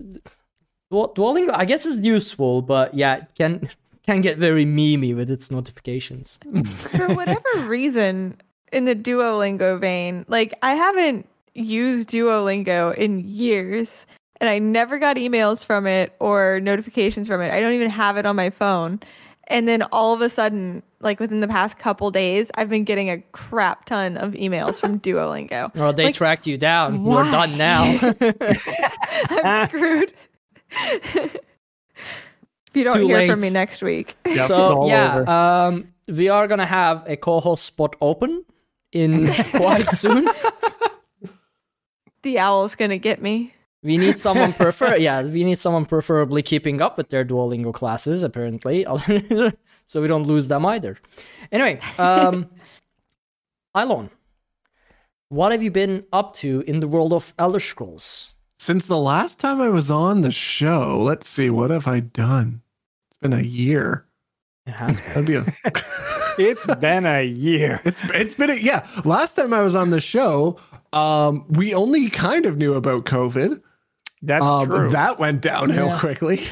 [0.90, 1.50] Duo- Duolingo.
[1.54, 3.68] I guess is useful, but yeah, it can
[4.06, 6.38] can get very memey with its notifications.
[6.64, 8.40] for whatever reason
[8.72, 14.06] in the duolingo vein like i haven't used duolingo in years
[14.40, 18.16] and i never got emails from it or notifications from it i don't even have
[18.16, 18.98] it on my phone
[19.48, 23.10] and then all of a sudden like within the past couple days i've been getting
[23.10, 27.04] a crap ton of emails from duolingo Oh, they Like, tracked you down.
[27.04, 27.22] why?
[27.22, 28.12] You're done now.
[29.30, 30.12] i'm screwed
[30.72, 31.34] if
[32.74, 36.46] you It's don't too hear from me next week Yep, so yeah, um, we are
[36.48, 38.44] gonna have a co-host spot open
[38.92, 40.28] in quite soon.
[42.22, 43.52] the owl's gonna get me
[43.82, 48.22] We need someone prefer yeah, we need someone preferably keeping up with their Duolingo classes,
[48.22, 48.84] apparently.
[49.86, 50.98] so we don't lose them either.
[51.50, 52.48] Anyway, um
[53.74, 54.10] Ilon,
[55.28, 58.34] what have you been up to in the world of Elder Scrolls?
[58.58, 62.60] Since the last time I was on the show, let's see, what have I done?
[63.08, 64.04] It's been a year.
[64.66, 65.46] It has That'd be a.
[66.38, 67.80] It's been a year.
[67.84, 68.86] it's it's been a, yeah.
[69.04, 70.58] Last time I was on the show,
[70.92, 73.60] um, we only kind of knew about COVID.
[74.22, 74.90] That's um, true.
[74.90, 75.98] That went downhill Yeah.
[75.98, 76.46] quickly.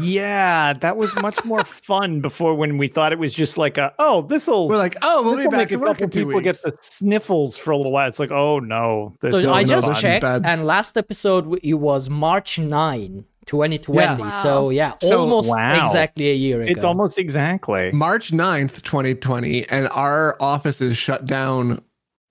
[0.00, 3.92] yeah, that was much more fun before when we thought it was just like a
[3.98, 6.60] oh this'll We're like, oh, we'll be back make a couple in two people get
[6.62, 8.08] the sniffles for a little while.
[8.08, 10.42] It's like oh no, this is So I just this checked, bad.
[10.44, 14.22] and last episode it was March 9, 2020.
[14.22, 14.28] Yeah.
[14.30, 15.84] So yeah, So- almost Wow.
[15.86, 16.70] exactly a year ago.
[16.70, 17.92] It's almost exactly.
[17.92, 21.82] March 9th, 2020, and our office is shut down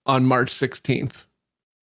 [0.06, 1.26] on March 16th.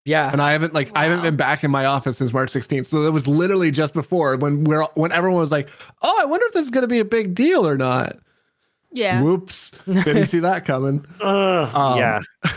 [0.07, 0.31] Yeah.
[0.33, 2.87] And I haven't like I haven't been back in my office since March 16th.
[2.87, 5.69] So that was literally just before when we're when everyone was like,
[6.01, 8.17] "Oh, I wonder if this is going to be a big deal or not."
[8.93, 9.21] Yeah.
[9.21, 9.73] Whoops.
[9.87, 11.05] Didn't see that coming.
[11.21, 12.21] Ugh, Um, yeah.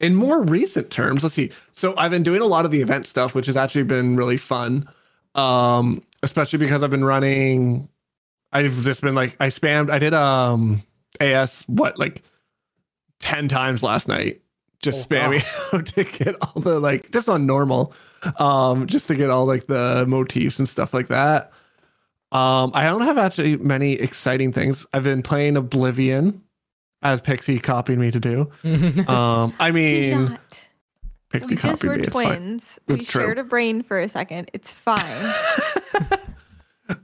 [0.00, 1.52] In more recent terms, let's see.
[1.72, 4.36] So I've been doing a lot of the event stuff, which has actually been really
[4.36, 4.88] fun.
[5.36, 7.88] Um, especially because I've been running.
[8.52, 9.90] I've just been like I spammed.
[9.90, 10.82] I did um
[11.20, 12.22] AS what like
[13.20, 14.41] ten times last night,
[14.82, 17.94] just Oh, spamming out to get all the like just on normal,
[18.38, 21.52] um, just to get all like the motifs and stuff like that.
[22.32, 24.86] Um, I don't have actually many exciting things.
[24.92, 26.40] I've been playing Oblivion,
[27.02, 28.50] as Pixie copied me to do.
[29.08, 30.38] Um, I mean.
[31.30, 32.02] Pixie We just copied were me.
[32.04, 32.26] It's fine.
[32.26, 32.78] twins.
[32.88, 33.22] We true.
[33.22, 34.50] shared a brain for a second.
[34.52, 35.32] It's fine.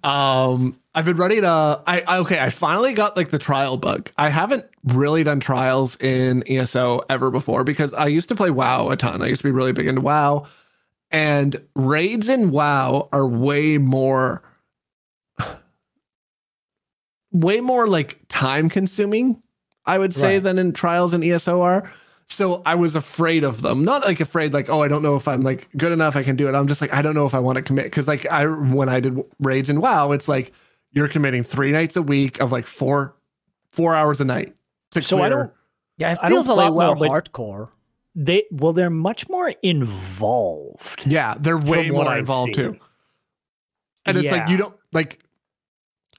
[0.02, 1.46] Um, I've been ready to.
[1.86, 2.40] I, I okay.
[2.40, 4.10] I finally got like the trial bug.
[4.18, 8.88] I haven't really done trials in ESO ever before because I used to play WoW
[8.88, 9.22] a ton.
[9.22, 10.48] I used to be really big into WoW,
[11.12, 14.42] and raids in WoW are way more,
[17.32, 19.40] way more like time consuming.
[19.86, 20.42] I would say Right.
[20.42, 21.88] than in trials in ESO are.
[22.26, 23.84] So I was afraid of them.
[23.84, 26.16] Not like afraid, like oh, I don't know if I'm like good enough.
[26.16, 26.56] I can do it.
[26.56, 28.88] I'm just like I don't know if I want to commit because like I when
[28.88, 30.52] I did raids in WoW, it's like
[30.92, 33.14] you're committing three nights a week of like four
[33.72, 34.54] four hours a night.
[34.92, 35.52] To So I don't.
[35.98, 37.68] yeah, it I don't feels a lot well, more hardcore.
[38.14, 41.06] They well, they're much more involved.
[41.06, 42.78] Yeah, they're way more involved too.
[44.06, 45.22] And it's like you don't like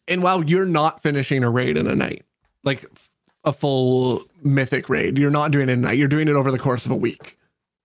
[0.07, 2.25] and while you're not finishing a raid in a night.
[2.63, 2.85] Like
[3.45, 5.17] a full mythic raid.
[5.17, 5.97] You're not doing it in a night.
[5.97, 7.37] You're doing it over the course of a week.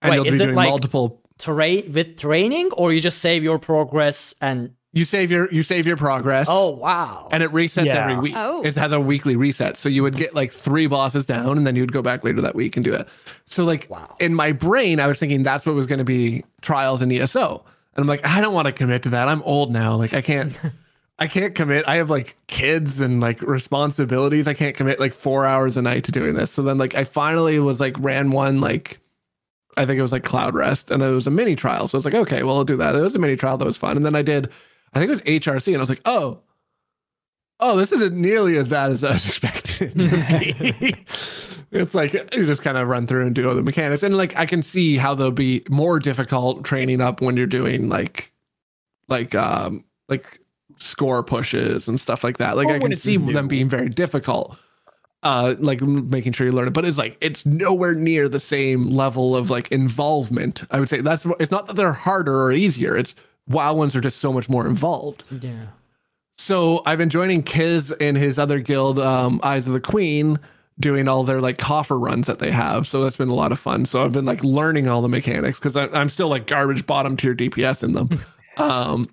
[0.02, 3.18] And Wait, you'll is be it doing like- multiple Tra- with training, or you just
[3.20, 6.46] save your progress and you save your you save your progress.
[6.48, 8.02] oh wow, and it resets Yeah.
[8.04, 8.34] every week.
[8.36, 8.62] Oh.
[8.64, 9.76] It has a weekly reset.
[9.76, 12.40] So you would get like three bosses down and then you would go back later
[12.40, 13.06] that week and do it.
[13.46, 14.14] So like Wow.
[14.20, 17.62] in my brain, I was thinking that's what was going to be trials in ESO.
[17.96, 19.28] And I'm like, I don't want to commit to that.
[19.28, 19.96] I'm old now.
[19.96, 20.52] Like I can't
[21.18, 21.84] I can't commit.
[21.86, 24.46] I have like kids and like responsibilities.
[24.48, 26.50] I can't commit like four hours a night to doing this.
[26.52, 29.00] So then like I finally was like ran one like
[29.76, 31.88] I think it was like Cloudrest and it was a mini trial.
[31.88, 32.94] So I was like, okay, well I'll do that.
[32.94, 33.96] It was a mini trial that was fun.
[33.96, 34.50] And then I did
[34.94, 36.40] I think it was HRC and I was like, oh,
[37.60, 40.94] oh, this isn't nearly as bad as I was expecting to be.
[41.72, 44.02] it's like you just kind of run through and do all the mechanics.
[44.02, 47.88] And like I can see how they'll be more difficult training up when you're doing
[47.88, 48.32] like
[49.08, 50.40] like um like
[50.78, 52.56] score pushes and stuff like that.
[52.56, 54.56] Like Or I can see them being very difficult.
[55.22, 58.90] Uh, like making sure you learn it, but it's like it's nowhere near the same
[58.90, 60.64] level of like involvement.
[60.70, 62.94] I would say that's it's not that they're harder or easier.
[62.94, 63.14] It's
[63.48, 65.24] WoW ones are just so much more involved.
[65.40, 65.66] yeah.
[66.36, 70.38] So I've been joining Kiz and his other guild, um, Eyes of the Queen,
[70.80, 72.88] doing all their like coffer runs that they have.
[72.88, 73.84] So that's been a lot of fun.
[73.86, 77.36] So I've been like learning all the mechanics because I'm still like garbage bottom tier
[77.36, 78.20] DPS in them.
[78.56, 79.06] um,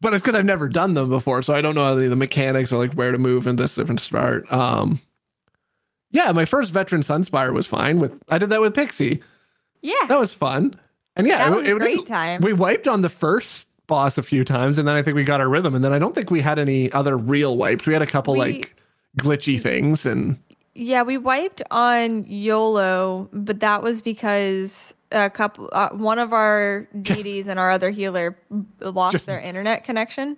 [0.00, 2.16] but it's because I've never done them before, so I don't know any of the
[2.16, 4.52] mechanics or like where to move in this different start.
[4.52, 5.00] Um,
[6.10, 8.20] yeah, my first veteran Sunspire was fine with.
[8.28, 9.22] I did that with Pixie.
[9.80, 9.94] Yeah.
[10.08, 10.74] That was fun.
[11.16, 12.40] And yeah, That it- was it- a great time.
[12.42, 15.40] We wiped on the first boss a few times, and then I think we got
[15.40, 15.74] our rhythm.
[15.74, 17.86] And then I don't think we had any other real wipes.
[17.86, 18.76] We had a couple We- like
[19.18, 20.38] glitchy things, and
[20.74, 26.88] Yeah, we wiped on YOLO, but that was because a couple, uh, one of our
[26.98, 28.36] DDs and our other healer
[28.80, 30.36] lost Just- their internet connection.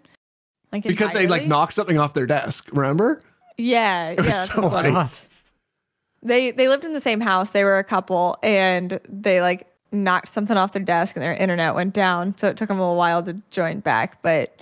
[0.72, 2.68] Like because they like knocked something off their desk.
[2.72, 3.22] Remember?
[3.56, 4.44] Yeah, was yeah.
[4.46, 5.08] so it funny.
[6.22, 7.52] They they lived in the same house.
[7.52, 9.66] They were a couple, and they like
[10.04, 12.36] knocked something off their desk, and their internet went down.
[12.38, 14.54] So it took them a little while to join back, but.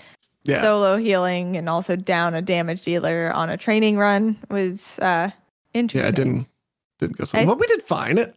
[0.46, 0.60] Yeah.
[0.60, 5.30] Solo healing and also down a damage dealer on a training run was uh
[5.72, 6.02] interesting.
[6.02, 6.46] yeah, it didn't
[6.98, 7.38] didn't go so.
[7.38, 8.18] I- well, but we did fine.
[8.18, 8.34] It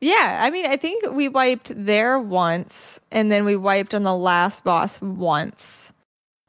[0.00, 4.16] Yeah, I mean, I think we wiped there once, and then we wiped on the
[4.16, 5.92] last boss once,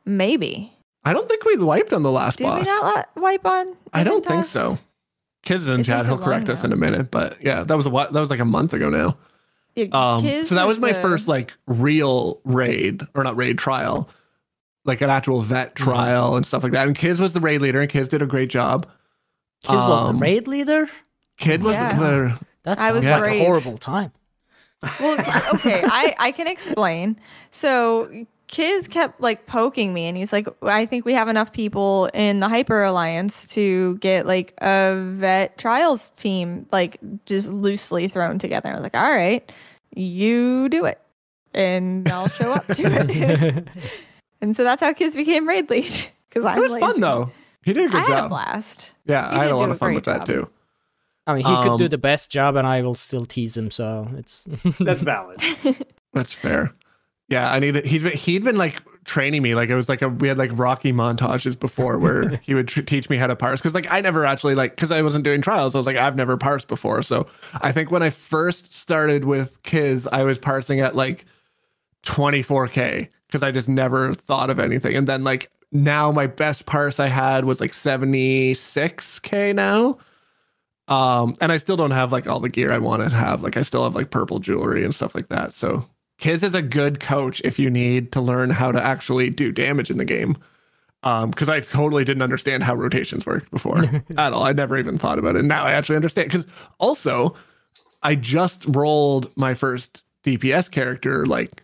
[0.06, 0.74] maybe.
[1.04, 2.66] I don't think we wiped on the last Did boss.
[2.66, 3.76] we not wipe on?
[3.94, 4.80] I don't think so.
[5.44, 6.08] Kiz is in It's chat.
[6.08, 6.68] He'll correct long us now.
[6.70, 7.12] in a minute.
[7.12, 9.16] But yeah, that was a while, that was like a month ago now.
[9.76, 14.10] Yeah, Um, so that was my the- first like real raid or not raid trial,
[14.86, 16.88] like an actual vet trial and stuff like that.
[16.88, 18.88] And Kiz was the raid leader, and Kiz did a great job.
[19.64, 20.88] Kiz was Um, the raid leader.
[21.38, 21.98] Kid was Yeah.
[21.98, 23.42] the That I sounds was like brave.
[23.42, 24.12] a horrible time.
[25.00, 25.18] Well,
[25.56, 27.20] okay, I I can explain.
[27.52, 32.10] So Kiz kept like poking me, and he's like, "I think we have enough people
[32.14, 38.38] in the Hyper Alliance to get like a vet trials team, like just loosely thrown
[38.40, 39.52] together." I was like, "All right,
[39.96, 41.00] you do it,
[41.54, 43.68] and I'll show up to it."
[44.42, 45.92] and so that's how Kiz became raid lead.
[46.30, 47.32] Because I it was fun though.
[47.64, 48.30] He did a good I had a job.
[48.30, 48.92] blast.
[49.06, 50.28] Yeah, He I had a lot of fun great with that job.
[50.28, 50.50] too.
[51.26, 53.72] I mean, he could do Um, the best job, and I will still tease him.
[53.72, 54.48] So it's
[54.80, 55.42] That's valid.
[56.14, 56.74] That's fair.
[57.28, 57.86] Yeah, I need it.
[57.86, 59.56] He's been he'd been like training me.
[59.56, 62.82] Like it was like a we had like Rocky montages before where he would tr-
[62.82, 63.60] teach me how to parse.
[63.60, 65.74] Because like I never actually like because I wasn't doing trials.
[65.76, 67.02] I was like I've never parsed before.
[67.02, 67.28] So
[67.62, 71.26] I think when I first started with Kiz, I was parsing at like
[72.04, 74.96] 24k because I just never thought of anything.
[74.96, 79.98] And then like now my best parse I had was like 76k now.
[80.88, 83.42] Um, and I still don't have like all the gear I want to have.
[83.42, 85.52] Like I still have like purple jewelry and stuff like that.
[85.54, 89.52] So Kiz is a good coach if you need to learn how to actually do
[89.52, 90.38] damage in the game.
[91.04, 93.84] Um, because I totally didn't understand how rotations worked before
[94.18, 94.44] at all.
[94.44, 95.44] I never even thought about it.
[95.44, 96.30] Now I actually understand.
[96.30, 96.48] Because
[96.80, 97.36] also,
[98.02, 101.64] I just rolled my first DPS character like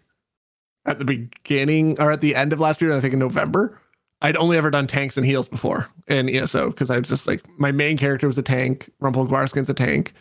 [0.86, 2.94] at the beginning or at the end of last year.
[2.94, 3.80] I think in November.
[4.24, 7.44] I'd only ever done tanks and heals before in ESO because I was just like
[7.58, 8.92] my main character was a tank.
[9.00, 10.14] Rumple Gwarskin's a tank,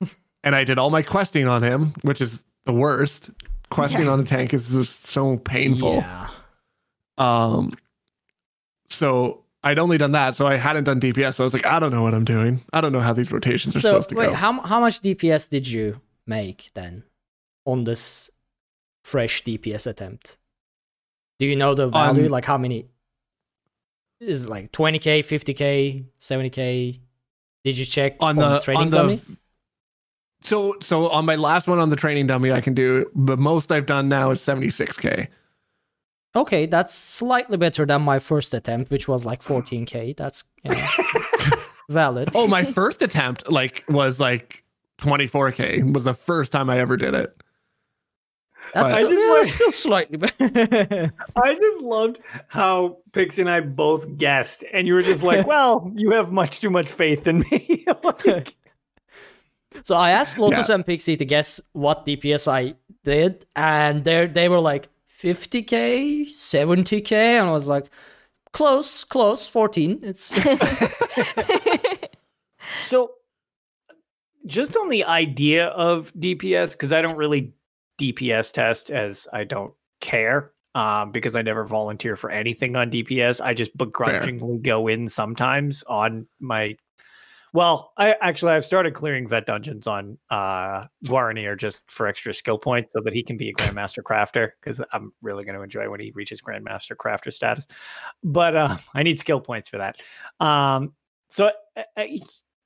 [0.44, 3.30] and I did all my questing on him, which is the worst.
[3.76, 4.10] Questing Yeah.
[4.12, 5.96] on a tank is just so painful.
[5.96, 6.30] Yeah.
[7.18, 7.74] Um,
[8.88, 11.34] so I'd only done that, so I hadn't done DPS.
[11.34, 12.60] So I was like, I don't know what I'm doing.
[12.72, 14.32] I don't know how these rotations are So supposed to wait, go.
[14.34, 17.04] how how much DPS did you make then
[17.64, 18.30] on this
[19.04, 20.36] fresh DPS attempt?
[21.38, 22.24] Do you know the value?
[22.26, 22.86] Um, like how many?
[24.20, 27.00] Is it like 20k, 50k, 70k?
[27.64, 29.20] Did you check on the trading on the dummy?
[30.42, 33.72] So so on my last one on the training dummy, I can do the most
[33.72, 35.28] I've done now is 76k.
[36.34, 40.16] Okay, that's slightly better than my first attempt, which was like 14k.
[40.16, 40.86] That's you know,
[41.88, 42.30] valid.
[42.34, 44.62] Oh, my first attempt like was like
[44.98, 45.94] 24k.
[45.94, 47.42] Was the first time I ever did it.
[48.74, 51.12] That's I still, just yeah, want- still slightly better.
[51.36, 55.90] I just loved how Pixie and I both guessed, and you were just like, "Well,
[55.94, 58.54] you have much too much faith in me." like,
[59.84, 60.74] So I asked Lotus Yeah.
[60.76, 62.74] and Pixie to guess what DPS I
[63.04, 67.86] did, and they they were like 50k, 70k, and I was like,
[68.52, 70.00] close, close, 14.
[70.02, 70.32] It's
[72.80, 73.12] so,
[74.46, 77.52] just on the idea of DPS, because I don't really
[78.00, 80.52] DPS test as I don't care.
[80.74, 83.40] Um, because I never volunteer for anything on DPS.
[83.42, 86.76] I just begrudgingly go in sometimes on my
[87.56, 92.58] well, I actually I've started clearing vet dungeons on uh Guaranir just for extra skill
[92.58, 95.88] points so that he can be a grandmaster crafter because I'm really going to enjoy
[95.88, 97.66] when he reaches grandmaster crafter status.
[98.22, 99.96] But uh, I need skill points for that.
[100.38, 100.92] Um,
[101.28, 102.04] so uh, uh,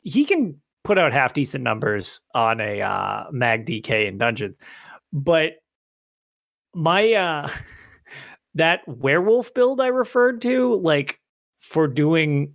[0.03, 4.59] he- can put out half decent numbers on a uh, mag DK in dungeons,
[5.13, 5.53] but
[6.75, 7.49] my uh
[8.57, 11.21] that werewolf build I referred to, like
[11.61, 12.55] for doing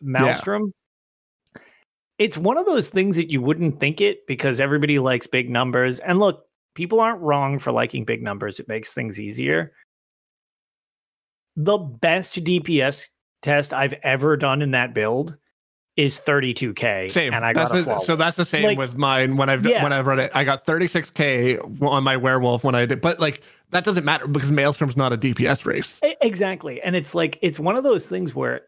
[0.00, 0.72] Maelstrom,
[2.22, 5.98] it's one of those things that you wouldn't think it because everybody likes big numbers.
[5.98, 6.46] And look,
[6.76, 8.60] people aren't wrong for liking big numbers.
[8.60, 9.72] It makes things easier.
[11.56, 13.08] The best DPS
[13.42, 15.36] test I've ever done in that build
[15.96, 17.10] is 32k.
[17.10, 17.34] Same.
[17.34, 19.82] and I that's got a so that's the same Like, with mine when I've Yeah.
[19.82, 20.30] when I've run it.
[20.32, 24.52] I got 36k on my werewolf when I did, but like that doesn't matter because
[24.52, 25.98] Maelstrom's not a DPS race.
[26.22, 26.80] Exactly.
[26.80, 28.62] And it's like it's one of those things where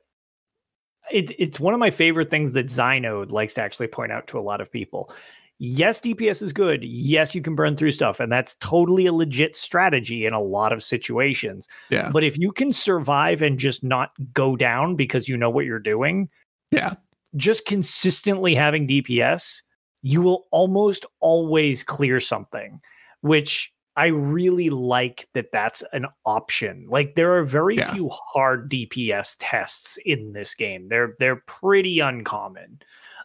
[1.11, 4.39] it, it's one of my favorite things that Zynode likes to actually point out to
[4.39, 5.13] a lot of people.
[5.59, 6.83] Yes, DPS is good.
[6.83, 10.73] Yes, you can burn through stuff, and that's totally a legit strategy in a lot
[10.73, 11.69] of situations.
[11.91, 15.65] Yeah, But if you can survive and just not go down because you know what
[15.65, 16.29] you're doing,
[16.73, 16.95] yeah,
[17.37, 19.61] just consistently having DPS,
[20.03, 22.81] you will almost always clear something,
[23.21, 26.87] which I really like that that's an option.
[26.89, 27.93] Like there are very Yeah.
[27.93, 30.89] few hard DPS tests in this game.
[30.89, 32.81] They're they're pretty uncommon.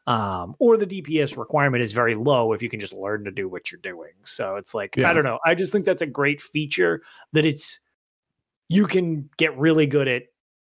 [0.07, 3.47] Um, or the DPS requirement is very low if you can just learn to do
[3.47, 4.13] what you're doing.
[4.23, 5.37] So it's like, I don't know.
[5.45, 7.79] I just think that's a great feature that it's
[8.69, 10.23] you can get really good at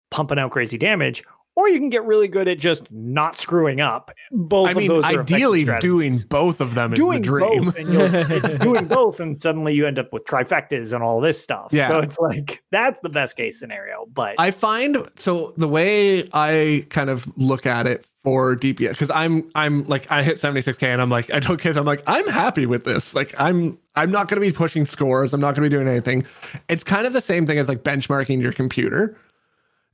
[0.10, 1.24] pumping out crazy damage,
[1.58, 4.12] or you can get really good at just not screwing up.
[4.32, 7.66] Both I of mean, those ideally, doing both of them is doing the dream.
[7.66, 11.70] both, and doing both, and suddenly you end up with trifectas and all this stuff.
[11.72, 11.88] Yeah.
[11.88, 14.06] So it's like that's the best case scenario.
[14.14, 19.10] But I find so the way I kind of look at it for DPS because
[19.10, 22.28] I'm I'm like I hit 76k and I'm like I told Kiz I'm like I'm
[22.28, 25.64] happy with this like I'm I'm not going to be pushing scores I'm not going
[25.64, 26.24] to be doing anything.
[26.70, 29.18] It's kind of the same thing as like benchmarking your computer.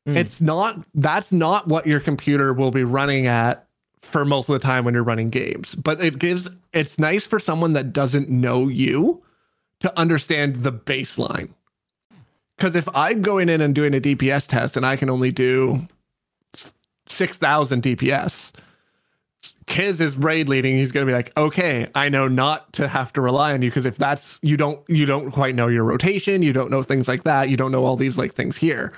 [0.07, 0.17] Mm.
[0.17, 3.67] It's not that's not what your computer will be running at
[4.01, 5.75] for most of the time when you're running games.
[5.75, 9.23] But it gives it's nice for someone that doesn't know you
[9.79, 11.49] to understand the baseline.
[12.57, 15.87] Because if I'm going in and doing a DPS test and I can only do
[17.07, 18.53] 6,000 DPS,
[19.65, 23.21] Kiz is raid leading, he's gonna be like, okay, I know not to have to
[23.21, 26.53] rely on you because if that's you don't you don't quite know your rotation, you
[26.53, 28.93] don't know things like that, you don't know all these like things here.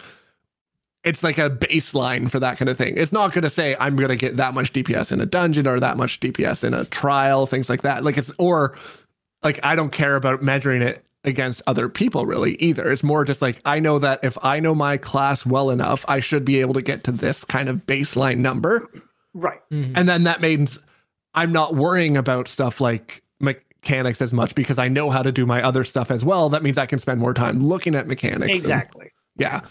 [1.06, 2.98] It's like a baseline for that kind of thing.
[2.98, 5.96] It's not gonna say I'm gonna get that much DPS in a dungeon or that
[5.98, 8.04] much DPS in a trial, things like that.
[8.04, 8.76] Like it's or
[9.44, 12.92] like I don't care about measuring it against other people really either.
[12.92, 16.20] It's more just like I know that if I know my class well enough, I
[16.20, 18.88] should be able to get to this kind of baseline number.
[19.34, 19.60] Right.
[19.72, 19.94] Mm-hmm.
[19.96, 20.80] And then that means
[21.34, 25.46] I'm not worrying about stuff like mechanics as much because I know how to do
[25.46, 26.50] my other stuff as well.
[26.50, 28.42] That means I can spend more time looking at mechanics.
[28.44, 29.12] and- Exactly.
[29.36, 29.62] yeah.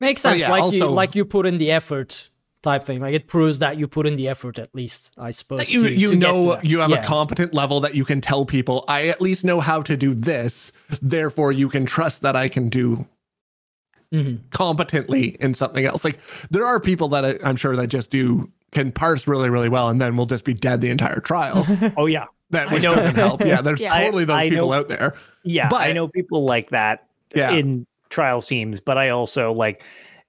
[0.00, 0.42] Makes Oh, sense.
[0.42, 2.28] yeah, like you like you put in the effort
[2.62, 3.00] type thing.
[3.00, 5.70] Like it proves that you put in the effort at least, I suppose.
[5.72, 6.64] you to- you to get to know that.
[6.64, 7.02] you have Yeah.
[7.02, 10.14] a competent level that you can tell people I at least know how to do
[10.14, 10.72] this.
[11.00, 13.06] Therefore, you can trust that I can do
[14.12, 14.38] Mhm.
[14.50, 16.04] competently in something else.
[16.04, 16.18] Like
[16.50, 19.88] there are people that I, I'm sure that just do can parse really really well,
[19.88, 21.64] and then we'll just be dead the entire trial.
[21.96, 22.24] Oh yeah.
[22.50, 23.44] that I which doesn't help.
[23.44, 23.98] Yeah, there's Yeah.
[24.04, 25.14] totally those I- I people know- out there.
[25.44, 25.68] Yeah.
[25.68, 27.50] But- I know people like that Yeah.
[27.52, 29.82] in trials teams, but I also like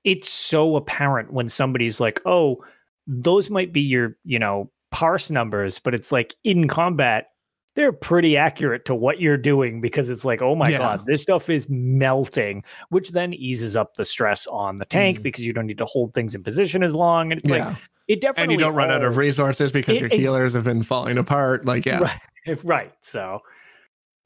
[0.03, 2.63] it's so apparent when somebody's like, oh,
[3.07, 7.27] those might be your, you know, parse numbers, but it's like in combat,
[7.75, 10.77] they're pretty accurate to what you're doing because it's like, oh my Yeah.
[10.79, 15.23] god, this stuff is melting, which then eases up the stress on the tank Mhm.
[15.23, 17.31] because you don't need to hold things in position as long.
[17.31, 17.77] And it's yeah, like
[18.07, 20.83] it definitely and you don't run out of resources because It- your healers have been
[20.83, 21.65] falling apart.
[21.65, 22.59] Like yeah, Right.
[22.63, 22.93] Right.
[23.01, 23.41] So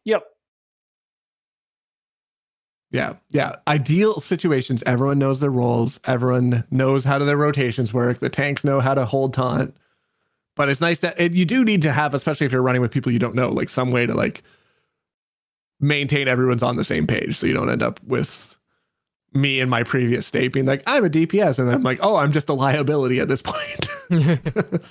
[0.06, 0.24] yep.
[2.92, 3.56] Yeah, yeah.
[3.68, 4.84] Ideal situations.
[4.86, 6.00] Everyone knows their roles.
[6.06, 8.20] Everyone knows how do their rotations work.
[8.20, 9.76] The tanks know how to hold taunt.
[10.56, 12.92] But it's nice that and you do need to have, especially if you're running with
[12.92, 14.44] people you don't know, like some way to like
[15.80, 18.58] maintain everyone's on the same page, so you don't end up with
[19.34, 22.34] me in my previous state being like, I'm a DPS, and I'm like, oh, I'm
[22.34, 23.88] just a liability at this point.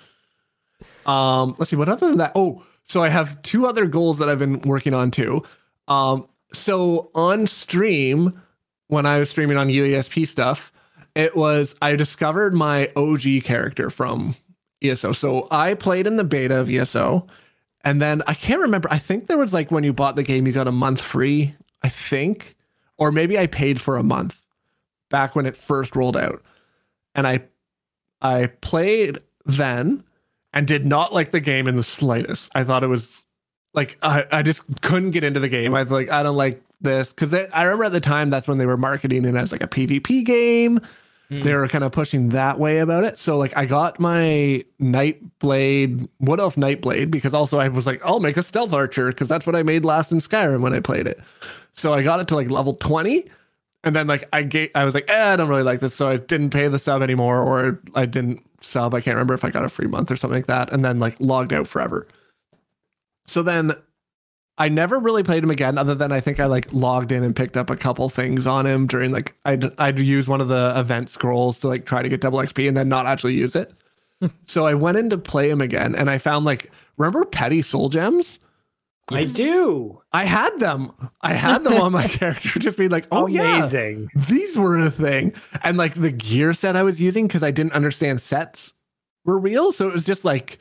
[1.06, 1.76] Um, let's see.
[1.76, 2.32] What other than that?
[2.34, 5.42] Oh, so I have two other goals that I've been working on too.
[5.88, 8.40] Um, so on stream,
[8.88, 10.72] when I was streaming on UESP stuff,
[11.14, 14.34] it was I discovered my OG character from
[14.82, 15.12] ESO.
[15.12, 17.26] So I played in the beta of ESO,
[17.82, 18.88] and then I can't remember.
[18.90, 21.54] I think there was like when you bought the game, you got a month free.
[21.82, 22.56] I think,
[22.98, 24.40] or maybe I paid for a month
[25.08, 26.42] back when it first rolled out,
[27.14, 27.44] and I
[28.22, 30.04] I played then
[30.52, 32.50] and did not like the game in the slightest.
[32.54, 33.24] I thought it was
[33.72, 35.74] like I, I just couldn't get into the game.
[35.74, 38.58] I was like, I don't like this because I remember at the time that's when
[38.58, 40.80] they were marketing it as like a PvP game.
[41.44, 43.16] They were kind of pushing that way about it.
[43.16, 48.18] So like I got my Nightblade, Wood Elf Nightblade, because also I was like, I'll
[48.18, 51.06] make a stealth archer because that's what I made last in Skyrim when I played
[51.06, 51.20] it.
[51.72, 53.30] So I got it to like level 20.
[53.84, 56.08] And then like I gave, I was like, eh, I don't really like this, so
[56.08, 58.92] I didn't pay the sub anymore, or I didn't sub.
[58.92, 60.98] I can't remember if I got a free month or something like that, and then
[60.98, 62.08] like logged out forever.
[63.30, 63.76] So then
[64.58, 67.34] I never really played him again, other than I think I like logged in and
[67.34, 70.72] picked up a couple things on him during like I'd I'd use one of the
[70.74, 73.72] event scrolls to like try to get double XP and then not actually use it.
[74.18, 74.26] Hmm.
[74.46, 77.88] so I went in to play him again, and I found like remember petty soul
[77.88, 78.40] gems.
[79.12, 80.02] I do.
[80.12, 80.92] I had them.
[81.20, 83.60] I had them on my character, just being like, oh yeah,
[84.14, 85.34] these were a thing.
[85.62, 88.72] And like the gear set I was using, because I didn't understand sets
[89.24, 89.70] were real.
[89.70, 90.58] So it was just like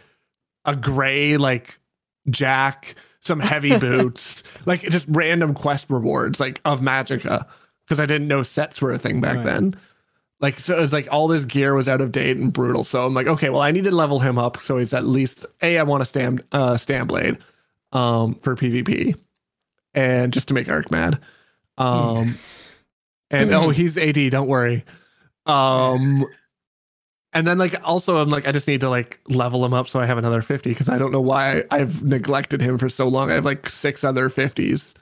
[0.66, 1.79] a gray, like
[2.30, 7.46] jack, some heavy boots, like just random quest rewards, like of Magica,
[7.86, 9.46] because I didn't know sets were a thing back Right.
[9.46, 9.76] then.
[10.42, 12.86] Like so it was like all this gear was out of date and brutal.
[12.86, 14.62] So I'm like, okay, well, I need to level him up.
[14.62, 17.38] So he's at least A, I want a stam uh stam blade
[17.92, 19.16] um for PvP.
[19.94, 21.20] And just to make Arc mad.
[21.78, 22.36] Um
[23.32, 24.86] and oh he's AD, don't worry.
[25.46, 26.26] Um
[27.34, 30.00] and then like also I'm like I just need to like level him up so
[30.00, 33.30] I have another 50 because I don't know why I've neglected him for so long.
[33.32, 34.96] I have like six other 50s.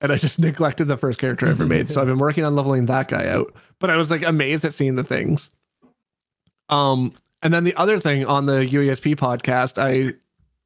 [0.00, 1.88] And I just neglected the first character I ever made.
[1.88, 3.54] So I've been working on leveling that guy out.
[3.78, 5.50] But I was like amazed at seeing the things.
[6.68, 10.14] Um and then the other thing on the UESP podcast, I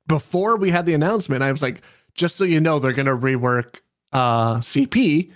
[0.09, 1.83] before we had the announcement, I was like,
[2.15, 3.77] just so you know, they're gonna rework
[4.13, 5.31] uh CP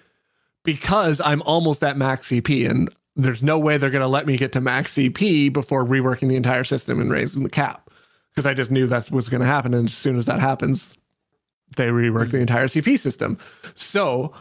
[0.64, 4.52] because I'm almost at max CP and there's no way they're gonna let me get
[4.52, 7.90] to max CP before reworking the entire system and raising the cap.
[8.34, 9.72] Because I just knew that's what's gonna happen.
[9.74, 10.96] And as soon as that happens,
[11.76, 13.38] they rework the entire CP system.
[13.74, 14.32] So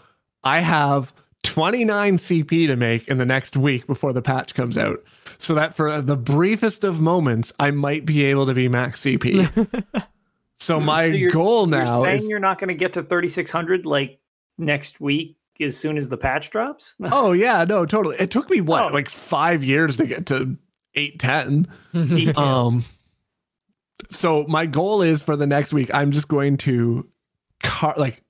[0.44, 5.04] I have 29 CP to make in the next week before the patch comes out.
[5.38, 10.04] So that for the briefest of moments, I might be able to be max CP.
[10.58, 13.04] so my So you're- goal You're now saying is you're not going to get to
[13.04, 14.20] 3600 like
[14.58, 16.96] next week as soon as the patch drops?
[17.12, 18.16] Oh yeah, no, totally.
[18.20, 18.94] It took me what, Oh.
[18.94, 20.58] like five years to get to
[20.96, 21.68] eight ten.
[21.94, 22.76] Details.
[22.76, 22.86] Um
[24.12, 27.08] so my goal is for the next week, I'm just going to
[27.64, 28.22] car like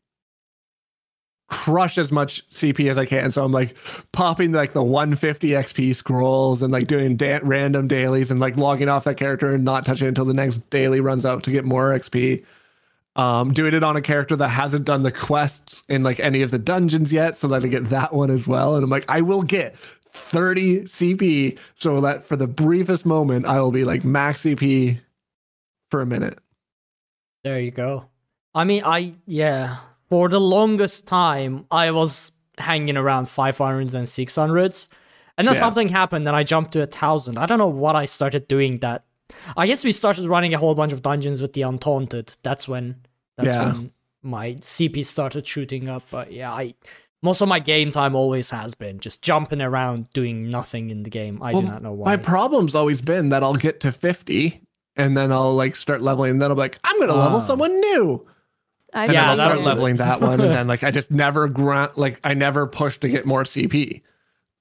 [1.47, 3.29] crush as much CP as I can.
[3.31, 3.75] So I'm like
[4.11, 8.89] popping like the 150 XP scrolls and like doing da- random dailies and like logging
[8.89, 11.63] off that character and not touching it until the next daily runs out to get
[11.65, 12.43] more XP.
[13.15, 16.51] Um, doing it on a character that hasn't done the quests in like any of
[16.51, 18.75] the dungeons yet, so that I get that one as well.
[18.75, 19.75] And I'm like, I will get
[20.11, 24.99] 30 CP so that for the briefest moment, I will be like max CP
[25.91, 26.39] for a minute.
[27.45, 28.05] There you go.
[28.53, 29.77] I mean, I yeah.
[30.09, 34.87] For the longest time, I was hanging around 500s and 600s,
[35.37, 35.59] and then Yeah.
[35.59, 37.37] something happened, and I jumped to a thousand.
[37.37, 38.79] I don't know what I started doing.
[38.79, 39.03] That
[39.57, 42.37] I guess we started running a whole bunch of dungeons with the Undaunted.
[42.43, 42.97] That's when
[43.37, 43.73] that's Yeah.
[43.73, 43.91] when
[44.23, 46.03] my CP started shooting up.
[46.11, 46.75] But yeah, I
[47.21, 51.09] most of my game time always has been just jumping around doing nothing in the
[51.09, 51.41] game.
[51.41, 52.11] I Well, do not know why.
[52.11, 54.61] My problem's always been that I'll get to 50
[54.95, 57.43] and then I'll like start leveling and then I'll be like, I'm gonna level Ah.
[57.43, 58.25] someone new.
[58.93, 60.39] I And Yeah, then I'll start leveling that one.
[60.39, 64.01] And then like I just never grunt like I never push to get more CP.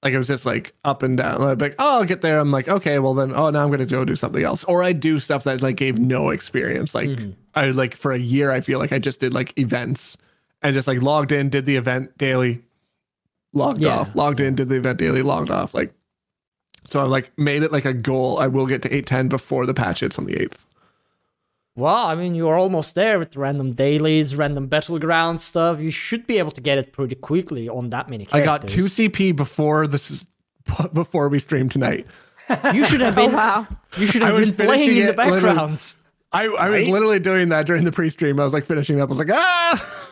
[0.05, 1.57] Like it was just like up and down.
[1.57, 2.37] Like, oh, I'll get there.
[2.37, 4.63] I'm like, okay, well then, oh, now I'm gonna go do something else.
[4.65, 6.93] Or I do stuff that like gave no experience.
[6.93, 7.33] Like Mhm.
[7.55, 10.15] I like for a year, I feel like I just did like events
[10.61, 12.61] and just like logged in, did the event daily,
[13.51, 13.97] logged Yeah.
[13.97, 15.73] off, logged in, did the event daily, logged off.
[15.73, 15.91] Like
[16.85, 18.37] so I like made it like a goal.
[18.39, 20.67] I will get to 810 before the patch hits on the 8th.
[21.77, 25.81] Well, I mean, you're almost there with random dailies, random battleground stuff.
[25.81, 28.83] You should be able to get it pretty quickly on that many I got two
[28.83, 30.25] CP before this is
[30.93, 32.07] before we stream tonight.
[32.73, 33.33] You should have Oh been.
[33.35, 33.67] wow.
[33.97, 35.93] You should have been playing in the it background.
[36.31, 36.87] I, I was Right?
[36.87, 38.39] literally doing that during the pre-stream.
[38.39, 39.09] I was like finishing up.
[39.09, 40.09] I was like, ah,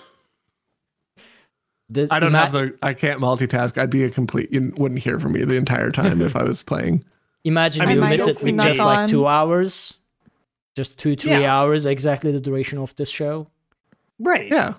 [1.90, 3.78] The- I don't ima- have the, I can't multitask.
[3.78, 6.64] I'd be a complete, you wouldn't hear from me the entire time if I was
[6.64, 7.04] playing.
[7.44, 9.96] Imagine I you miss it also with not just like two hours,
[10.76, 11.54] just two three Yeah.
[11.56, 13.48] hours, exactly the duration of this show.
[14.20, 14.50] Right.
[14.52, 14.74] Yeah.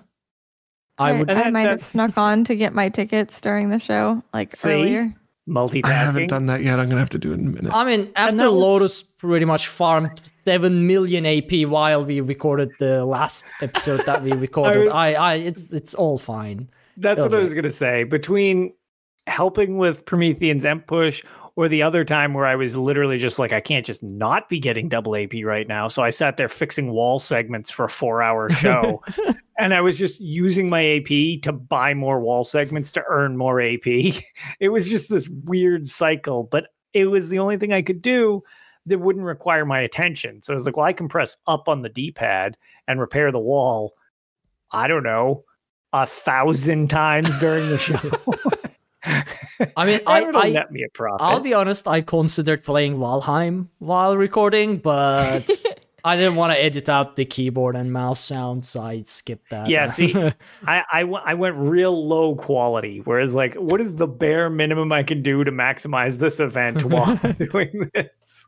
[0.97, 1.29] I would.
[1.29, 4.69] And I might have snuck on to get my tickets during the show, like See?
[4.71, 5.15] earlier.
[5.47, 5.85] Multitasking.
[5.85, 6.79] I haven't done that yet.
[6.79, 7.71] I'm going to have to do it in a minute.
[7.73, 13.45] I mean, after Lotus pretty much farmed seven million AP while we recorded the last
[13.61, 16.67] episode that we recorded, I, I, it's it's all fine.
[16.97, 18.05] That's what I like- was gonna say.
[18.05, 18.73] Between
[19.27, 21.21] helping with Promethean's Emp push
[21.55, 24.59] or the other time where I was literally just like, I can't just not be
[24.59, 25.87] getting double AP right now.
[25.87, 29.01] So I sat there fixing wall segments for a four hour show.
[29.57, 33.61] and I was just using my AP to buy more wall segments to earn more
[33.61, 33.85] AP.
[34.59, 38.41] It was just this weird cycle, but it was the only thing I could do
[38.85, 40.41] that wouldn't require my attention.
[40.41, 42.57] So I was like, well, I can press up on the D pad
[42.87, 43.93] and repair the wall.
[44.71, 45.43] I don't know,
[45.93, 47.97] a thousand times during the show.
[49.05, 51.21] I mean, I, It'll I, net me a profit.
[51.21, 51.87] I'll be honest.
[51.87, 55.49] I considered playing Valheim while recording, but
[56.05, 59.69] I didn't want to edit out the keyboard and mouse sound, so I skipped that.
[59.69, 60.13] Yeah, see,
[60.67, 62.99] I, I, w- I went real low quality.
[62.99, 67.19] Whereas, like, what is the bare minimum I can do to maximize this event while
[67.23, 68.47] I'm doing this?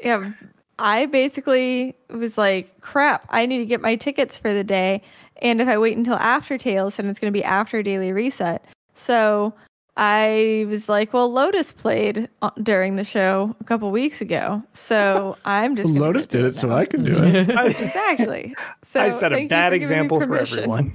[0.00, 0.30] Yeah,
[0.78, 5.02] I basically was like, crap, I need to get my tickets for the day.
[5.42, 8.64] And if I wait until after Tales, then it's going to be after Daily Reset.
[8.94, 9.52] So
[9.98, 14.62] I was like, well, Lotus played uh, during the show a couple weeks ago.
[14.74, 15.88] So I'm just.
[15.88, 16.70] gonna Lotus did it, so.
[16.70, 17.48] I can do it.
[17.50, 18.54] Exactly.
[18.84, 20.94] So I set a bad for example for everyone.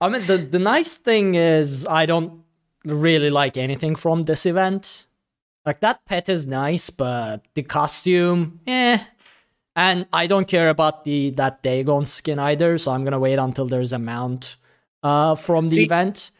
[0.00, 2.42] I mean, the the nice thing is I don't
[2.84, 5.06] really like anything from this event.
[5.66, 8.98] Like that pet is nice, but the costume, eh.
[9.76, 13.66] And I don't care about the that Dagon skin either, so I'm gonna wait until
[13.66, 14.56] there's a mount
[15.02, 16.30] uh from the See- event.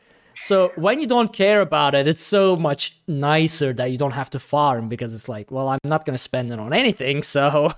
[0.42, 4.30] So when you don't care about it, it's so much nicer that you don't have
[4.30, 7.72] to farm because it's like, well, I'm not gonna spend it on anything, so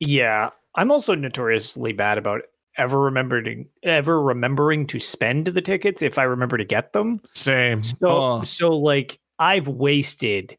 [0.00, 2.42] Yeah, I'm also notoriously bad about
[2.78, 7.20] ever remembering ever remembering to spend the tickets if I remember to get them.
[7.34, 7.82] Same.
[7.84, 8.42] So Oh.
[8.44, 10.56] so like I've wasted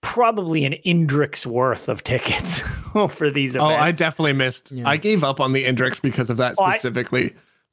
[0.00, 2.60] probably an Indriks worth of tickets
[3.08, 3.64] for these Oh.
[3.66, 4.72] I definitely missed.
[4.72, 4.88] Yeah.
[4.88, 6.78] I gave up on the Indriks because of that Oh, I-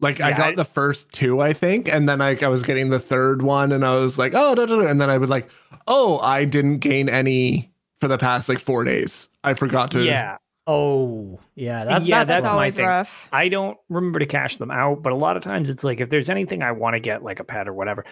[0.01, 0.23] specifically.
[0.23, 2.89] like I got I- the first two, I think, and then I, I was getting
[2.89, 5.29] the third one, and I was like, oh, da, da, da, and then I was
[5.29, 5.49] like,
[5.87, 9.29] oh, I didn't gain any for the past like four days.
[9.43, 10.03] I forgot to.
[10.03, 10.37] yeah.
[10.67, 12.85] oh yeah, that, Yeah, that's, That's, that's my always thing.
[12.85, 13.29] rough.
[13.31, 16.09] I don't remember to cash them out, but a lot of times it's like if
[16.09, 18.03] there's anything I want to get, like a pet or whatever,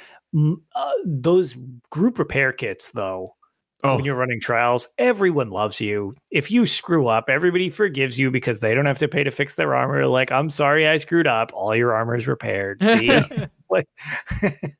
[0.76, 1.56] uh, those
[1.90, 3.36] group repair kits, though,
[3.84, 6.14] Oh, when you're running trials, everyone loves you.
[6.32, 9.56] If you screw up, everybody forgives you because they don't have to pay to fix
[9.56, 10.06] their armor.
[10.06, 11.52] Like, I'm sorry I screwed up.
[11.54, 12.84] All your armor is repaired.
[12.84, 13.08] See?
[13.70, 13.88] like,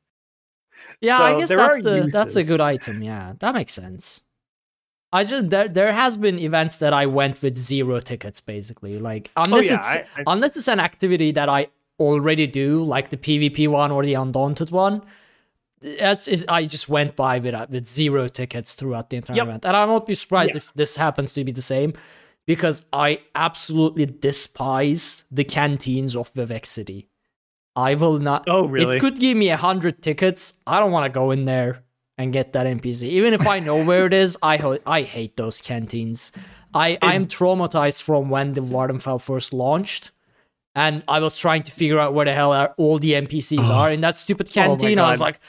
[1.00, 3.02] Yeah, So I guess that's the that's a good item.
[3.02, 4.20] Yeah, that makes sense.
[5.12, 8.98] I just there there has been events that I went with zero tickets basically.
[8.98, 11.68] Like oh, unless yeah, it's I- I- unless it's an activity that I
[11.98, 15.02] already do, like the PvP one or the Undaunted one.
[15.82, 19.46] That's is I just went by with uh, with zero tickets throughout the entire Yep.
[19.46, 20.56] event, and I won't be surprised Yeah.
[20.58, 21.94] if this happens to be the same,
[22.46, 27.08] because I absolutely despise the canteens of Vivec City.
[27.76, 28.44] I will not.
[28.48, 28.96] Oh, really?
[28.96, 30.54] It could give me a hundred tickets.
[30.66, 31.82] I don't want to go in there
[32.18, 33.04] and get that NPC.
[33.04, 36.32] Even if I know where it is, I ho- I hate those canteens.
[36.74, 40.10] I I am traumatized from when the Vvardenfell first launched,
[40.74, 44.02] and I was trying to figure out where the hell all the NPCs are in
[44.02, 44.98] that stupid Oh canteen.
[44.98, 45.40] I was like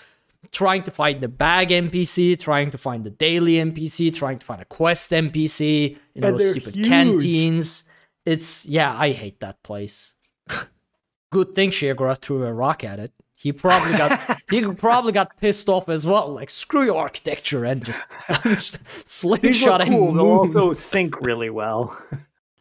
[0.52, 4.62] trying to find the bag NPC, trying to find the daily NPC, trying to find
[4.62, 6.88] a quest NPC in And those stupid huge.
[6.88, 7.84] canteens.
[8.26, 10.16] It's yeah, I hate that place.
[11.32, 13.12] Good thing Sheogorath threw a rock at it.
[13.36, 16.28] He probably got he probably got pissed off as well.
[16.32, 18.04] Like screw your architecture and just,
[18.44, 20.14] just slingshot cool.
[20.14, 22.00] They'll also sync really well.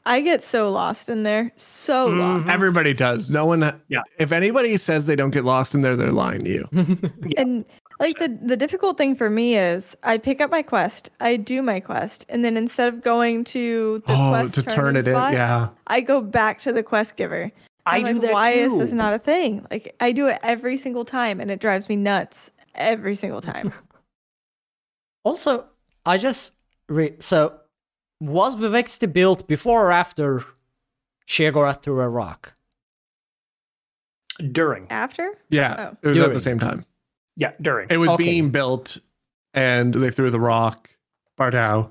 [0.06, 1.52] I get so lost in there.
[1.56, 2.20] So mm-hmm.
[2.20, 2.48] lost.
[2.48, 3.30] Everybody does.
[3.30, 3.80] No one.
[3.88, 4.02] Yeah.
[4.18, 6.68] If anybody says they don't get lost in there, they're lying to you.
[7.36, 7.64] And
[8.00, 11.60] like the the difficult thing for me is I pick up my quest, I do
[11.62, 15.08] my quest, and then instead of going to the oh, quest to turn turn-in it
[15.08, 15.14] in.
[15.14, 15.68] spot, Yeah.
[15.86, 17.52] I go back to the quest giver.
[17.86, 19.66] I I'm do like, that Why is this not a thing?
[19.70, 23.72] Like I do it every single time, and it drives me nuts every single time.
[25.22, 25.66] Also,
[26.06, 26.52] I just
[26.88, 27.59] re- so
[28.20, 30.44] was Vivec City built before or after
[31.26, 32.54] Sheogorath threw a rock?
[34.52, 34.86] During.
[34.90, 35.90] After Yeah.
[35.92, 35.96] Oh.
[36.02, 36.84] It was at the same time.
[37.36, 37.88] Yeah, during.
[37.90, 38.24] It was Okay.
[38.24, 38.98] being built,
[39.54, 40.90] and they threw the rock,
[41.38, 41.90] Bardau,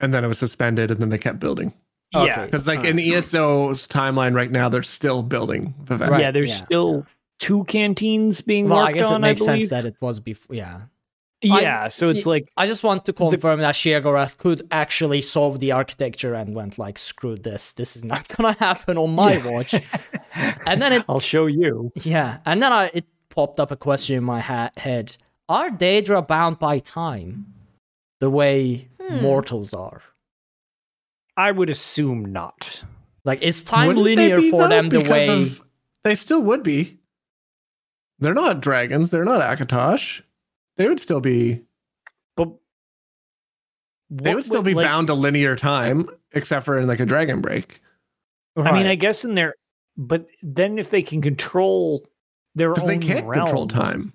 [0.00, 1.72] and then it was suspended, and then they kept building.
[2.12, 2.22] yeah.
[2.22, 2.44] Okay.
[2.46, 6.08] Because like in ESO's timeline right now, they're still building Vivec.
[6.10, 6.64] Right, yeah, there's yeah.
[6.64, 7.06] still
[7.40, 9.16] two canteens being Well, worked I guess on.
[9.16, 10.54] it makes sense that it was before.
[10.54, 10.82] Yeah,
[11.46, 15.60] Yeah, I- so it's like I just want to confirm that Sheogorath could actually solve
[15.60, 17.72] the architecture and went like, "Screw this!
[17.72, 19.74] This is not gonna happen on my watch."
[20.66, 21.92] and then it I'll show you.
[21.96, 25.16] Yeah, and then I, it popped up a question in my ha- head:
[25.48, 27.46] Are Daedra bound by time,
[28.20, 29.20] the way Hmm.
[29.22, 30.00] mortals are?
[31.36, 32.82] I would assume not.
[33.24, 34.68] Like, is time Wouldn't linear be, for though?
[34.68, 35.28] them the Because way?
[35.42, 35.62] of-
[36.04, 36.98] they still would be.
[38.20, 39.10] They're not dragons.
[39.10, 40.22] They're not Akatosh.
[40.76, 41.62] They would still be.
[42.36, 42.48] But
[44.10, 47.40] They would still be like- bound to linear time, except for in like a dragon
[47.40, 47.80] break.
[48.56, 49.54] I mean, I guess in their,
[49.96, 52.06] but then if they can control
[52.54, 54.12] their own they can't control time.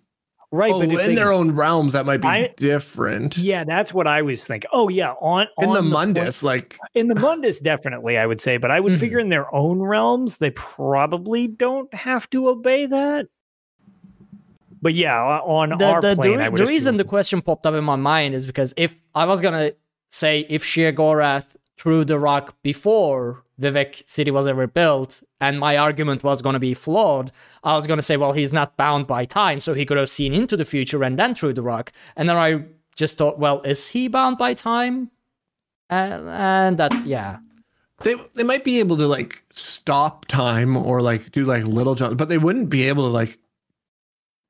[0.52, 0.72] right?
[0.73, 3.38] oh, but if in they, their own realms, that might be I- different.
[3.38, 4.69] yeah, that's what I was thinking.
[4.72, 8.40] Oh yeah, on in the on Mundus, point- like in the Mundus, definitely, I would
[8.40, 8.56] say.
[8.57, 8.99] But I would Mhm.
[8.99, 13.27] figure in their own realms, they probably don't have to obey that.
[14.81, 17.03] But yeah, on the, our the, the, plane, re- I would the reason assume- the
[17.06, 19.73] question popped up in my mind is because if I was gonna
[20.07, 26.23] say if Sheogorath threw the rock before Vivec City was ever built, and my argument
[26.23, 27.31] was gonna be flawed,
[27.64, 30.34] I was gonna say, well, he's not bound by time, so he could have seen
[30.34, 31.91] into the future and then threw the rock.
[32.15, 32.64] And then I
[32.95, 35.10] just thought, well, is he bound by time?
[35.89, 37.38] And, and that's yeah.
[38.03, 42.15] they they might be able to like stop time or like do like little jumps,
[42.15, 43.38] but they wouldn't be able to like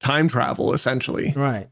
[0.03, 1.34] time travel essentially.
[1.35, 1.69] Right.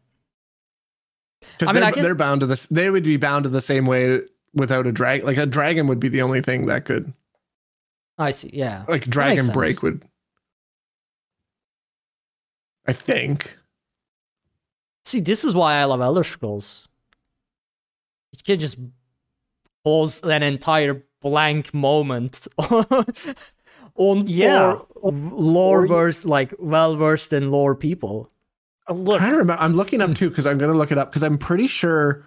[1.57, 2.65] Because I mean, they're, guess- they're bound to this.
[2.67, 4.21] They would be bound to the same way
[4.53, 5.23] without a drag.
[5.23, 7.13] Like a dragon would be the only thing that could
[8.17, 8.49] I see.
[8.53, 8.83] Yeah.
[8.87, 10.03] like dragon break would.
[12.85, 13.57] I think.
[15.05, 16.87] See, this is why I love Elder Scrolls.
[18.33, 18.77] You can just
[19.83, 22.47] pause an entire blank moment
[23.97, 24.77] on Yeah.
[25.01, 28.29] for lore Or versed, like well versed in lore people.
[28.89, 29.61] Uh, look, trying to remember.
[29.61, 32.23] I'm looking up too because I'm going to look it up because I'm pretty sure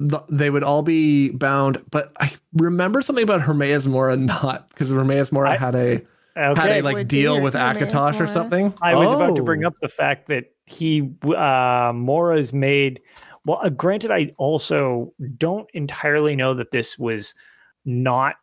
[0.00, 1.82] th- they would all be bound.
[1.90, 6.02] But I remember something about Hermaeus Mora not because Hermaeus Mora I- had a
[6.36, 8.74] had a like Would deal with Hermaeus Akatosh or something.
[8.82, 9.68] I was about to bring Oh.
[9.68, 13.00] up the fact that he uh Mora's made
[13.44, 17.34] well uh, granted I also don't entirely know that this was
[17.84, 18.36] not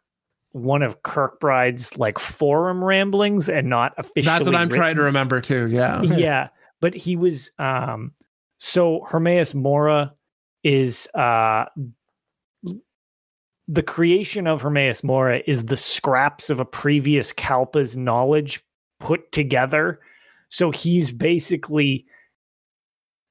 [0.51, 5.41] one of Kirkbride's like forum ramblings and not officially That's what I'm trying to remember
[5.41, 5.67] too.
[5.67, 6.01] Yeah.
[6.03, 6.49] yeah
[6.81, 8.11] but he was um
[8.57, 10.13] so Hermaeus Mora
[10.63, 11.65] is uh
[13.67, 18.61] the creation of Hermaeus Mora is the scraps of a previous Kalpa's knowledge
[18.99, 20.01] put together.
[20.49, 22.05] So he's basically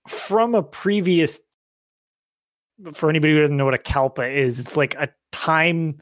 [0.09, 1.41] from a previous
[2.95, 5.99] for anybody who doesn't know what a Kalpa is, it's like a time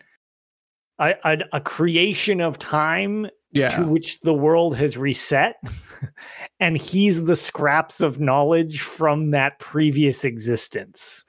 [0.98, 3.76] a, a, a creation of time Yeah.
[3.76, 5.56] to which the world has reset.
[6.60, 11.24] and he's the scraps of knowledge from that previous existence.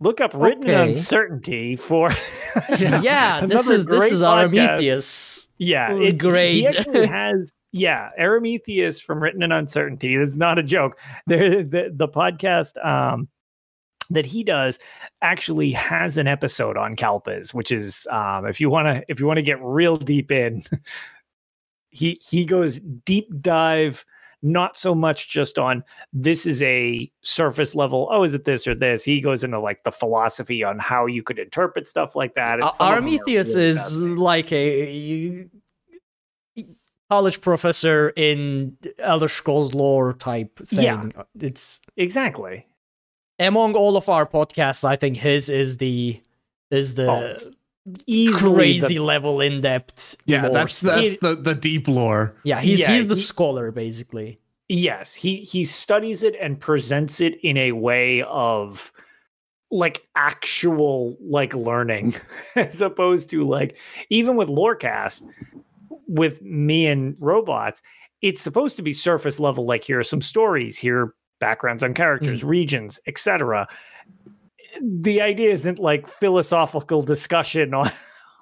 [0.00, 0.90] Look up written Okay.
[0.90, 2.10] uncertainty for
[2.78, 4.50] Yeah, this is this is podcast.
[4.50, 5.48] Aramithius.
[5.58, 6.52] Yeah, it's great.
[6.52, 10.14] He actually has yeah, Aramithius from Written in Uncertainty.
[10.14, 10.98] It's not a joke.
[11.26, 13.28] There, the the podcast um
[14.10, 14.78] that he does
[15.22, 19.26] actually has an episode on Kalpas, which is um if you want to if you
[19.26, 20.62] want to get real deep in,
[21.90, 24.04] he he goes deep dive
[24.42, 28.74] not so much just on this is a surface level oh is it this or
[28.74, 32.60] this he goes into like the philosophy on how you could interpret stuff like that
[32.60, 34.16] Uh, and some of them are Aramithius really is fascinating.
[34.16, 35.48] like a
[37.10, 40.80] college professor in Elder Scrolls lore type thing.
[40.80, 41.22] Yeah.
[41.40, 42.66] It's exactly
[43.38, 46.20] among all of our podcasts, I think his is the
[46.70, 47.36] is the Oh,
[48.06, 50.16] easily crazy the- level in depth.
[50.26, 52.34] Yeah, that's that's It- the, the deep lore.
[52.44, 52.60] yeah.
[52.60, 54.38] He's Yeah, he's the he- scholar basically.
[54.68, 58.90] yes he he studies it and presents it in a way of
[59.70, 62.14] like actual like learning
[62.56, 63.76] as opposed to like
[64.10, 65.22] even with lorecast
[66.08, 67.80] with me and robots
[68.22, 71.94] it's supposed to be surface level like here are some stories here are backgrounds on
[71.94, 73.66] characters regions etc
[74.82, 77.90] the idea isn't like philosophical discussion on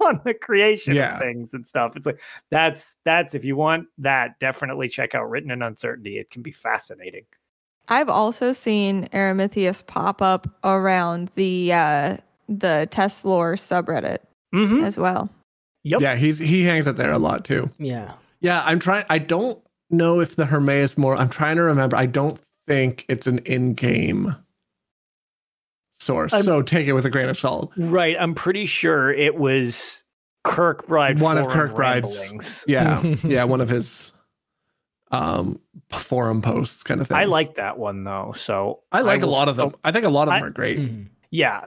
[0.01, 1.15] on the creation Yeah.
[1.15, 5.29] of things and stuff it's like that's that's if you want that definitely check out
[5.31, 7.25] written in uncertainty it can be fascinating
[7.89, 12.17] I've also seen Aramithius pop up around the uh
[12.49, 14.19] the teslore subreddit
[14.55, 14.85] mm-hmm.
[14.85, 15.29] as well.
[15.83, 17.71] yep Yeah, he's he hangs out there a lot too.
[17.79, 18.13] Yeah.
[18.41, 19.05] Yeah, I'm trying.
[19.09, 19.59] I don't
[19.91, 21.19] know if the Hermaeus Mora.
[21.19, 21.97] I'm trying to remember.
[21.97, 24.35] I don't think it's an in-game
[25.93, 27.73] source, I'm- so take it with a grain of salt.
[27.77, 30.03] right i'm pretty sure it was
[30.45, 32.65] kirkbride One of forum Kirkbride's- ramblings.
[32.69, 34.13] Yeah, yeah, one of his
[35.11, 35.61] um
[35.91, 37.17] forum posts kind of thing.
[37.17, 39.77] i like that one though so I like a will- lot of so- them.
[39.85, 40.79] I think a lot of them I- are great.
[40.79, 41.09] Mhm.
[41.31, 41.65] yeah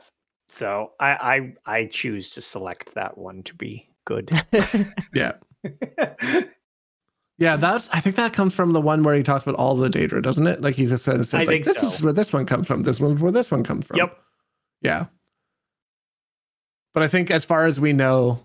[0.49, 4.29] so I, I i choose to select that one to be good
[5.13, 5.33] Yeah,
[7.37, 7.55] yeah.
[7.55, 7.89] That's.
[7.91, 10.47] I think that comes from the one where he talks about all the Daedra, doesn't
[10.47, 10.61] it?
[10.61, 12.83] Like he just says, I like, think this is where this one comes from.
[12.83, 13.97] This one's where this one comes from.
[13.97, 14.17] yep
[14.81, 15.05] Yeah.
[16.93, 18.43] But I think as far as we know,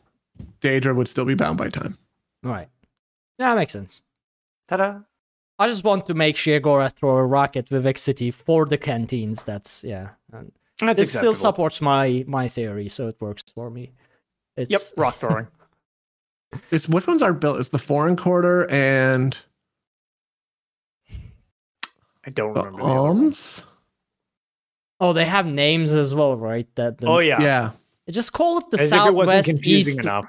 [0.60, 1.96] Daedra would still be bound by time.
[2.42, 2.68] Right.
[3.38, 4.02] Yeah, that makes sense.
[4.68, 5.00] ta-da
[5.58, 9.44] I just want to make Sheogorath throw a rock at Vivec City for the canteens.
[9.44, 10.10] That's yeah.
[10.32, 13.92] And that's it still supports my my theory, so it works for me.
[14.56, 15.46] It's yep rock throwing
[16.70, 17.58] It's which ones are built?
[17.58, 19.36] It's the foreign quarter and
[22.24, 23.68] i don't the remember the other
[25.00, 26.68] Oh, they have names as well, right?
[26.76, 27.70] That the, oh yeah, Yeah.
[28.08, 30.26] Just call it the as if it southwest east enough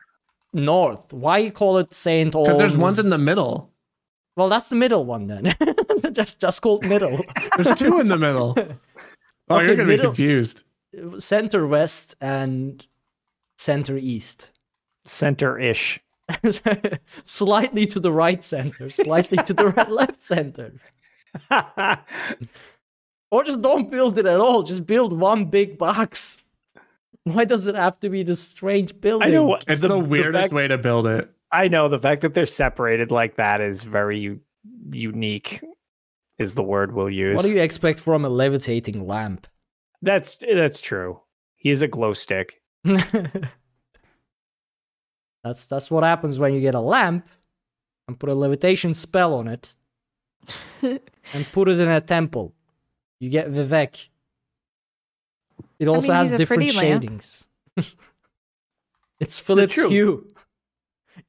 [0.51, 1.13] north.
[1.13, 2.45] Why you call it Saint Olms?
[2.45, 3.69] Because there's ones in the middle.
[4.35, 5.53] Well, that's the middle one then.
[6.11, 7.23] just just called middle.
[7.55, 8.55] There's two in the middle.
[9.49, 10.63] Oh, Okay, you're gonna middle- be confused.
[11.19, 12.83] center west and
[13.59, 14.49] center east.
[15.05, 15.99] center-ish
[17.25, 20.73] slightly to the right center, slightly to the right, left center.
[23.31, 24.61] Or just don't build it at all.
[24.61, 26.39] Just build one big box.
[27.23, 29.27] Why does it have to be this strange building?
[29.27, 31.31] i know what It's the, weirdest fact- way to build it.
[31.51, 34.39] I know the fact that they're separated like that is very
[34.91, 35.61] unique.
[36.37, 37.35] Is the word we'll use?
[37.35, 39.47] What do you expect from a levitating lamp?
[40.03, 41.19] That's that's true.
[41.55, 42.61] He is a glow stick.
[45.43, 47.27] That's that's what happens when you get a lamp
[48.07, 49.75] and put a levitation spell on it
[50.81, 52.53] and put it in a temple.
[53.19, 54.09] You get Vivec.
[55.79, 57.47] It also mean, has different shadings.
[59.19, 59.75] it's Philips.
[59.75, 60.27] Hue.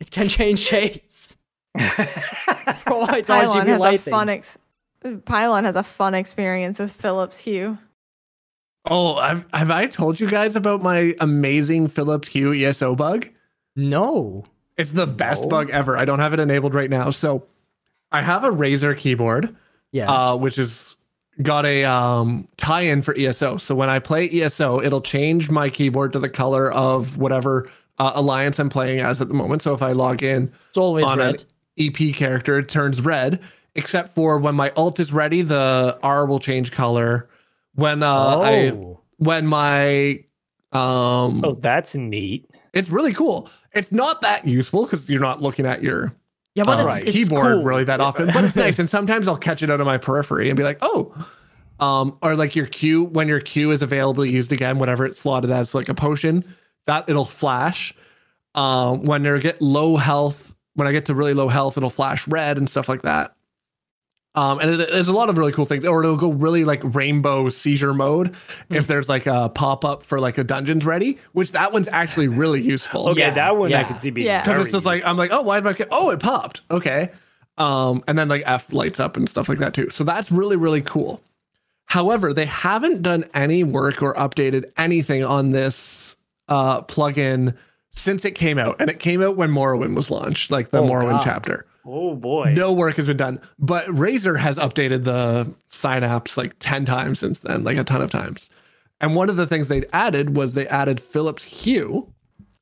[0.01, 1.37] It can change shades.
[1.77, 4.11] Provides Pylon RGB has a lighting.
[4.13, 4.59] fun ex-
[5.25, 7.79] Pylon has a fun experience with Philips Hue.
[8.87, 13.29] Oh, I've, have I told you guys about my amazing Philips Hue ESO bug?
[13.77, 14.45] No.
[14.77, 15.49] It's the best No.
[15.49, 15.97] bug ever.
[15.97, 17.11] I don't have it enabled right now.
[17.11, 17.45] So
[18.11, 19.55] I have a Razer keyboard,
[19.93, 20.11] Yeah.
[20.11, 20.97] uh, which is
[21.43, 23.57] got a um, tie-in for ESO.
[23.57, 27.69] So when I play ESO, it'll change my keyboard to the color of whatever
[27.99, 29.63] uh, alliance I'm playing as at the moment.
[29.63, 31.45] So if I log in it's always on red.
[31.79, 33.41] an EP character, it turns red.
[33.77, 37.29] Except for when my alt is ready, the R will change color.
[37.75, 39.01] When uh, I oh.
[39.17, 40.23] when my
[40.73, 42.49] um, oh, that's neat.
[42.73, 43.51] it's really cool.
[43.75, 46.15] It's not that useful because you're not looking at your
[46.55, 47.65] yeah, but uh, it's, it's keyboard cool.
[47.65, 48.79] really that often, but it's nice.
[48.79, 51.13] And sometimes I'll catch it out of my periphery and be like, oh,
[51.81, 55.51] um, or like your Q when your Q is available used again, whatever it's slotted
[55.51, 56.45] as like a potion,
[56.87, 57.93] that it'll flash.
[58.55, 62.27] Um, when they get low health, when I get to really low health, it'll flash
[62.29, 63.34] red and stuff like that.
[64.37, 66.81] Um, and it, there's a lot of really cool things, or it'll go really like
[66.83, 68.35] rainbow seizure mode
[68.69, 72.27] if there's like a pop up for like a dungeon's ready, which that one's actually
[72.27, 73.09] really useful.
[73.11, 74.41] Okay, Yeah, that one I can see being Yeah.
[74.41, 76.63] because very it's just like I'm like, oh, why did my oh it popped?
[76.71, 77.11] Okay,
[77.59, 79.89] um, and then like F lights up and stuff like that too.
[79.91, 81.21] So that's really really cool.
[81.87, 86.17] However, they haven't done any work or updated anything on this
[86.49, 87.55] uh, plugin
[87.93, 90.89] since it came out, and it came out when Morrowind was launched, like the Oh,
[90.89, 91.25] Morrowind God.
[91.25, 91.67] chapter.
[91.87, 92.53] Oh boy.
[92.57, 97.41] No work has been done, but Razer has updated the synapse like 10 times since
[97.41, 98.51] then, like a ton of times.
[99.01, 102.11] And one of the things they'd added was they added Philips Hue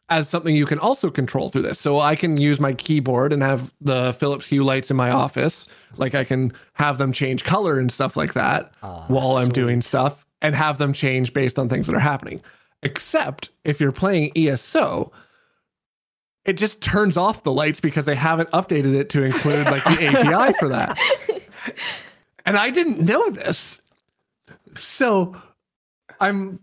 [0.09, 1.81] as something you can also control through this.
[1.81, 5.67] So I can use my keyboard and have the Philips Hue lights in my office.
[5.97, 9.81] Like I can have them change color and stuff like that Ah, while I'm doing
[9.81, 12.43] stuff and have them change based on things that are happening.
[12.83, 15.13] Except if you're playing ESO,
[16.45, 20.07] it just turns off the lights because they haven't updated it to include like the
[20.07, 20.99] API for that.
[22.45, 23.81] And I didn't know this.
[24.75, 25.41] So
[26.21, 26.59] I'm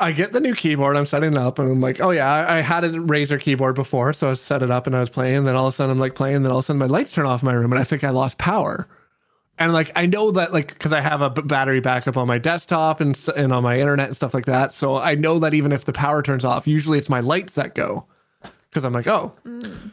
[0.00, 2.58] I get the new keyboard, I'm setting it up, and I'm like, oh yeah, I,
[2.58, 5.38] I had a Razer keyboard before, so I set it up and I was playing,
[5.38, 6.80] and then all of a sudden I'm like playing, and then all of a sudden
[6.80, 8.88] my lights turn off in my room, and I think I lost power.
[9.56, 12.38] And like I know that like because I have a b- battery backup on my
[12.38, 15.70] desktop and and on my internet and stuff like that, so I know that even
[15.70, 18.06] if the power turns off, usually it's my lights that go.
[18.74, 19.92] Because I'm like, oh, mm.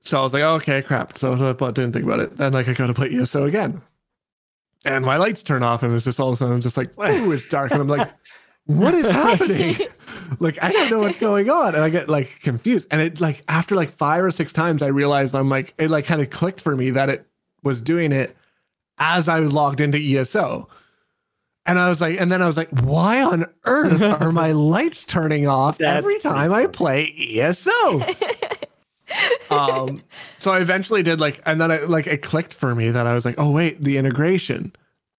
[0.00, 1.16] so I was like, oh, okay, crap.
[1.16, 2.36] So I didn't think about it.
[2.36, 3.80] Then like I go to play ESO again,
[4.84, 6.90] and my lights turn off, and it's just all of a sudden I'm just like,
[6.98, 8.10] ooh, it's dark, and I'm like,
[8.66, 9.76] what is happening?
[10.40, 12.88] like I don't know what's going on, and I get like confused.
[12.90, 16.04] And it like after like five or six times, I realized I'm like it like
[16.04, 17.26] kind of clicked for me that it
[17.62, 18.36] was doing it
[18.98, 20.68] as I was logged into ESO.
[21.66, 25.04] And I was like, and then I was like, why on earth are my lights
[25.04, 28.04] turning off That's every time I play ESO?
[29.50, 30.02] um,
[30.38, 33.14] so I eventually did like, and then I like it clicked for me that I
[33.14, 34.74] was like, oh wait, the integration.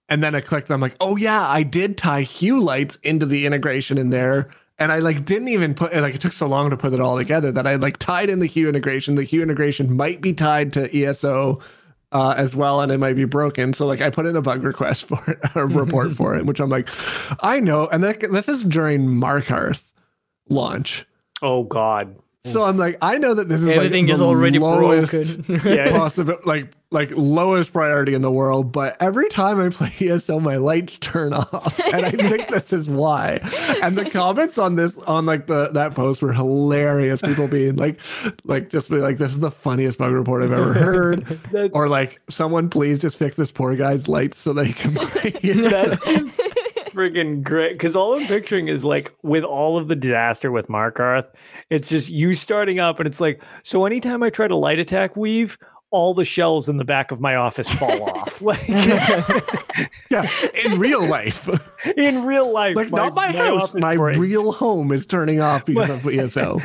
[0.07, 3.47] And then I clicked, I'm like, oh yeah, I did tie hue lights into the
[3.47, 4.49] integration in there.
[4.77, 7.17] And I like didn't even put like it took so long to put it all
[7.17, 9.15] together that I like tied in the hue integration.
[9.15, 11.59] The hue integration might be tied to ESO
[12.11, 13.73] uh, as well, and it might be broken.
[13.73, 16.59] So like I put in a bug request for it, a report for it, which
[16.59, 16.89] I'm like,
[17.43, 17.87] I know.
[17.87, 19.83] And that, this is during Markarth
[20.49, 21.05] launch.
[21.41, 22.15] Oh God.
[22.45, 25.61] So I'm like, I know that this is Everything like is already lowest broken.
[25.65, 25.97] Yeah.
[25.97, 28.71] possible, like like lowest priority in the world.
[28.71, 32.89] But every time I play ESO, my lights turn off, and I think this is
[32.89, 33.39] why.
[33.83, 37.21] And the comments on this on like the that post were hilarious.
[37.21, 37.99] People being like,
[38.45, 41.39] like just be like, this is the funniest bug report I've ever heard,
[41.73, 45.33] or like, someone please just fix this poor guy's lights so that he can play.
[45.43, 45.69] ESO.
[45.69, 46.37] That is
[46.95, 47.73] friggin' great.
[47.73, 51.27] Because all I'm picturing is like with all of the disaster with Markarth,
[51.69, 55.15] it's just you starting up, and it's like, so anytime I try to light attack
[55.15, 55.57] weave,
[55.95, 58.41] all the shelves in the back of my office fall off.
[58.41, 58.67] Like
[60.09, 60.29] yeah,
[60.63, 61.47] in real life.
[61.97, 64.19] in real life, like not my, house my breaks.
[64.19, 66.59] real home is turning off because of eso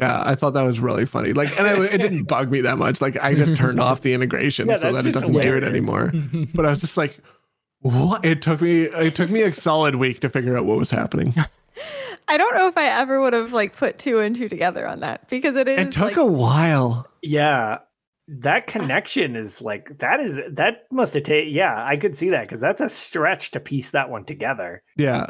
[0.00, 2.78] yeah i thought that was really funny like and it, it didn't bug me that
[2.78, 5.62] much like i just turned off the integration Yeah, so that it doesn't do it
[5.62, 6.12] anymore
[6.54, 7.18] but i was just like
[7.80, 10.90] what it took me it took me a solid week to figure out what was
[10.90, 11.34] happening
[12.28, 15.00] I don't know if I ever would have like put two and two together on
[15.00, 17.78] that because it is it took like, a while Yeah.
[18.28, 22.42] That connection is like that is that must have taken yeah, I could see that
[22.42, 24.82] because that's a stretch to piece that one together.
[24.96, 25.26] yeah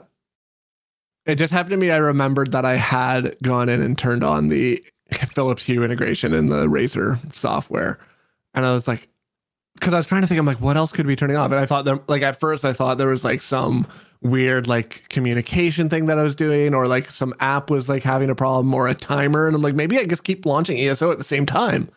[1.27, 4.47] it just happened to me i remembered that i had gone in and turned on
[4.49, 4.81] the
[5.13, 7.99] philips hue integration in the razer software
[8.55, 9.09] and i was like
[9.77, 11.51] because I was trying to think, I'm like, what else could be turning off?
[11.51, 13.87] And I thought there, like at first, I thought there was like some
[14.23, 18.31] weird like communication thing that I was doing, or like some app was like having
[18.31, 19.47] a problem, or a timer.
[19.47, 21.91] And I'm like, maybe I just keep launching ESO at the same time,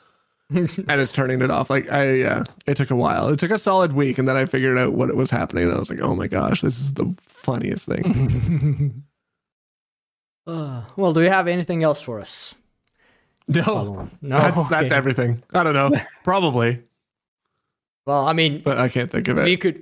[0.55, 1.69] and it's turning it off.
[1.69, 3.29] Like I, yeah, it took a while.
[3.29, 5.65] It took a solid week, and then I figured out what it was happening.
[5.65, 9.03] And I was like, oh my gosh, this is the funniest thing.
[10.47, 12.55] Uh, well, do you have anything else for us?
[13.47, 14.95] no, No, that's, that's okay.
[14.95, 15.43] everything.
[15.53, 15.91] I don't know,
[16.23, 16.81] probably,
[18.07, 19.43] Well, I mean, but I can't think of it.
[19.45, 19.61] we it.
[19.61, 19.81] could.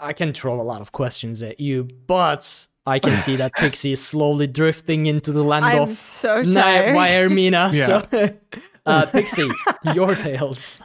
[0.00, 3.92] I can throw a lot of questions at you, but I can see that Pixie
[3.92, 6.96] is slowly drifting into the land I'm of so Na- tired.
[6.96, 7.72] Vaermina.
[7.72, 7.86] Yeah.
[8.10, 8.34] So,
[8.90, 9.50] uh, Pixie,
[9.94, 10.78] your tales.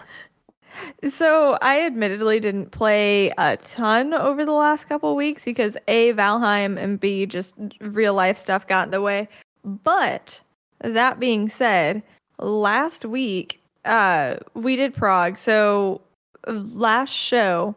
[1.04, 6.78] So I admittedly didn't play a ton over the last couple weeks because A, Valheim
[6.78, 9.28] and B, just real life stuff got in the way.
[9.64, 10.42] But
[10.82, 12.04] that being said,
[12.40, 15.38] last week uh we did Prague.
[15.38, 16.02] So
[16.48, 17.76] last show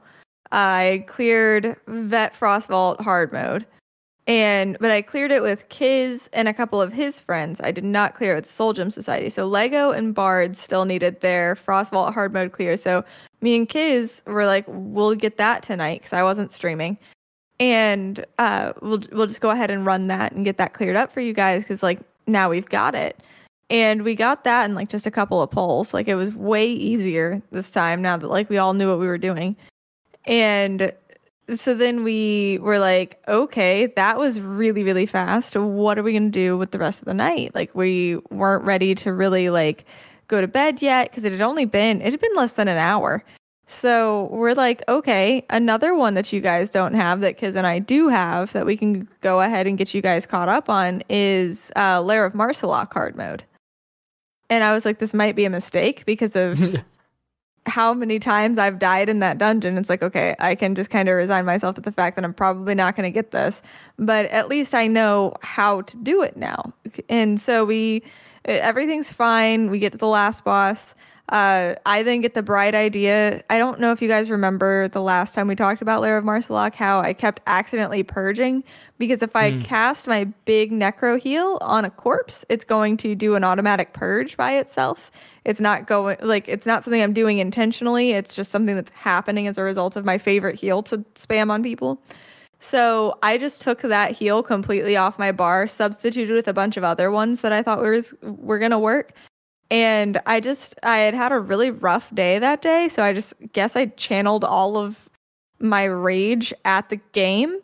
[0.50, 3.66] I cleared Vet Frostvault hard mode.
[4.28, 7.62] And but I cleared it with Kiz and a couple of his friends.
[7.62, 9.30] I did not clear it with Soul Gem Society.
[9.30, 12.76] So Lego and Bard still needed their Frostvault hard mode clear.
[12.76, 13.02] So
[13.40, 16.98] me and Kiz were like, we'll get that tonight because I wasn't streaming.
[17.58, 21.10] And uh, we'll we'll just go ahead and run that and get that cleared up
[21.10, 23.18] for you guys because like now we've got it.
[23.70, 25.94] And we got that in like just a couple of polls.
[25.94, 29.06] Like it was way easier this time now that like we all knew what we
[29.06, 29.56] were doing.
[30.26, 30.92] And
[31.54, 35.56] so then we were like, okay, that was really, really fast.
[35.56, 37.54] What are we going to do with the rest of the night?
[37.54, 39.84] Like, we weren't ready to really like
[40.28, 42.78] go to bed yet because it had only been, it had been less than an
[42.78, 43.24] hour.
[43.66, 47.78] So we're like, okay, another one that you guys don't have that Kiz and I
[47.78, 51.70] do have that we can go ahead and get you guys caught up on is
[51.76, 53.44] uh, Lair of Maarselok card mode.
[54.48, 56.76] And I was like, this might be a mistake because of
[57.68, 61.08] how many times I've died in that dungeon, it's like, okay, I can just kind
[61.08, 63.62] of resign myself to the fact that I'm probably not going to get this,
[63.98, 66.72] but at least I know how to do it now.
[67.08, 68.02] And so we,
[68.44, 69.70] everything's fine.
[69.70, 70.94] We get to the last boss.
[71.28, 73.42] Uh, I then get the bright idea.
[73.50, 76.24] I don't know if you guys remember the last time we talked about Lair of
[76.24, 78.64] Maarselok, how I kept accidentally purging
[78.96, 79.64] because if I mm.
[79.64, 84.38] cast my big necro heal on a corpse, it's going to do an automatic purge
[84.38, 85.10] by itself.
[85.44, 88.12] It's not going like it's not something I'm doing intentionally.
[88.12, 91.62] It's just something that's happening as a result of my favorite heal to spam on
[91.62, 92.02] people.
[92.58, 96.84] So I just took that heal completely off my bar, substituted with a bunch of
[96.84, 99.12] other ones that I thought was were gonna work,
[99.70, 102.88] and I just, I had had a really rough day that day.
[102.88, 105.08] So I just guess I channeled all of
[105.60, 107.58] my rage at the game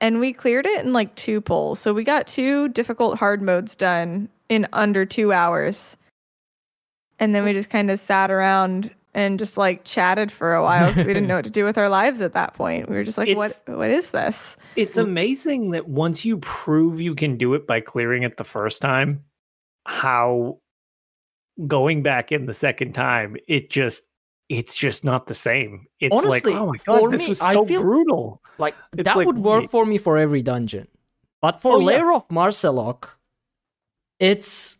[0.00, 1.80] and we cleared it in like two pulls.
[1.80, 5.96] So we got two difficult hard modes done in under two hours.
[7.18, 10.88] And then we just kind of sat around and just like chatted for a while
[10.88, 12.88] because we didn't know what to do with our lives at that point.
[12.88, 13.60] We were just like, it's, "What?
[13.66, 18.22] What is this?" It's amazing that once you prove you can do it by clearing
[18.22, 19.24] it the first time,
[19.86, 20.58] how
[21.66, 24.04] going back in the second time, it just
[24.48, 25.86] it's just not the same.
[26.00, 28.42] It's Honestly, like, oh my god, this me, was so brutal.
[28.58, 30.88] Like it's that like, would work for me for every dungeon.
[31.40, 32.16] But for oh, Lair yeah.
[32.16, 33.10] of Maarselok,
[34.18, 34.76] it's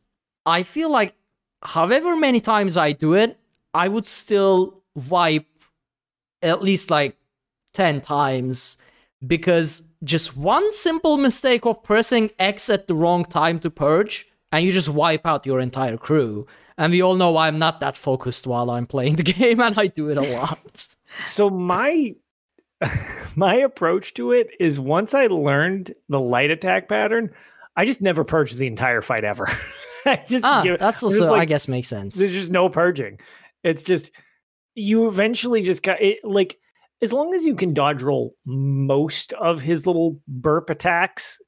[0.47, 1.15] I feel like
[1.63, 3.39] however many times I do it,
[3.75, 5.47] I would still wipe
[6.43, 7.17] at least like
[7.75, 8.77] 10 times
[9.27, 14.65] because just one simple mistake of pressing X at the wrong time to purge and
[14.65, 16.47] you just wipe out your entire crew.
[16.79, 19.89] And we all know I'm not that focused while I'm playing the game, and I
[19.89, 20.87] do it a lot.
[21.19, 22.15] so my
[23.37, 27.31] my approach to it is once I learned the light attack pattern,
[27.77, 29.49] I just never purged the entire fight ever.
[30.07, 32.15] I just ah, give, that's also like, I guess makes sense.
[32.15, 33.19] There's just no purging.
[33.65, 34.11] It's just
[34.75, 36.59] you eventually just got it like
[37.03, 41.41] as long as you can dodge roll most of his little burp attacks,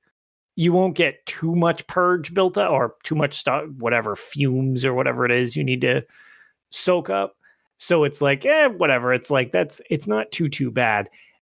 [0.61, 4.93] you won't get too much purge built up or too much stuff, whatever fumes or
[4.93, 6.05] whatever it is you need to
[6.71, 7.35] soak up.
[7.79, 9.15] So it's like, eh, whatever.
[9.15, 11.09] It's like that's it's not too too bad.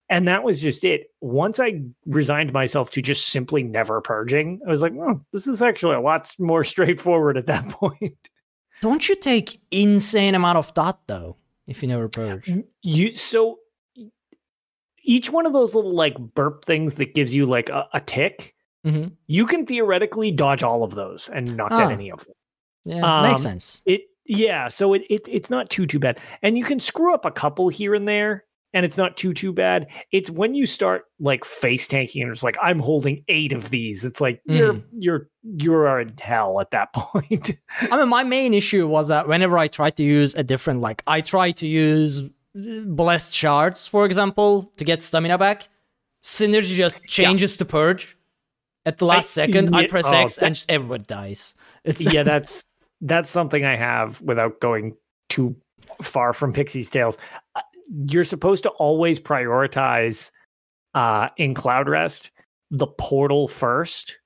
[0.09, 1.13] And that was just it.
[1.21, 5.63] Once I resigned myself to just simply never purging, I was like, oh, this is
[5.63, 8.29] actually a lot more straightforward at that point.
[8.83, 11.37] Don't you take insane amount of dot though
[11.69, 12.51] if you never purge?
[12.83, 13.61] You so
[15.05, 18.56] each one of those little like burp things that gives you like a, a tick
[18.87, 19.09] mm-hmm.
[19.27, 22.35] you can theoretically dodge all of those and not get any of them.
[22.85, 23.83] Yeah, um, makes sense.
[23.85, 27.25] It yeah, so it, it it's not too too bad, and you can screw up
[27.25, 29.87] a couple here and there, and it's not too too bad.
[30.13, 34.05] It's when you start like face tanking and it's like I'm holding eight of these.
[34.05, 34.57] It's like mm.
[34.57, 37.53] you're you're you're in hell at that point.
[37.81, 41.03] I mean, my main issue was that whenever I tried to use a different like
[41.07, 45.69] I tried to use uh, blessed shards, for example, to get stamina back.
[46.23, 47.59] Synergy just changes yeah.
[47.59, 48.17] to purge
[48.87, 51.55] at the last I, second, yeah, I press oh, X that, and just everyone dies.
[51.85, 52.65] It's yeah, that's
[53.03, 54.97] that's something I have without going
[55.29, 55.55] too
[56.01, 57.19] far from Pixie's Tales.
[57.55, 57.61] Uh,
[58.09, 60.31] you're supposed to always prioritize
[60.95, 62.31] uh, in Cloudrest
[62.71, 64.17] the portal first.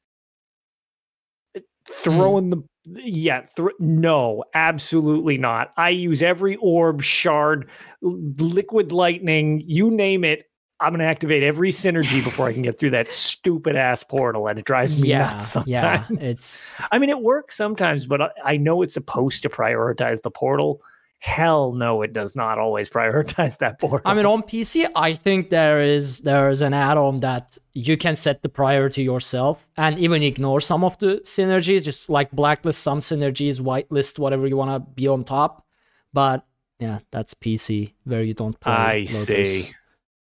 [1.86, 2.50] Throwing mm.
[2.50, 5.72] the yeah, th- no, absolutely not.
[5.76, 7.68] I use every orb, shard,
[8.00, 10.49] liquid lightning, you name it.
[10.80, 14.46] I'm going to activate every synergy before I can get through that stupid ass portal,
[14.46, 15.48] and it drives me yeah, nuts.
[15.48, 15.68] Sometimes.
[15.68, 16.74] Yeah, it's.
[16.90, 20.80] I mean, it works sometimes, but I know it's supposed to prioritize the portal.
[21.18, 24.00] Hell no, it does not always prioritize that portal.
[24.06, 28.16] I mean, on PC, I think there is there is an add-on that you can
[28.16, 33.00] set the priority yourself and even ignore some of the synergies, just like blacklist some
[33.00, 35.66] synergies, whitelist whatever you want to be on top.
[36.14, 36.46] But
[36.78, 38.56] yeah, that's PC where you don't.
[38.64, 39.74] I see.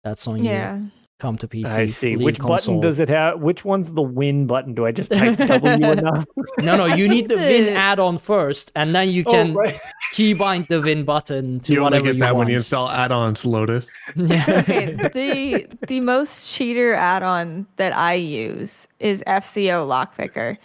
[0.07, 0.77] That's on yeah.
[0.77, 0.91] you.
[1.19, 1.67] come to PC.
[1.67, 2.15] I see.
[2.15, 2.75] Lead Which console.
[2.75, 3.41] button does it have?
[3.41, 4.73] Which one's the win button?
[4.73, 6.25] Do I just type W enough?
[6.59, 9.81] No, no, you need the Win add-on first, and then you oh, can oh, right.
[10.13, 12.45] keybind the Win button to You only whatever get you that want.
[12.45, 13.87] when you install add-ons, Lotus.
[14.15, 14.45] Yeah.
[14.47, 20.57] okay, the the most cheater add-on that I use is FCO Lockpicker.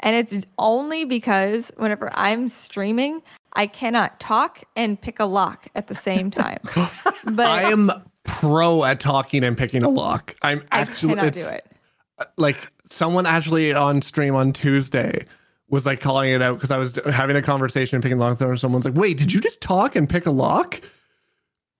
[0.00, 3.22] And it's only because whenever I'm streaming,
[3.54, 6.60] I cannot talk and pick a lock at the same time.
[7.24, 7.90] But I am
[8.28, 10.36] pro at talking and picking a lock.
[10.42, 11.66] I'm actually I actually cannot do it.
[12.18, 15.24] Uh, like someone actually on stream on Tuesday
[15.68, 18.40] was like calling it out because I was having a conversation and picking locks.
[18.40, 20.80] And someone's like, "Wait, did you just talk and pick a lock?"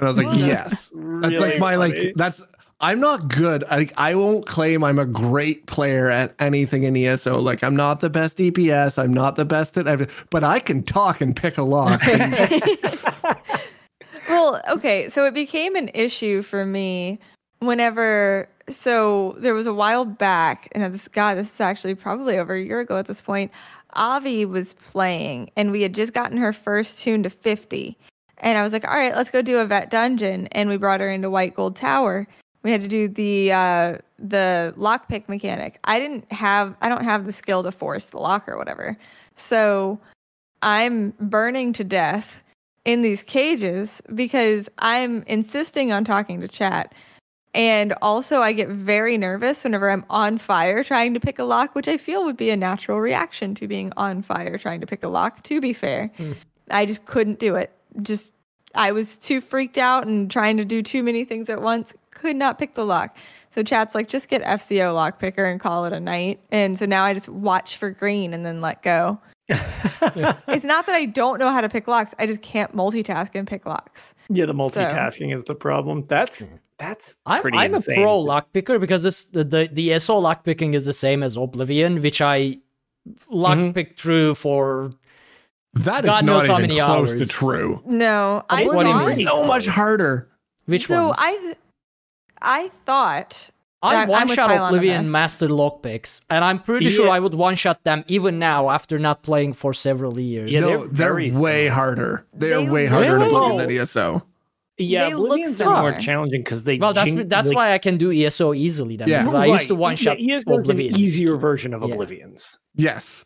[0.01, 0.37] And I was like, What?
[0.39, 2.05] "Yes." That's Really like my funny.
[2.05, 2.43] like that's.
[2.81, 3.65] I'm not good.
[3.69, 7.41] I I won't claim I'm a great player at anything in ESO.
[7.41, 8.99] Like I'm not the best DPS.
[9.03, 12.01] I'm not the best at everything, but I can talk and pick a lock.
[14.29, 17.19] Well, okay, so it became an issue for me
[17.61, 22.55] whenever so there was a while back, and this God, this is actually probably over
[22.55, 23.51] a year ago at this point.
[23.95, 27.97] Avi was playing, and we had just gotten her first tune to 50.
[28.39, 30.47] And I was like, all right, let's go do a vet dungeon.
[30.49, 32.27] And we brought her into White Gold Tower.
[32.63, 35.79] We had to do the uh the lockpick mechanic.
[35.85, 38.99] I didn't have I don't have the skill to force the lock or whatever.
[39.37, 39.99] So
[40.63, 42.43] I'm burning to death
[42.85, 46.95] in these cages because I'm insisting on talking to chat.
[47.55, 51.75] And also, I get very nervous whenever I'm on fire trying to pick a lock,
[51.75, 55.03] which I feel would be a natural reaction to being on fire trying to pick
[55.03, 56.11] a lock, to be fair.
[56.17, 56.33] Hmm.
[56.71, 57.73] I just couldn't do it.
[58.03, 58.35] Just,
[58.75, 61.95] I was too freaked out and trying to do too many things at once.
[62.11, 63.17] Could not pick the lock.
[63.51, 66.41] So chat's like, just get FCO lock picker and call it a night.
[66.53, 69.19] And so now I just watch for green and then let go.
[69.49, 72.15] It's not that I don't know how to pick locks.
[72.19, 74.15] I just can't multitask and pick locks.
[74.29, 76.05] yeah, the multitasking is the problem.
[76.05, 76.57] That's hmm.
[76.79, 77.99] that's I'm, pretty I'm insane.
[77.99, 81.37] a pro lock picker because this the, the the ESO lockpicking is the same as
[81.37, 82.59] Oblivion, which I
[83.33, 83.95] lockpicked mm-hmm.
[83.97, 84.93] through for
[85.75, 87.21] that is God not knows how even many close hours.
[87.21, 87.83] to true.
[87.87, 90.29] No, I What do you thought, so much harder.
[90.67, 91.17] which so ones?
[91.21, 91.57] I
[92.41, 93.51] I thought
[93.81, 95.13] I I'm one with shot Oblivion this.
[95.13, 99.23] master lockpicks, and I'm pretty sure I would one shot them even now after not
[99.23, 100.53] playing for several years.
[100.53, 101.71] Yeah, no, they're they're, very way similar.
[101.71, 102.27] harder.
[102.35, 104.25] They're They way harder in really- Oblivion than ESO.
[104.81, 106.79] Yeah, They look Oblivions are more challenging because they.
[106.79, 109.23] Well, that's jing- that's like- why I can do ESO easily then Yeah.
[109.23, 110.95] because I used to one shot Yeah, ESO is Oblivion.
[110.95, 111.93] an easier version of Yeah.
[111.95, 112.59] Oblivions.
[112.75, 113.25] Yes.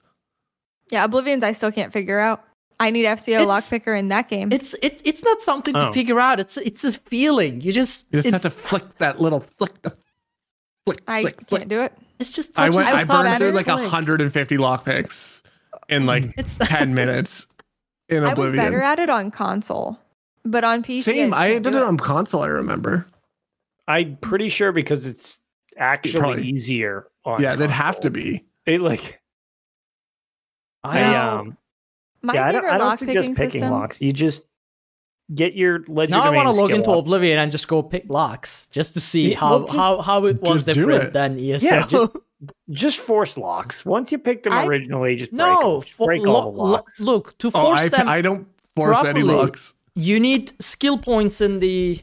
[0.91, 2.45] yeah, Oblivions I still can't figure out.
[2.81, 4.51] I need FCO It's- lockpicker in that game.
[4.53, 5.93] It's it's it's not something to Oh.
[5.93, 6.41] figure out.
[6.41, 7.61] It's it's a feeling.
[7.61, 9.93] You just You just have to flick that little flick the
[10.87, 11.69] flick I flick can't flick.
[11.69, 11.93] do it.
[12.19, 15.43] it's just I went the I burned through like like- 150 lockpicks
[15.89, 17.47] in like It's 10 minutes
[18.09, 18.25] in Oblivion.
[18.25, 18.65] I was Oblivion.
[18.65, 19.99] better at it on console,
[20.45, 21.03] but on PC.
[21.03, 21.35] Same.
[21.35, 23.07] I can't did do it on console, I remember.
[23.89, 25.39] I'm pretty sure because it's
[25.79, 26.43] actually Probably.
[26.49, 27.41] easier on.
[27.43, 28.45] Yeah, they'd have to be.
[28.67, 29.21] It like
[30.85, 31.39] I, I No.
[31.39, 31.57] um
[32.23, 33.71] My yeah, I don't, I don't lock suggest picking picking system.
[33.71, 34.01] locks.
[34.01, 34.43] You just
[35.35, 36.11] get your legend.
[36.13, 39.31] now I want to log into Oblivion and just go pick locks just to see
[39.33, 41.13] Yeah, how well, just- how how it was different it.
[41.13, 41.67] than ESO.
[41.67, 42.17] Yeah, just-
[42.71, 43.85] Just force locks.
[43.87, 45.81] Once you picked them I- originally, just break no, them.
[45.83, 47.01] Just fo- break lo- all the lo- locks.
[47.01, 48.09] look to Oh, force I, them.
[48.09, 49.75] I don't force any locks.
[49.95, 52.01] you need skill points in the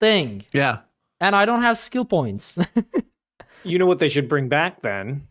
[0.00, 0.78] thing, Yeah.
[1.20, 2.56] and I don't have skill points.
[3.64, 5.28] You know what they should bring back then?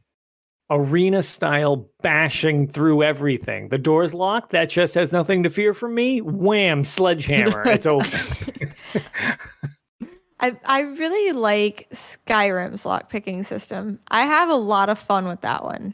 [0.73, 3.67] Arena style bashing through everything.
[3.67, 4.51] The door's locked.
[4.51, 6.21] That chest has nothing to fear from me.
[6.21, 6.83] Wham!
[6.85, 7.63] Sledgehammer.
[7.67, 8.09] it's open.
[10.39, 13.99] I, I really like Skyrim's lockpicking system.
[14.09, 15.93] I have a lot of fun with that one.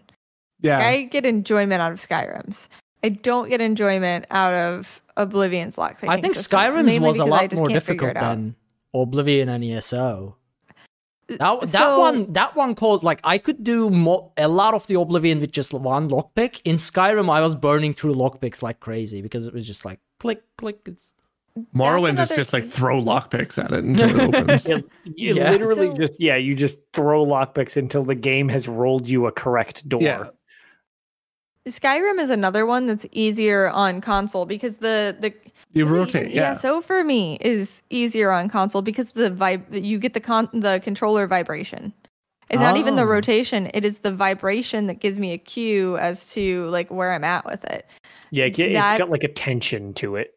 [0.62, 0.80] Yeah.
[0.80, 2.70] I get enjoyment out of Skyrim's.
[3.04, 6.10] I don't get enjoyment out of Oblivion's lockpicking.
[6.10, 8.18] I think system, Skyrim's mainly was a I lot just more can't figure difficult it
[8.18, 8.36] out.
[8.36, 8.56] than
[8.94, 10.38] Oblivion and ESO.
[11.30, 14.88] That, that So- one that one caused like I could do mo- a lot of
[14.88, 16.62] the Oblivion with just one lockpick.
[16.64, 20.41] In Skyrim, I was burning through lockpicks like crazy because it was just like click
[20.58, 20.80] click.
[20.86, 21.14] It's
[21.76, 24.66] Morrowind is just like throw lockpicks at it until it opens.
[24.68, 25.52] It- you Yeah.
[25.52, 29.32] literally So- just yeah, you just throw lockpicks until the game has rolled you a
[29.32, 30.02] correct door.
[30.02, 30.28] Yeah.
[31.68, 35.34] Skyrim is another one that's easier on console because the the
[35.73, 36.53] You rotate, yeah.
[36.53, 40.80] So for me is easier on console because the vibe you get the con the
[40.84, 41.94] controller vibration.
[42.49, 43.06] It's not even the Oh.
[43.06, 47.26] rotation; it is the vibration that gives me a cue as to like where I'm
[47.26, 47.85] at with it.
[48.31, 50.34] Yeah, it- it's That- got like a tension to it.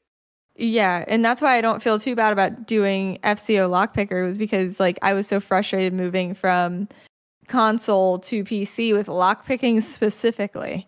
[0.57, 4.81] Yeah, and that's why I don't feel too bad about doing FCO lockpicker was because
[4.81, 6.89] like I was so frustrated moving from
[7.47, 10.87] console to PC with lockpicking specifically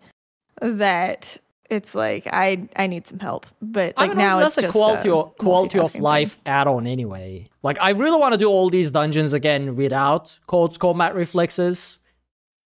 [0.62, 1.36] that
[1.70, 3.46] it's like I I need some help.
[3.60, 5.92] But I like mean, now that's it's a just quality a of, quality of multitasking
[5.92, 6.02] thing.
[6.02, 7.46] life add-on anyway.
[7.62, 11.98] Like I really want to do all these dungeons again without Code's combat reflexes.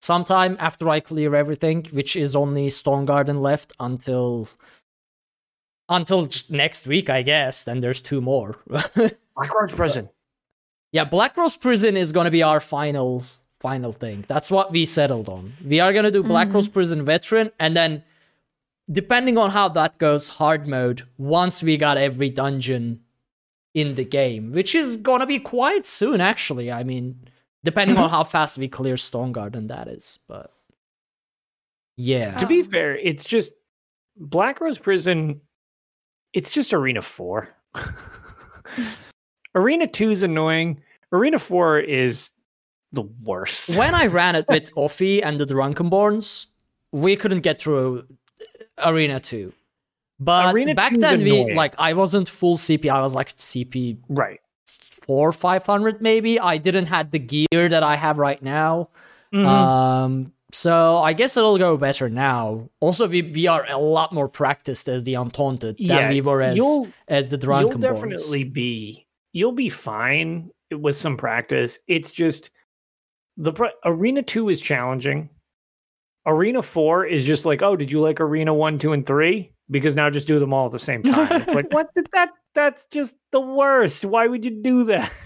[0.02, 4.48] Sometime after I clear everything, which is only Stone Garden left until
[5.88, 7.62] until just next week, I guess.
[7.64, 8.56] Then there's two more.
[8.68, 10.08] Blackrock Prison.
[10.92, 13.24] yeah, Blackrose Prison is gonna be our final
[13.66, 14.24] final thing.
[14.28, 15.52] That's what we settled on.
[15.64, 16.54] We are gonna do Black mm-hmm.
[16.54, 18.04] Rose Prison Veteran, and then
[18.88, 21.02] depending on how that goes, hard mode.
[21.18, 23.00] Once we got every dungeon
[23.74, 26.70] in the game, which is gonna be quite soon, actually.
[26.70, 27.18] I mean,
[27.64, 28.14] depending on mm-hmm.
[28.14, 30.20] how fast we clear Stone Garden, that is.
[30.28, 30.52] But
[31.96, 33.50] yeah, To be fair, it's just
[34.20, 35.40] Blackrose Prison.
[36.34, 37.52] It's just Arena Four.
[39.56, 40.80] Arena Two is annoying.
[41.10, 42.30] Arena Four is
[42.92, 43.76] the worst.
[43.76, 46.46] when I ran it with Offie and the Drunkenborns,
[46.92, 48.04] we couldn't get through
[48.78, 49.52] Arena 2.
[50.18, 52.88] But Arena back 2 's then, we like I wasn't full CP.
[52.90, 54.40] I was like CP Right.
[55.06, 56.40] four, five hundred maybe.
[56.40, 58.88] I didn't have the gear that I have right now.
[59.34, 59.44] Mhm.
[59.46, 62.70] Um, so I guess it'll go better now.
[62.80, 66.40] Also, we we are a lot more practiced as the Undaunted than Yeah, we were
[66.40, 66.58] as
[67.08, 67.82] as the Drunken.
[67.82, 71.78] you'll definitely be you'll be fine with some practice.
[71.88, 72.50] It's just
[73.36, 73.52] the
[73.84, 75.28] Arena Two is challenging.
[76.26, 79.52] Arena Four is just like, oh, did you like Arena One, Two, and Three?
[79.70, 81.42] Because now just do them all at the same time.
[81.42, 81.92] it's like, what?
[81.94, 82.30] Did that?
[82.54, 84.04] That's just the worst.
[84.04, 85.10] Why would you do that?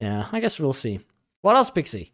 [0.00, 1.00] Yeah, I guess we'll see.
[1.42, 2.12] What else, Pixie?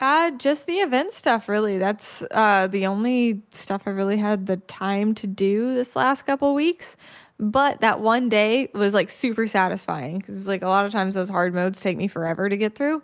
[0.00, 1.76] Uh, just the event stuff, really.
[1.76, 6.54] That's uh, the only stuff I really had the time to do this last couple
[6.54, 6.96] weeks.
[7.38, 11.28] But that one day was like super satisfying because like a lot of times those
[11.28, 13.02] hard modes take me forever to get through.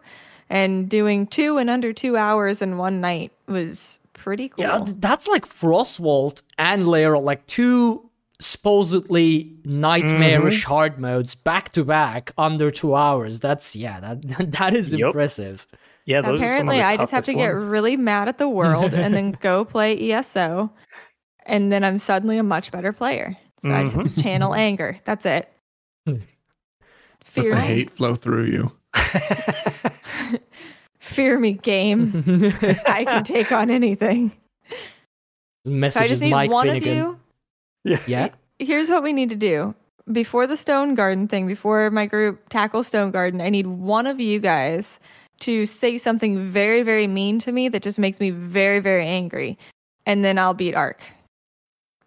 [0.48, 4.64] And doing two in under two hours in one night was pretty cool.
[4.64, 8.08] Yeah, that's like Frostvault and Lair, like two
[8.38, 10.68] supposedly nightmarish Mm-hmm.
[10.68, 13.40] hard modes back to back under two hours.
[13.40, 15.00] That's yeah, that that is Yep.
[15.08, 15.66] impressive.
[16.04, 18.28] Yeah, those Apparently, are some of the I just have to toughest get really mad
[18.28, 20.70] at the world and then go play ESO.
[21.46, 23.36] And then I'm suddenly a much better player.
[23.62, 24.98] So I just have to channel anger.
[25.04, 25.48] That's it.
[26.06, 26.20] Let
[27.34, 28.70] the hate flow through you.
[31.00, 32.12] Fear me, game.
[32.86, 34.32] I can take on anything.
[35.64, 36.90] So Message I just is need Mike one Finnegan.
[36.90, 37.20] of you.
[37.84, 38.00] yeah.
[38.06, 38.28] Yeah,
[38.58, 39.74] Here's what we need to do.
[40.12, 44.20] Before the Stone Garden thing, before my group tackles Stone Garden, I need one of
[44.20, 45.00] you guys
[45.40, 49.58] to say something very, very mean to me that just makes me very, very angry.
[50.06, 51.00] And then I'll beat Ark.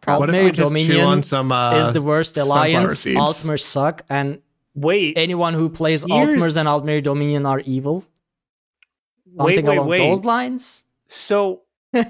[0.08, 3.00] Well, What if Maybe we just chew Dominion on some uh, is the worst alliance.
[3.00, 3.64] seeds?
[3.64, 4.42] Suck, and
[4.82, 8.06] Wait, anyone who plays Here's- Altmers and Aldmeri Dominion are evil.
[9.26, 9.98] wait, Something wait, along wait.
[10.00, 10.84] those lines.
[11.08, 11.62] So
[11.94, 12.04] Uh-oh.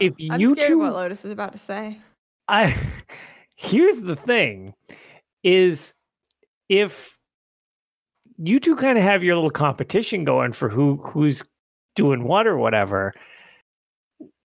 [0.00, 1.98] If I'm you scared two- what Lotus is about to say.
[2.48, 2.74] I
[3.56, 4.74] here's the thing
[5.44, 5.94] is
[6.68, 7.16] if
[8.38, 11.42] you two kind of have your little competition going for who who's
[11.94, 13.12] doing what or whatever.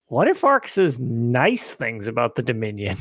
[0.06, 2.96] What if Ark says nice things about the Dominion?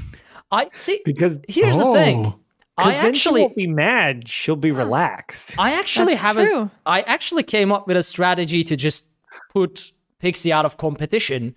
[0.52, 1.02] I see.
[1.06, 2.26] Because Here's the thing.
[2.26, 2.40] Oh.
[2.78, 4.30] I 'cause then she actually, won't be mad.
[4.30, 4.78] She'll be hmm.
[4.78, 5.56] relaxed.
[5.58, 6.72] I actually That's have a true.
[6.86, 9.06] I actually came up with a strategy to just
[9.50, 11.56] put Pixie out of competition.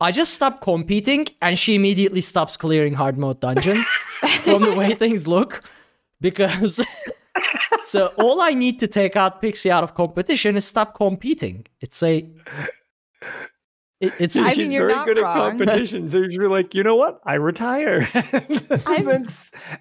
[0.00, 3.86] I just stop competing and she immediately stops clearing hard mode dungeons
[4.42, 5.64] from the way things look.
[6.20, 6.80] Because
[7.84, 11.66] so all I need to take out Pixie out of competition is stop competing.
[11.80, 12.28] It's a
[14.06, 15.36] it- it's I mean, She's you're very not good wrong.
[15.36, 16.12] at competitions.
[16.12, 17.20] So you're like, you know what?
[17.24, 18.08] I retire.
[18.14, 19.26] and, I'm- then,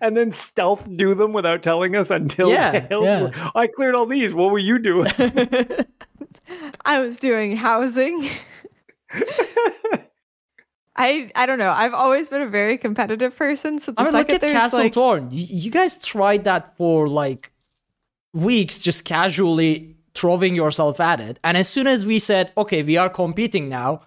[0.01, 3.49] and then stealth do them without telling us until Yeah, yeah.
[3.55, 4.33] I cleared all these.
[4.33, 5.11] What were you doing?
[6.85, 8.29] I was doing housing.
[10.97, 11.71] I I don't know.
[11.71, 13.79] I've always been a very competitive person.
[13.79, 15.29] So the I mean, look at Castle like, Thorn.
[15.29, 17.51] Y- you guys tried that for like
[18.33, 21.39] weeks, just casually throwing yourself at it.
[21.43, 24.01] And as soon as we said, okay, we are competing now,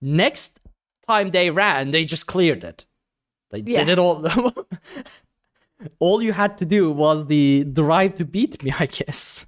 [0.00, 0.60] next
[1.06, 2.84] time they ran, they just cleared it.
[3.50, 3.84] They Yeah.
[3.84, 4.26] did it all.
[5.98, 9.46] all you had to do was the drive to beat me, I guess.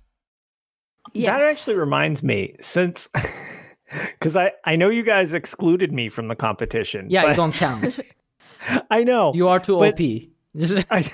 [1.15, 3.09] That actually reminds me, since
[4.19, 7.07] because I I know you guys excluded me from the competition.
[7.11, 7.99] Yeah, you don't count.
[8.91, 10.01] I know You are too But- OP.
[10.91, 11.11] I,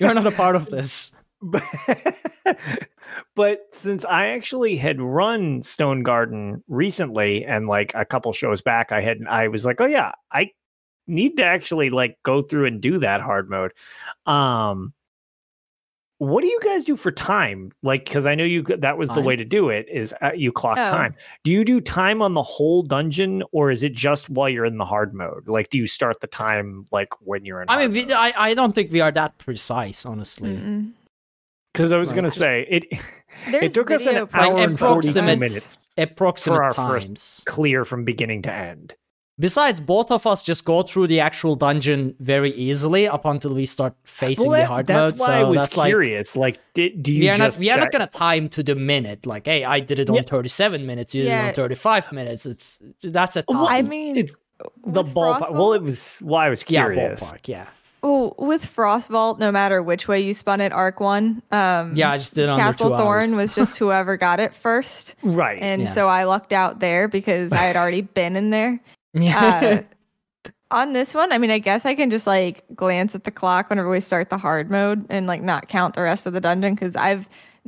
[0.00, 1.12] You're not a part of this.
[1.42, 1.62] But,
[3.34, 8.92] but since I actually had run Stone Garden recently and like a couple shows back,
[8.92, 10.50] I had I was like, oh yeah, I
[11.06, 13.72] need to actually like go through and do that hard mode.
[14.26, 14.92] Um
[16.18, 17.70] what do you guys do for time?
[17.84, 20.50] Like, because I know you that was the way to do it is uh, you
[20.50, 20.86] clock Oh.
[20.86, 21.14] time.
[21.44, 24.78] Do you do time on the whole dungeon, or is it just while you're in
[24.78, 25.46] the hard mode?
[25.46, 27.68] Like, do you start the time like when you're in?
[27.70, 30.56] I hard mean, we, I, I don't think we are that precise, honestly.
[30.56, 30.90] Mm-mm.
[31.78, 32.16] Because I was Right.
[32.16, 32.84] gonna say it.
[33.50, 36.64] There's it took us an video hour Like and forty two approximate- minutes Approximate for
[36.64, 37.04] our times.
[37.04, 38.94] first clear from beginning to end.
[39.40, 43.66] Besides, both of us just go through the actual dungeon very easily up until we
[43.66, 45.20] start facing Well, the that- hard that's mode.
[45.20, 46.34] why so I was that's curious.
[46.36, 48.74] Like, did do you we are not just we are not gonna time to the
[48.74, 49.24] minute.
[49.26, 50.22] Like, hey, I did it on Yeah.
[50.22, 51.14] 37 minutes.
[51.14, 51.46] You did it Yeah.
[51.48, 52.44] on 35 minutes.
[52.46, 53.56] It's that's a time.
[53.58, 54.34] Well, I mean, It's
[54.84, 55.52] the with ballpark.
[55.52, 56.20] Well, it was.
[56.24, 57.22] Well, I was yeah, curious.
[57.22, 57.46] ballpark.
[57.46, 57.68] Yeah,
[58.02, 62.12] Oh, with Frostvault, no matter which way you spun it, Arc One, um, yeah.
[62.12, 65.58] I just did it under Castle Thorn was just whoever got it first, Right.
[65.60, 65.92] and Yeah.
[65.92, 68.80] so I lucked out there because I had already been in there.
[69.14, 69.82] yeah.
[70.46, 73.30] Uh, on this one, I mean, I guess I can just like glance at the
[73.30, 76.40] clock whenever we start the hard mode and like not count the rest of the
[76.42, 77.26] dungeon because I've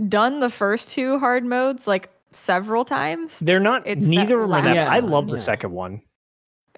[0.08, 3.38] done the first two hard modes like several times.
[3.40, 3.86] They're not.
[3.86, 4.52] It's neither of them.
[4.52, 5.38] are that- last I one, love the yeah.
[5.38, 6.02] second one.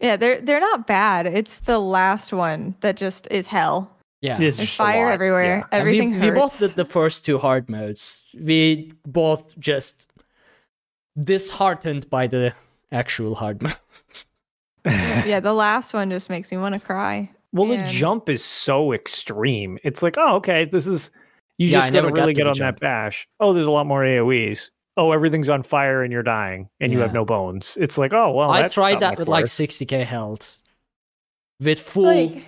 [0.02, 1.26] Yeah, they're they're not bad.
[1.26, 3.88] It's the last one that just is hell.
[4.20, 4.38] yeah.
[4.40, 5.58] It's There's fire lot, everywhere.
[5.58, 5.64] yeah.
[5.72, 8.24] And Everything we, we both did the first two hard modes.
[8.38, 10.08] We both just
[11.22, 12.54] disheartened by the
[12.90, 14.26] actual hard modes.
[14.84, 17.30] yeah, the last one just makes me want to cry.
[17.52, 19.78] Well, the jump is so extreme.
[19.84, 21.10] It's like, oh, okay, this is.
[21.58, 22.76] You Yeah, just never gotta got really to get on jump.
[22.76, 23.28] that bash.
[23.38, 24.70] Oh, there's a lot more AOE's.
[24.96, 27.78] Oh, everything's on fire and you're dying and you have no bones.
[27.80, 28.50] It's like, oh well.
[28.50, 30.58] I tried that much with like 60k health.
[31.60, 32.44] With full, like,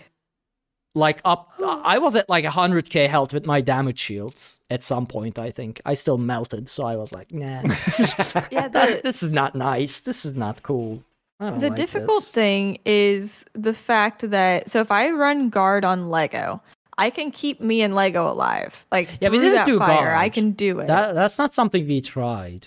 [0.95, 1.53] Like, up.
[1.65, 5.81] I was at like 100k health with my damage shields at some point, I think.
[5.87, 7.63] I still melted, so I was like, nah.
[8.51, 10.01] yeah, That's- the this is not nice.
[10.01, 11.03] This is not cool.
[11.41, 12.33] The like difficult this.
[12.33, 16.63] thing is the fact that so if I run guard on Lego,
[16.99, 18.87] I can keep me and Lego alive.
[18.93, 20.87] Like Yeah, we through didn't that do fire, I can do it.
[20.87, 22.67] That, that's not something we tried.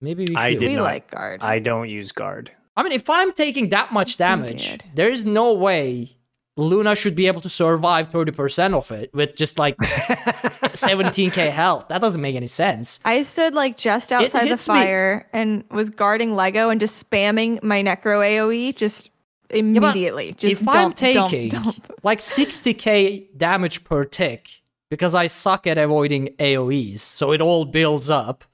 [0.00, 0.36] Maybe we should.
[0.36, 0.82] I did we not.
[0.82, 1.42] like guard.
[1.42, 2.50] I don't use guard.
[2.76, 6.16] I mean, if I'm taking that much damage, there is no way
[6.56, 11.88] Luna should be able to survive 30% of it with just like 17k health.
[11.88, 13.00] That doesn't make any sense.
[13.04, 17.08] I stood like just outside the hits me- fire and was guarding Lego and just
[17.08, 19.10] spamming my necro AoE just
[19.54, 20.32] immediately.
[20.32, 21.92] just if I'm dump, dump, taking dump.
[22.02, 24.48] like 60k damage per tick
[24.90, 28.44] because I suck at avoiding AoEs, so it all builds up,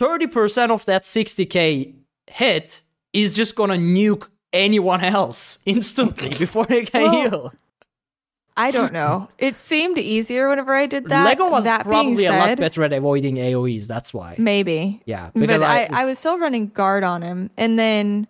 [0.00, 1.94] 30% of that 60k
[2.28, 2.82] hit
[3.12, 7.52] is just gonna nuke anyone else instantly before they can Well, heal.
[8.56, 9.28] I don't know.
[9.38, 11.24] It seemed easier whenever I did that.
[11.24, 13.88] Lego was that probably a lot better at avoiding AoEs.
[13.88, 14.36] That's why.
[14.38, 15.02] Maybe.
[15.06, 17.50] Yeah, But because I, I was still running guard on him.
[17.56, 18.28] And then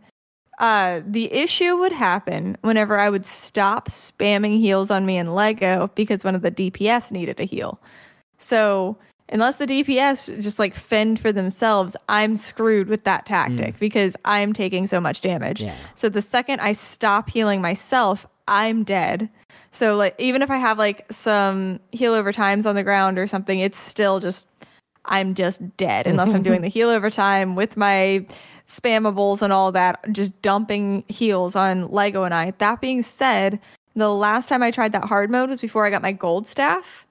[0.58, 5.90] uh the issue would happen whenever I would stop spamming heals on me in Lego
[5.94, 7.80] because one of the DPS needed a heal.
[8.38, 8.96] So
[9.30, 14.52] unless the DPS just like fend for themselves, I'm screwed with that tactic because I'm
[14.52, 15.62] taking so much damage.
[15.62, 15.76] Yeah.
[15.94, 19.28] So the second I stop healing myself, I'm dead.
[19.70, 23.26] So like even if I have like some heal over times on the ground or
[23.26, 24.46] something, it's still just
[25.06, 28.24] I'm just dead unless I'm doing the heal over time with my
[28.68, 32.52] spammables and all that, just dumping heals on Lego and I.
[32.58, 33.58] That being said,
[33.94, 37.06] the last time I tried that hard mode was before I got my gold staff.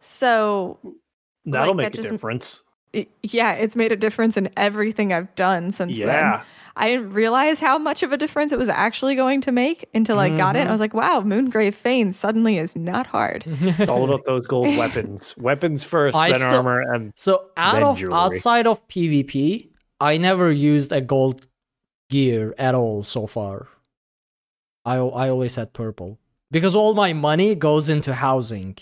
[0.00, 0.78] So
[1.44, 2.62] That'll Like, make that a just- difference.
[2.92, 6.08] it, yeah, it's made a difference in everything I've done since then.
[6.08, 6.42] Yeah.
[6.78, 10.18] I didn't realize how much of a difference it was actually going to make until
[10.18, 10.58] I got it.
[10.58, 10.72] I mm-hmm.
[10.72, 13.44] was like, wow, Moongrave Fane suddenly is not hard.
[13.60, 15.34] It's all about those gold weapons.
[15.38, 18.14] Weapons first, I then still- armor, and So out Then of jewelry.
[18.14, 19.68] outside of PvP,
[20.00, 21.46] I never used a gold
[22.10, 23.68] gear at all so far.
[24.84, 26.18] I I always had purple
[26.50, 28.76] because all my money goes into housing.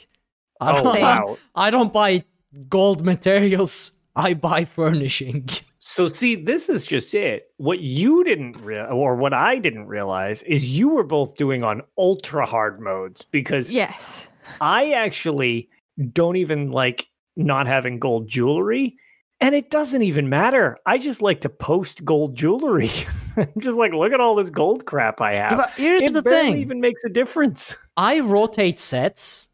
[0.60, 1.38] I oh don't, wow.
[1.54, 2.24] I don't buy
[2.68, 3.92] gold materials.
[4.16, 5.48] I buy furnishing.
[5.80, 7.48] So see, this is just it.
[7.56, 11.82] What you didn't real or what I didn't realize is you were both doing on
[11.98, 14.30] ultra hard modes because Yes.
[14.60, 15.68] I actually
[16.12, 18.96] don't even like not having gold jewelry.
[19.44, 20.74] And it doesn't even matter.
[20.86, 22.88] I just like to post gold jewelry.
[23.58, 25.58] Just like, look at all this gold crap I have.
[25.58, 27.76] but here's it the thing: even makes a difference.
[27.98, 29.48] I rotate sets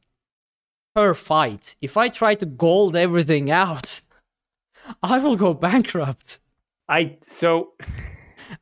[0.94, 1.74] per fight.
[1.80, 4.00] If I try to gold everything out,
[5.02, 6.38] I will go bankrupt.
[6.88, 7.72] I so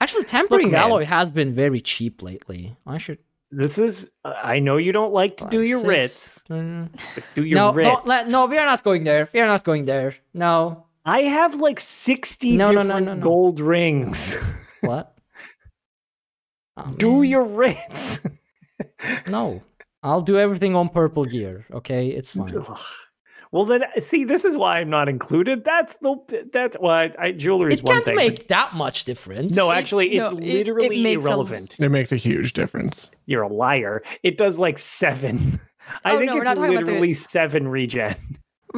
[0.01, 0.81] Actually, tempering man.
[0.81, 2.75] alloy has been very cheap lately.
[2.87, 3.19] I should
[3.51, 6.87] this is I know you don't like to do your six, writs, uh,
[7.35, 8.01] do your No, writs.
[8.07, 9.29] don't no, we are not going there.
[9.35, 10.15] We are not going there.
[10.33, 10.87] No.
[11.05, 13.23] I have like 60 No, no, different no, no, no.
[13.23, 14.37] gold rings.
[14.81, 15.13] What?
[16.77, 17.25] Oh, do man.
[17.31, 18.21] your writs.
[19.27, 19.63] No.
[20.05, 21.67] I'll do everything on purple gear.
[21.73, 22.65] Okay, it's fine.
[23.51, 25.65] Well, then uh, see, this is why I'm not included.
[25.65, 27.97] That's the that's why I, jewelry is one.
[27.97, 28.17] It one can't thing.
[28.17, 29.57] make that much difference.
[29.57, 31.77] no, actually, it's no, it- it literally a- irrelevant.
[31.81, 33.11] It makes a huge difference.
[33.27, 34.03] You're a liar.
[34.23, 35.61] It does like seven.
[36.05, 38.15] I Oh, think no, we're it's not talking about the- literally seven regen.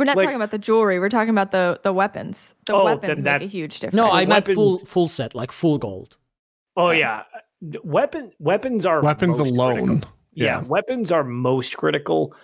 [0.01, 0.99] We're not Like- talking about the jewelry.
[0.99, 2.55] We're talking about the the weapons.
[2.65, 3.97] The Oh, weapons then make that- a huge difference.
[3.97, 6.17] no, I meant full full set, like full gold.
[6.75, 7.25] Oh Yeah.
[7.61, 9.87] yeah, weapon weapons are Weapons most alone.
[9.87, 10.11] critical.
[10.33, 10.45] Yeah.
[10.63, 10.67] Yeah.
[10.69, 12.35] weapons are most critical.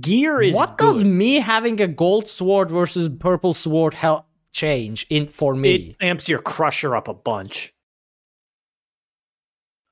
[0.00, 0.86] Gear is what good.
[0.86, 5.74] does me having a gold sword versus purple sword help change in for me?
[6.00, 7.72] It amps your crusher up a bunch.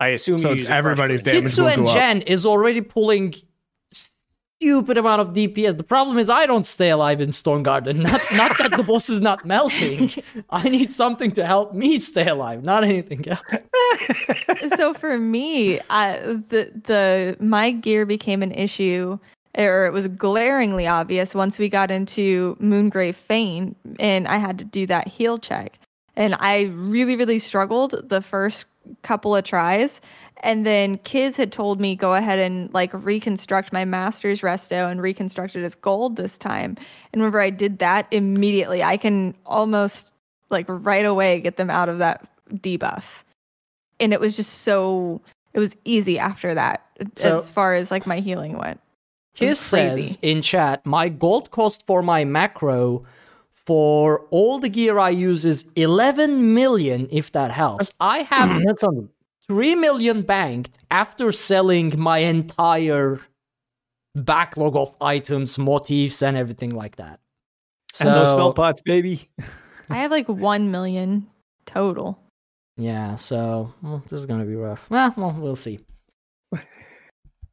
[0.00, 1.34] I assume So you it's use a everybody's engine.
[1.44, 1.96] damage Kitsu and go up.
[1.96, 3.34] Jen is already pulling
[4.62, 5.76] stupid amount of DPS.
[5.76, 8.04] The problem is I don't stay alive in Stone Garden.
[8.04, 10.12] Not not that the boss is not melting.
[10.50, 13.40] I need something to help me stay alive, not anything else.
[14.76, 16.18] so for me, I,
[16.48, 19.18] the the my gear became an issue,
[19.58, 24.64] or it was glaringly obvious once we got into Moongrave Fane, and I had to
[24.64, 25.80] do that heal check,
[26.14, 28.66] and I really really struggled the first
[29.02, 30.00] couple of tries.
[30.38, 35.00] And then Kiz had told me go ahead and like reconstruct my master's resto and
[35.00, 36.76] reconstruct it as gold this time.
[37.12, 40.12] And whenever I did that, immediately I can almost
[40.50, 43.04] like right away get them out of that debuff
[44.00, 45.20] and it was just so
[45.54, 46.84] it was easy after that
[47.14, 48.78] So- as far as like my healing went
[49.36, 50.02] It Kiz was crazy.
[50.02, 53.04] says in chat, my gold cost for my macro
[53.52, 57.92] for all the gear I use is 11 million, if that helps.
[58.00, 59.08] I have That sounds
[59.52, 63.20] 3 million banked after selling my entire
[64.14, 67.20] backlog of items, motifs, and everything like that.
[68.00, 69.28] and those spell pots, baby.
[69.90, 71.26] i have like 1 million
[71.66, 72.18] total
[72.78, 74.88] Yeah, so well, this is gonna be rough.
[74.88, 75.80] Well, well, we'll see.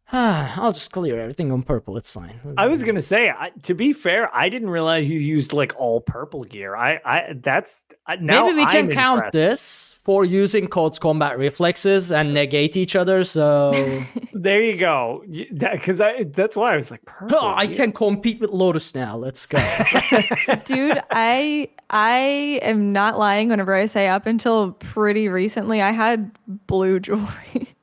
[0.11, 1.95] I'll just clear everything on purple.
[1.95, 2.39] It's fine.
[2.57, 6.01] I was gonna say, I, to be fair, I didn't realize you used like all
[6.01, 6.75] purple gear.
[6.75, 9.33] I, I that's I, now Maybe we can I'm count impressed.
[9.33, 13.23] this for using Code's combat reflexes and uh, negate each other.
[13.23, 13.71] So
[14.33, 15.23] There you go.
[15.27, 17.37] Because I that's why I was like, oh, purple.
[17.39, 19.15] Oh, I can compete with Lotus now.
[19.15, 19.59] Let's go.
[20.65, 26.31] dude i i am not lying whenever i say up until pretty recently i had
[26.67, 27.75] blue jewelry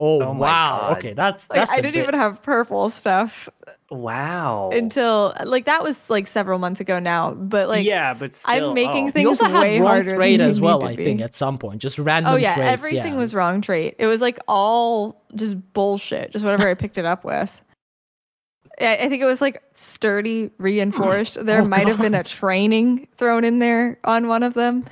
[0.00, 0.94] Oh, Oh wow.
[0.96, 1.72] Okay, that's like that's.
[1.72, 3.48] i a didn't bit- even have purple stuff
[3.90, 4.70] Wow.
[4.72, 8.74] until like that was like several months ago now but like yeah, but still, I'm
[8.74, 9.10] making oh.
[9.12, 10.80] things You also had wrong harder trade you as well.
[10.80, 11.24] need to I think be.
[11.24, 12.34] at some point, just oh, random.
[12.34, 13.18] Oh yeah, traits, everything yeah.
[13.18, 13.96] was wrong trait.
[13.98, 17.50] It was like all just bullshit, just whatever I picked it up with.
[18.80, 21.34] I, I think it was like sturdy, reinforced.
[21.44, 24.84] There Oh, might have been a training thrown in there on one of them.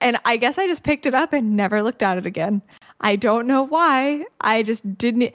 [0.00, 2.62] And I guess I just picked it up and never looked at it again.
[3.00, 4.24] I don't know why.
[4.40, 5.32] I just didn't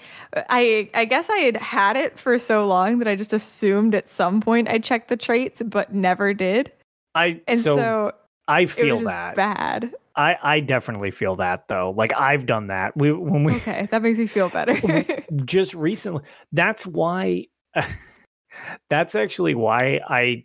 [0.49, 4.07] I I guess I had had it for so long that I just assumed at
[4.07, 6.71] some point I checked the traits but never did.
[7.13, 8.11] I And so, so,
[8.47, 9.35] I feel that.
[9.35, 9.93] bad.
[10.15, 11.93] I I definitely feel that though.
[11.95, 12.97] Like I've done that.
[12.97, 15.05] We when we Okay, that makes me feel better.
[15.45, 16.23] just recently.
[16.51, 17.47] That's why.
[18.89, 20.43] that's actually why I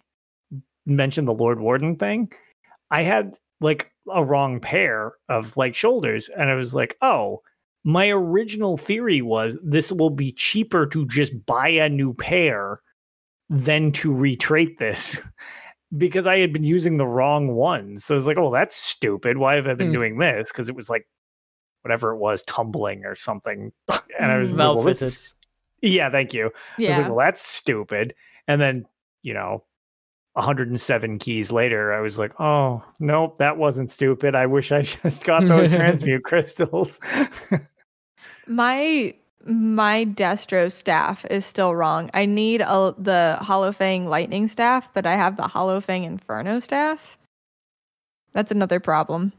[0.85, 2.31] mentioned the Lord Warden thing.
[2.91, 7.43] I had like a wrong pair of like shoulders, and I was like, oh.
[7.89, 12.79] My original theory was this will be cheaper to just buy a new pair
[13.49, 15.21] than to retrait this
[15.97, 18.05] because I had been using the wrong ones.
[18.05, 19.39] So I was like, oh, that's stupid.
[19.39, 19.93] Why have I been Hmm.
[19.93, 20.51] doing this?
[20.51, 21.07] Because it was like
[21.83, 23.71] whatever it was, tumbling or something.
[24.19, 25.35] And I was like, well, this is
[25.81, 26.47] yeah, thank you.
[26.47, 26.53] I was
[26.89, 27.09] like, yeah.
[27.09, 28.15] well, that's stupid.
[28.49, 28.87] And then,
[29.23, 29.63] you know,
[30.37, 34.35] 107 keys later, I was like, oh, nope, that wasn't stupid.
[34.35, 37.01] I wish I just got those transmute crystals.
[38.49, 39.13] My
[39.45, 42.11] my Destro staff is still wrong.
[42.15, 47.17] I need a, the Hollowfang Lightning staff, but I have the Hollowfang Inferno staff.
[48.33, 49.33] That's another problem.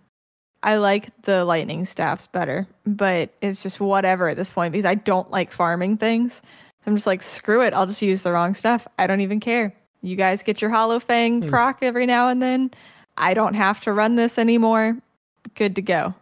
[0.64, 4.96] I like the lightning staffs better, but it's just whatever at this point because I
[4.96, 6.36] don't like farming things.
[6.36, 6.44] So
[6.88, 7.74] I'm just like, screw it.
[7.74, 8.88] I'll just use the wrong stuff.
[8.98, 9.74] I don't even care.
[10.08, 11.50] You guys get your Hollowfang Hmm.
[11.50, 12.72] proc every now and then.
[13.18, 14.98] I don't have to run this anymore.
[15.56, 16.14] Good to go.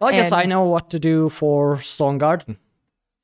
[0.00, 2.56] Well, I guess I know what to do for Stone Garden.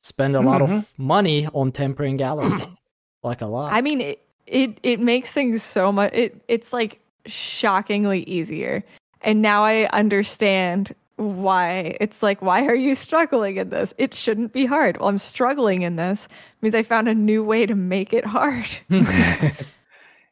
[0.02, 0.78] Spend a lot Mhm.
[0.78, 2.50] of money on Tempering Alloy.
[3.22, 3.72] like a lot.
[3.72, 6.12] I mean, it, it it makes things so much.
[6.12, 8.84] It it's like shockingly easier,
[9.22, 13.94] and now I understand why it's like why are you struggling in this?
[13.98, 14.98] It shouldn't be hard.
[14.98, 16.28] Well, I'm struggling in this
[16.60, 18.66] means I found a new way to make it hard.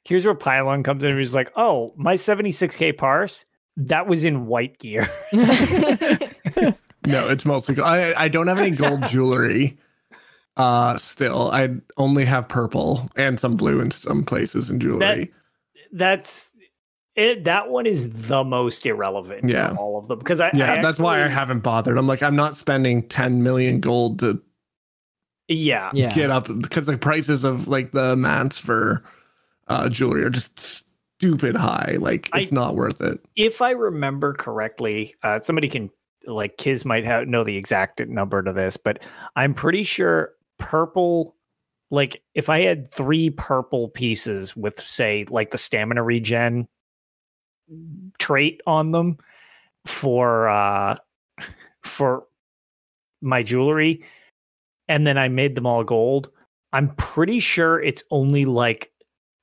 [0.05, 3.45] Here's where Pylawn comes in and he's like, oh, my 76k parse,
[3.77, 5.09] that was in white gear.
[7.07, 7.87] No, it's mostly gold.
[7.87, 9.77] I, I don't have any gold jewelry.
[10.57, 11.69] Uh, still, I
[11.99, 15.31] only have purple and some blue in some places in jewelry.
[15.93, 16.51] That's
[17.15, 17.45] it.
[17.45, 19.51] That one is the most irrelevant.
[19.51, 19.73] Yeah.
[19.73, 21.99] of all of them because I yeah, I that's why I haven't bothered.
[21.99, 24.41] I'm like, I'm not spending 10 million gold to
[25.49, 26.15] Yeah, Yeah.
[26.15, 29.05] get up because the prices of like the mats for
[29.69, 30.85] uh jewelry are just
[31.19, 31.97] stupid high.
[32.01, 33.21] Like I- it's not worth it.
[33.37, 35.91] if I remember correctly, uh, somebody can
[36.27, 39.03] like Kiz might have know the exact number to this, but
[39.37, 41.37] I'm pretty sure purple.
[41.91, 46.67] Like if I had three purple pieces with say like the stamina regen
[48.19, 49.19] trait on them
[49.87, 50.97] for uh
[51.85, 52.27] for
[53.21, 54.03] my jewelry,
[54.89, 56.31] and then I made them all gold,
[56.73, 58.91] I'm pretty sure it's only like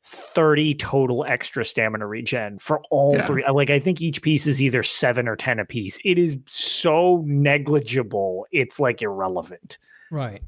[0.03, 3.25] 30 total extra stamina regen for all Yeah.
[3.27, 3.43] three.
[3.51, 5.99] Like I think each piece is either 7 or 10 a piece.
[6.03, 8.45] It is so negligible.
[8.51, 9.77] It's like irrelevant.
[10.09, 10.41] Right.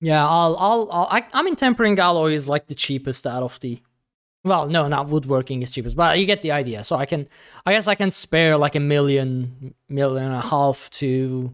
[0.00, 3.60] Yeah, I'll, I'll, I'll I, I mean, tempering alloy is like the cheapest out of
[3.60, 3.80] the.
[4.42, 6.82] Well, no, not woodworking is cheapest, but you get the idea.
[6.82, 7.28] So I can,
[7.66, 11.52] I guess I can spare like a million, million and a half to,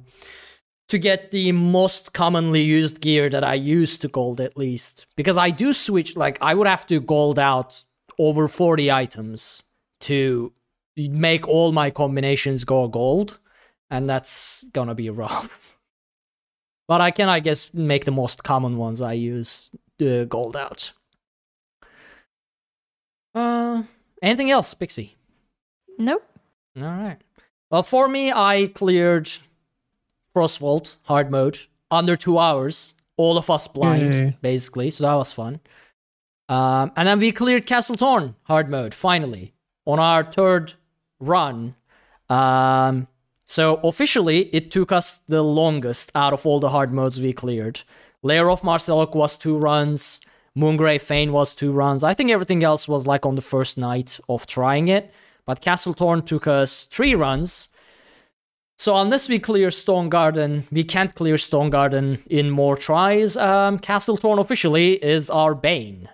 [0.89, 5.37] to get the most commonly used gear that I use to gold at least, because
[5.37, 6.17] I do switch.
[6.17, 7.83] Like I would have to gold out
[8.19, 9.63] over forty items
[10.03, 10.53] to
[10.97, 13.39] make all my combinations go gold,
[13.91, 15.77] and that's gonna be rough.
[16.89, 20.93] But I can, I guess, make the most common ones I use uh, gold out.
[23.35, 23.83] Uh,
[24.23, 25.17] anything else, Pixie?
[25.99, 26.23] Nope.
[26.77, 27.19] All right.
[27.71, 29.31] Well, for me, I cleared
[30.37, 32.93] Frostvault hard mode under two hours.
[33.17, 34.37] All of us blind, Yay.
[34.43, 34.91] basically.
[34.91, 35.61] So that was fun.
[36.51, 39.55] Um, and then we cleared Castle Thorn hard mode finally
[39.87, 40.75] on our third
[41.19, 41.75] run.
[42.29, 43.09] Um,
[43.47, 47.81] so officially, it took us the longest out of all the hard modes we cleared.
[48.23, 50.21] Lair of Maarselok was two runs.
[50.55, 52.03] Moongrave Fane was two runs.
[52.05, 55.13] I think everything else was like on the first night of trying it.
[55.47, 57.69] But Castle Thorn took us three runs.
[58.79, 63.37] So unless we clear Stone Garden, we can't clear Stone Garden in more tries.
[63.37, 66.09] Um, Castle Thorn officially is our bane,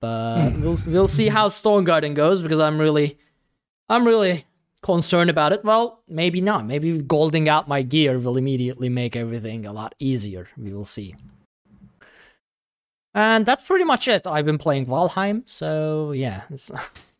[0.00, 3.18] but we'll we'll see how Stone Garden goes because I'm really,
[3.88, 4.44] I'm really
[4.82, 5.64] concerned about it.
[5.64, 6.64] Well, maybe not.
[6.64, 10.48] Maybe golding out my gear will immediately make everything a lot easier.
[10.56, 11.16] We will see.
[13.14, 14.26] And that's pretty much it.
[14.26, 16.42] I've been playing Valheim, so yeah.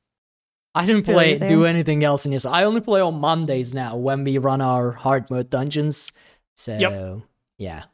[0.76, 2.44] It's, I didn't play you do anything else in this.
[2.44, 6.12] I only play on Mondays now when we run our hard mode dungeons.
[6.54, 6.76] So
[7.58, 7.84] yeah.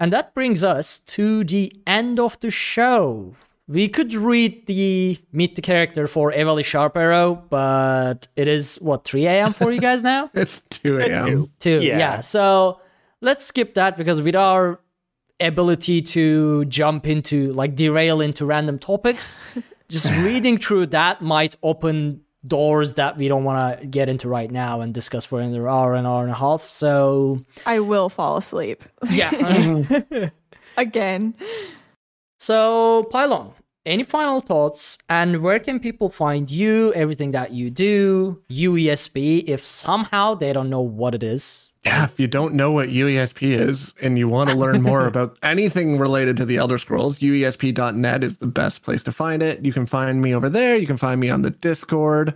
[0.00, 3.34] And that brings us to the end of the show.
[3.66, 9.04] We could read the meet the character for Evli Sharp Arrow, but it is what
[9.04, 9.52] 3 a.m.
[9.52, 10.30] for you guys now.
[10.34, 11.50] It's 2 a.m.
[11.58, 11.80] Too.
[11.82, 11.98] Yeah.
[11.98, 12.20] Yeah.
[12.20, 12.80] So
[13.20, 14.80] let's skip that because with our
[15.40, 19.38] ability to jump into like derail into random topics,
[19.88, 24.50] just reading through that might open doors that we don't want to get into right
[24.50, 26.62] now and discuss for another hour, an hour and a half.
[26.62, 30.30] So I will fall asleep yeah.
[30.76, 31.34] again.
[32.38, 33.52] so Pylawn,
[33.84, 39.64] any final thoughts and where can people find you, everything that you do, UESP, if
[39.64, 41.67] somehow they don't know what it is?
[41.84, 45.38] Yeah, if you don't know what UESP is and you want to learn more about
[45.42, 49.64] anything related to the Elder Scrolls, UESP.net is the best place to find it.
[49.64, 50.76] You can find me over there.
[50.76, 52.34] You can find me on the Discord.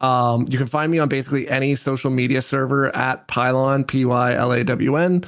[0.00, 4.34] Um, you can find me on basically any social media server at Pylawn, P Y
[4.34, 5.24] L A W N.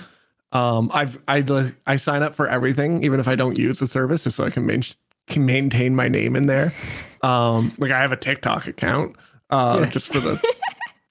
[0.53, 1.45] Um, I've I
[1.87, 4.51] I sign up for everything, even if I don't use the service, just so I
[4.51, 4.83] can, main,
[5.29, 6.75] can maintain my name in there.
[7.23, 9.17] Um, like I have a TikTok account,
[9.51, 10.43] uh, just for the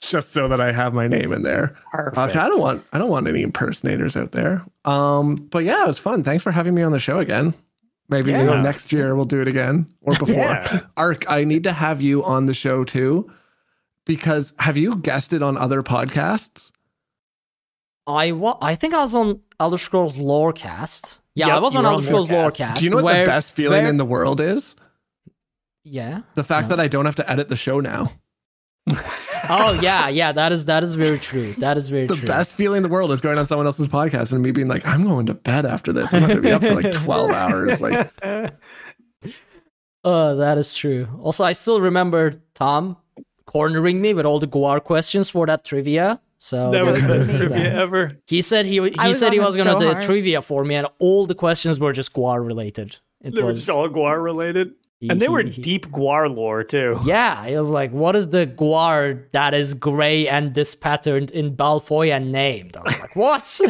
[0.02, 1.76] just so that I have my name in there.
[1.92, 2.18] Perfect.
[2.18, 4.64] Okay, I don't want I don't want any impersonators out there.
[4.86, 6.24] Um, but yeah, it was fun.
[6.24, 7.54] Thanks for having me on the show again.
[8.10, 10.36] Maybe you know, next year we'll do it again or before.
[10.36, 10.82] Yeah.
[10.98, 13.32] Ark, I need to have you on the show too,
[14.06, 16.72] because have you guested on other podcasts?
[18.08, 21.20] I wa- I think I was on Elder Scrolls Lorecast.
[21.36, 22.52] Yeah, Yep, I was on Elder Scrolls Lorecast.
[22.72, 22.76] Lorecast.
[22.80, 24.76] Do you know what where- the best feeling where- in the world is?
[25.86, 26.22] Yeah.
[26.36, 26.76] The fact No.
[26.76, 28.12] that I don't have to edit the show now.
[29.50, 30.32] Oh yeah, yeah.
[30.32, 31.54] That is that is very true.
[31.60, 32.16] That is very true.
[32.16, 32.28] The true.
[32.28, 34.86] best feeling in the world is going on someone else's podcast and me being like,
[34.88, 36.14] I'm going to bed after this.
[36.14, 37.80] I'm not gonna be up for like 12 hours.
[37.82, 38.12] Like
[40.04, 41.08] Oh, that is true.
[41.22, 42.98] Also, I still remember Tom
[43.46, 46.20] cornering me with all the Guar questions for that trivia.
[46.40, 47.48] So that was the there's best that.
[47.50, 48.18] trivia ever.
[48.26, 50.02] He said he he I said on he was gonna so do hard.
[50.04, 52.98] trivia for me, and all the questions were just Guar related.
[53.24, 54.74] It They were was just all Guar related.
[55.10, 57.00] And they were deep Guar lore too.
[57.06, 61.56] Yeah, it was like, what is the guar that is gray and this patterned in
[61.56, 62.78] Balfoyan named?
[62.78, 63.62] I was like, what?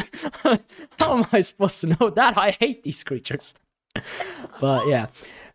[1.00, 2.38] How am I supposed to know that?
[2.38, 3.53] I hate these creatures.
[4.60, 5.08] but yeah.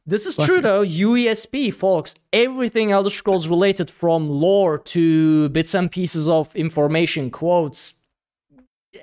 [0.06, 0.84] This is true though.
[0.84, 2.14] UESP, folks.
[2.32, 7.94] Everything Elder Scrolls related from lore to bits and pieces of information, quotes,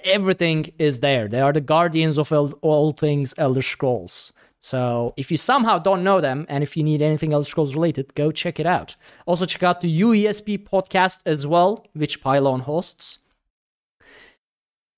[0.06, 1.28] everything is there.
[1.28, 4.32] They are the guardians of all things Elder Scrolls.
[4.64, 8.16] So if you somehow don't know them, and if you need anything Elder Scrolls related,
[8.16, 8.96] go check it out.
[9.26, 13.20] Also check out the UESP podcast as well, which Pylawn hosts.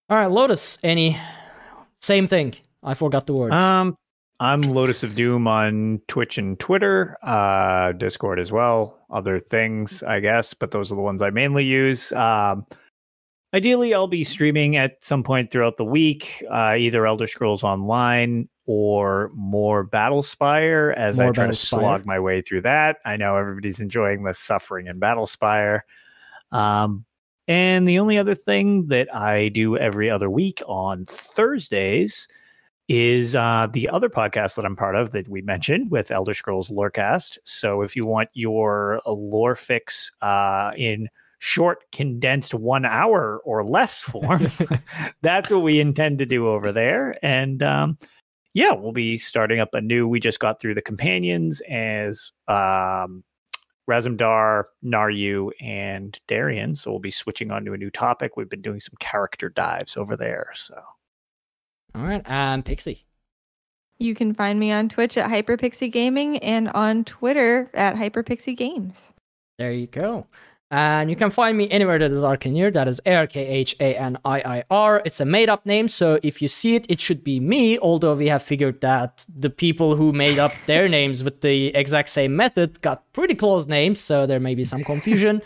[0.08, 0.78] All right, Lotus.
[0.84, 1.18] Any
[2.00, 2.54] same thing?
[2.84, 3.56] I forgot the words.
[3.56, 3.98] Um,
[4.40, 9.00] I'm Lotus of Doom on Twitch and Twitter, uh, Discord as well.
[9.10, 12.12] Other things, I guess, but those are the ones I mainly use.
[12.12, 12.68] Um,
[13.56, 18.50] ideally, I'll be streaming at some point throughout the week, uh, either Elder Scrolls Online
[18.66, 22.98] or more Battlespire as I try to slog my way through that.
[23.06, 25.82] I know everybody's enjoying the suffering in Battlespire.
[26.52, 27.06] Um,
[27.48, 32.28] and the only other thing that I do every other week on Thursdays
[32.90, 36.70] is uh, the other podcast that I'm part of that we mentioned with Elder Scrolls
[36.70, 37.38] Lorecast.
[37.46, 41.08] So if you want your lore fix uh, in
[41.46, 44.48] short, condensed one hour or less form,
[45.22, 47.16] that's what we intend to do over there.
[47.24, 48.00] And um,
[48.56, 50.08] yeah, we'll be starting up a new.
[50.08, 53.24] We just got through the companions as um,
[53.88, 56.76] Razumdar, Naryu, and Darian.
[56.76, 58.36] So we'll be switching on to a new topic.
[58.36, 60.50] We've been doing some character dives over there.
[60.56, 60.82] So
[61.94, 63.06] All right, and Pixie.
[64.00, 69.14] You can find me on Twitch at Hyperpixie Gaming and on Twitter at Hyperpixie Games.
[69.58, 70.28] There you go.
[70.72, 72.74] And you can find me anywhere that is Arkhaniir.
[72.74, 75.02] That is A R K H A N I I R.
[75.06, 77.78] It's a made up name, so if you see it, it should be me.
[77.78, 82.10] Although we have figured that the people who made up their names with the exact
[82.10, 85.42] same method got pretty close names, so there may be some confusion.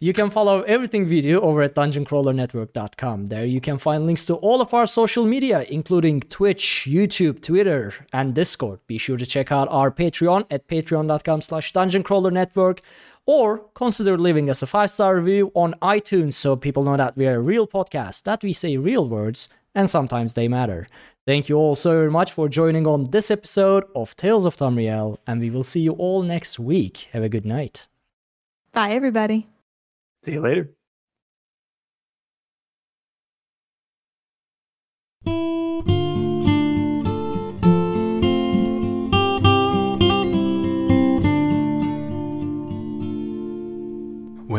[0.00, 3.26] You can follow everything we do over at dungeoncrawlernetwork.com.
[3.26, 7.92] There you can find links to all of our social media, including Twitch, YouTube, Twitter,
[8.12, 8.80] and Discord.
[8.86, 12.80] Be sure to check out our Patreon at patreon.com slash dungeoncrawlernetwork
[13.26, 17.36] or consider leaving us a five-star review on iTunes so people know that we are
[17.36, 20.86] a real podcast, that we say real words, and sometimes they matter.
[21.26, 25.16] Thank you all so very much for joining on this episode of Tales of Tamriel,
[25.26, 27.08] and we will see you all next week.
[27.12, 27.88] Have a good night.
[28.72, 29.48] Bye, everybody.
[30.22, 30.70] see you later.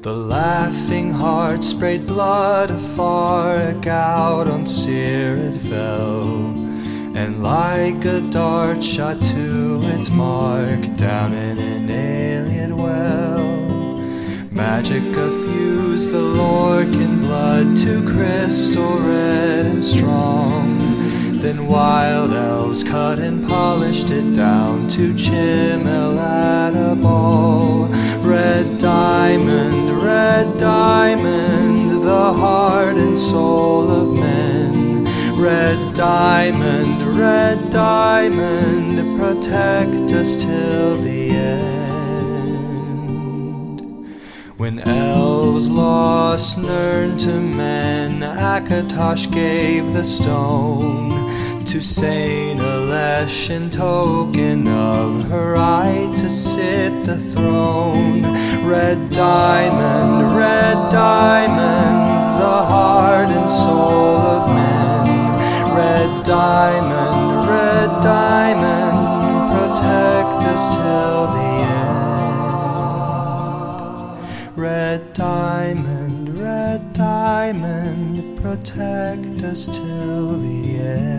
[0.00, 6.28] The laughing heart sprayed blood afar, a gout on Seer it fell,
[7.16, 13.48] and like a dart shot to its mark down in an alien well.
[14.52, 20.97] Magicka fused the Lorkhan blood to crystal red and strong.
[21.40, 27.84] Then wild elves cut and polished it down to chimel at a ball.
[28.24, 35.04] Red diamond, red diamond, the heart and soul of men.
[35.40, 41.78] Red diamond, red diamond, protect us till the end.
[44.56, 51.27] When elves lost Nirn to men, Akatosh gave the stone
[51.68, 58.22] to Saint Alesh in token of her right to sit the throne.
[58.66, 65.76] Red diamond, red diamond, the heart and soul of men.
[65.76, 68.98] Red diamond, red diamond,
[69.52, 71.52] protect us till the
[74.46, 74.56] end.
[74.56, 81.17] Red diamond, red diamond, protect us till the end.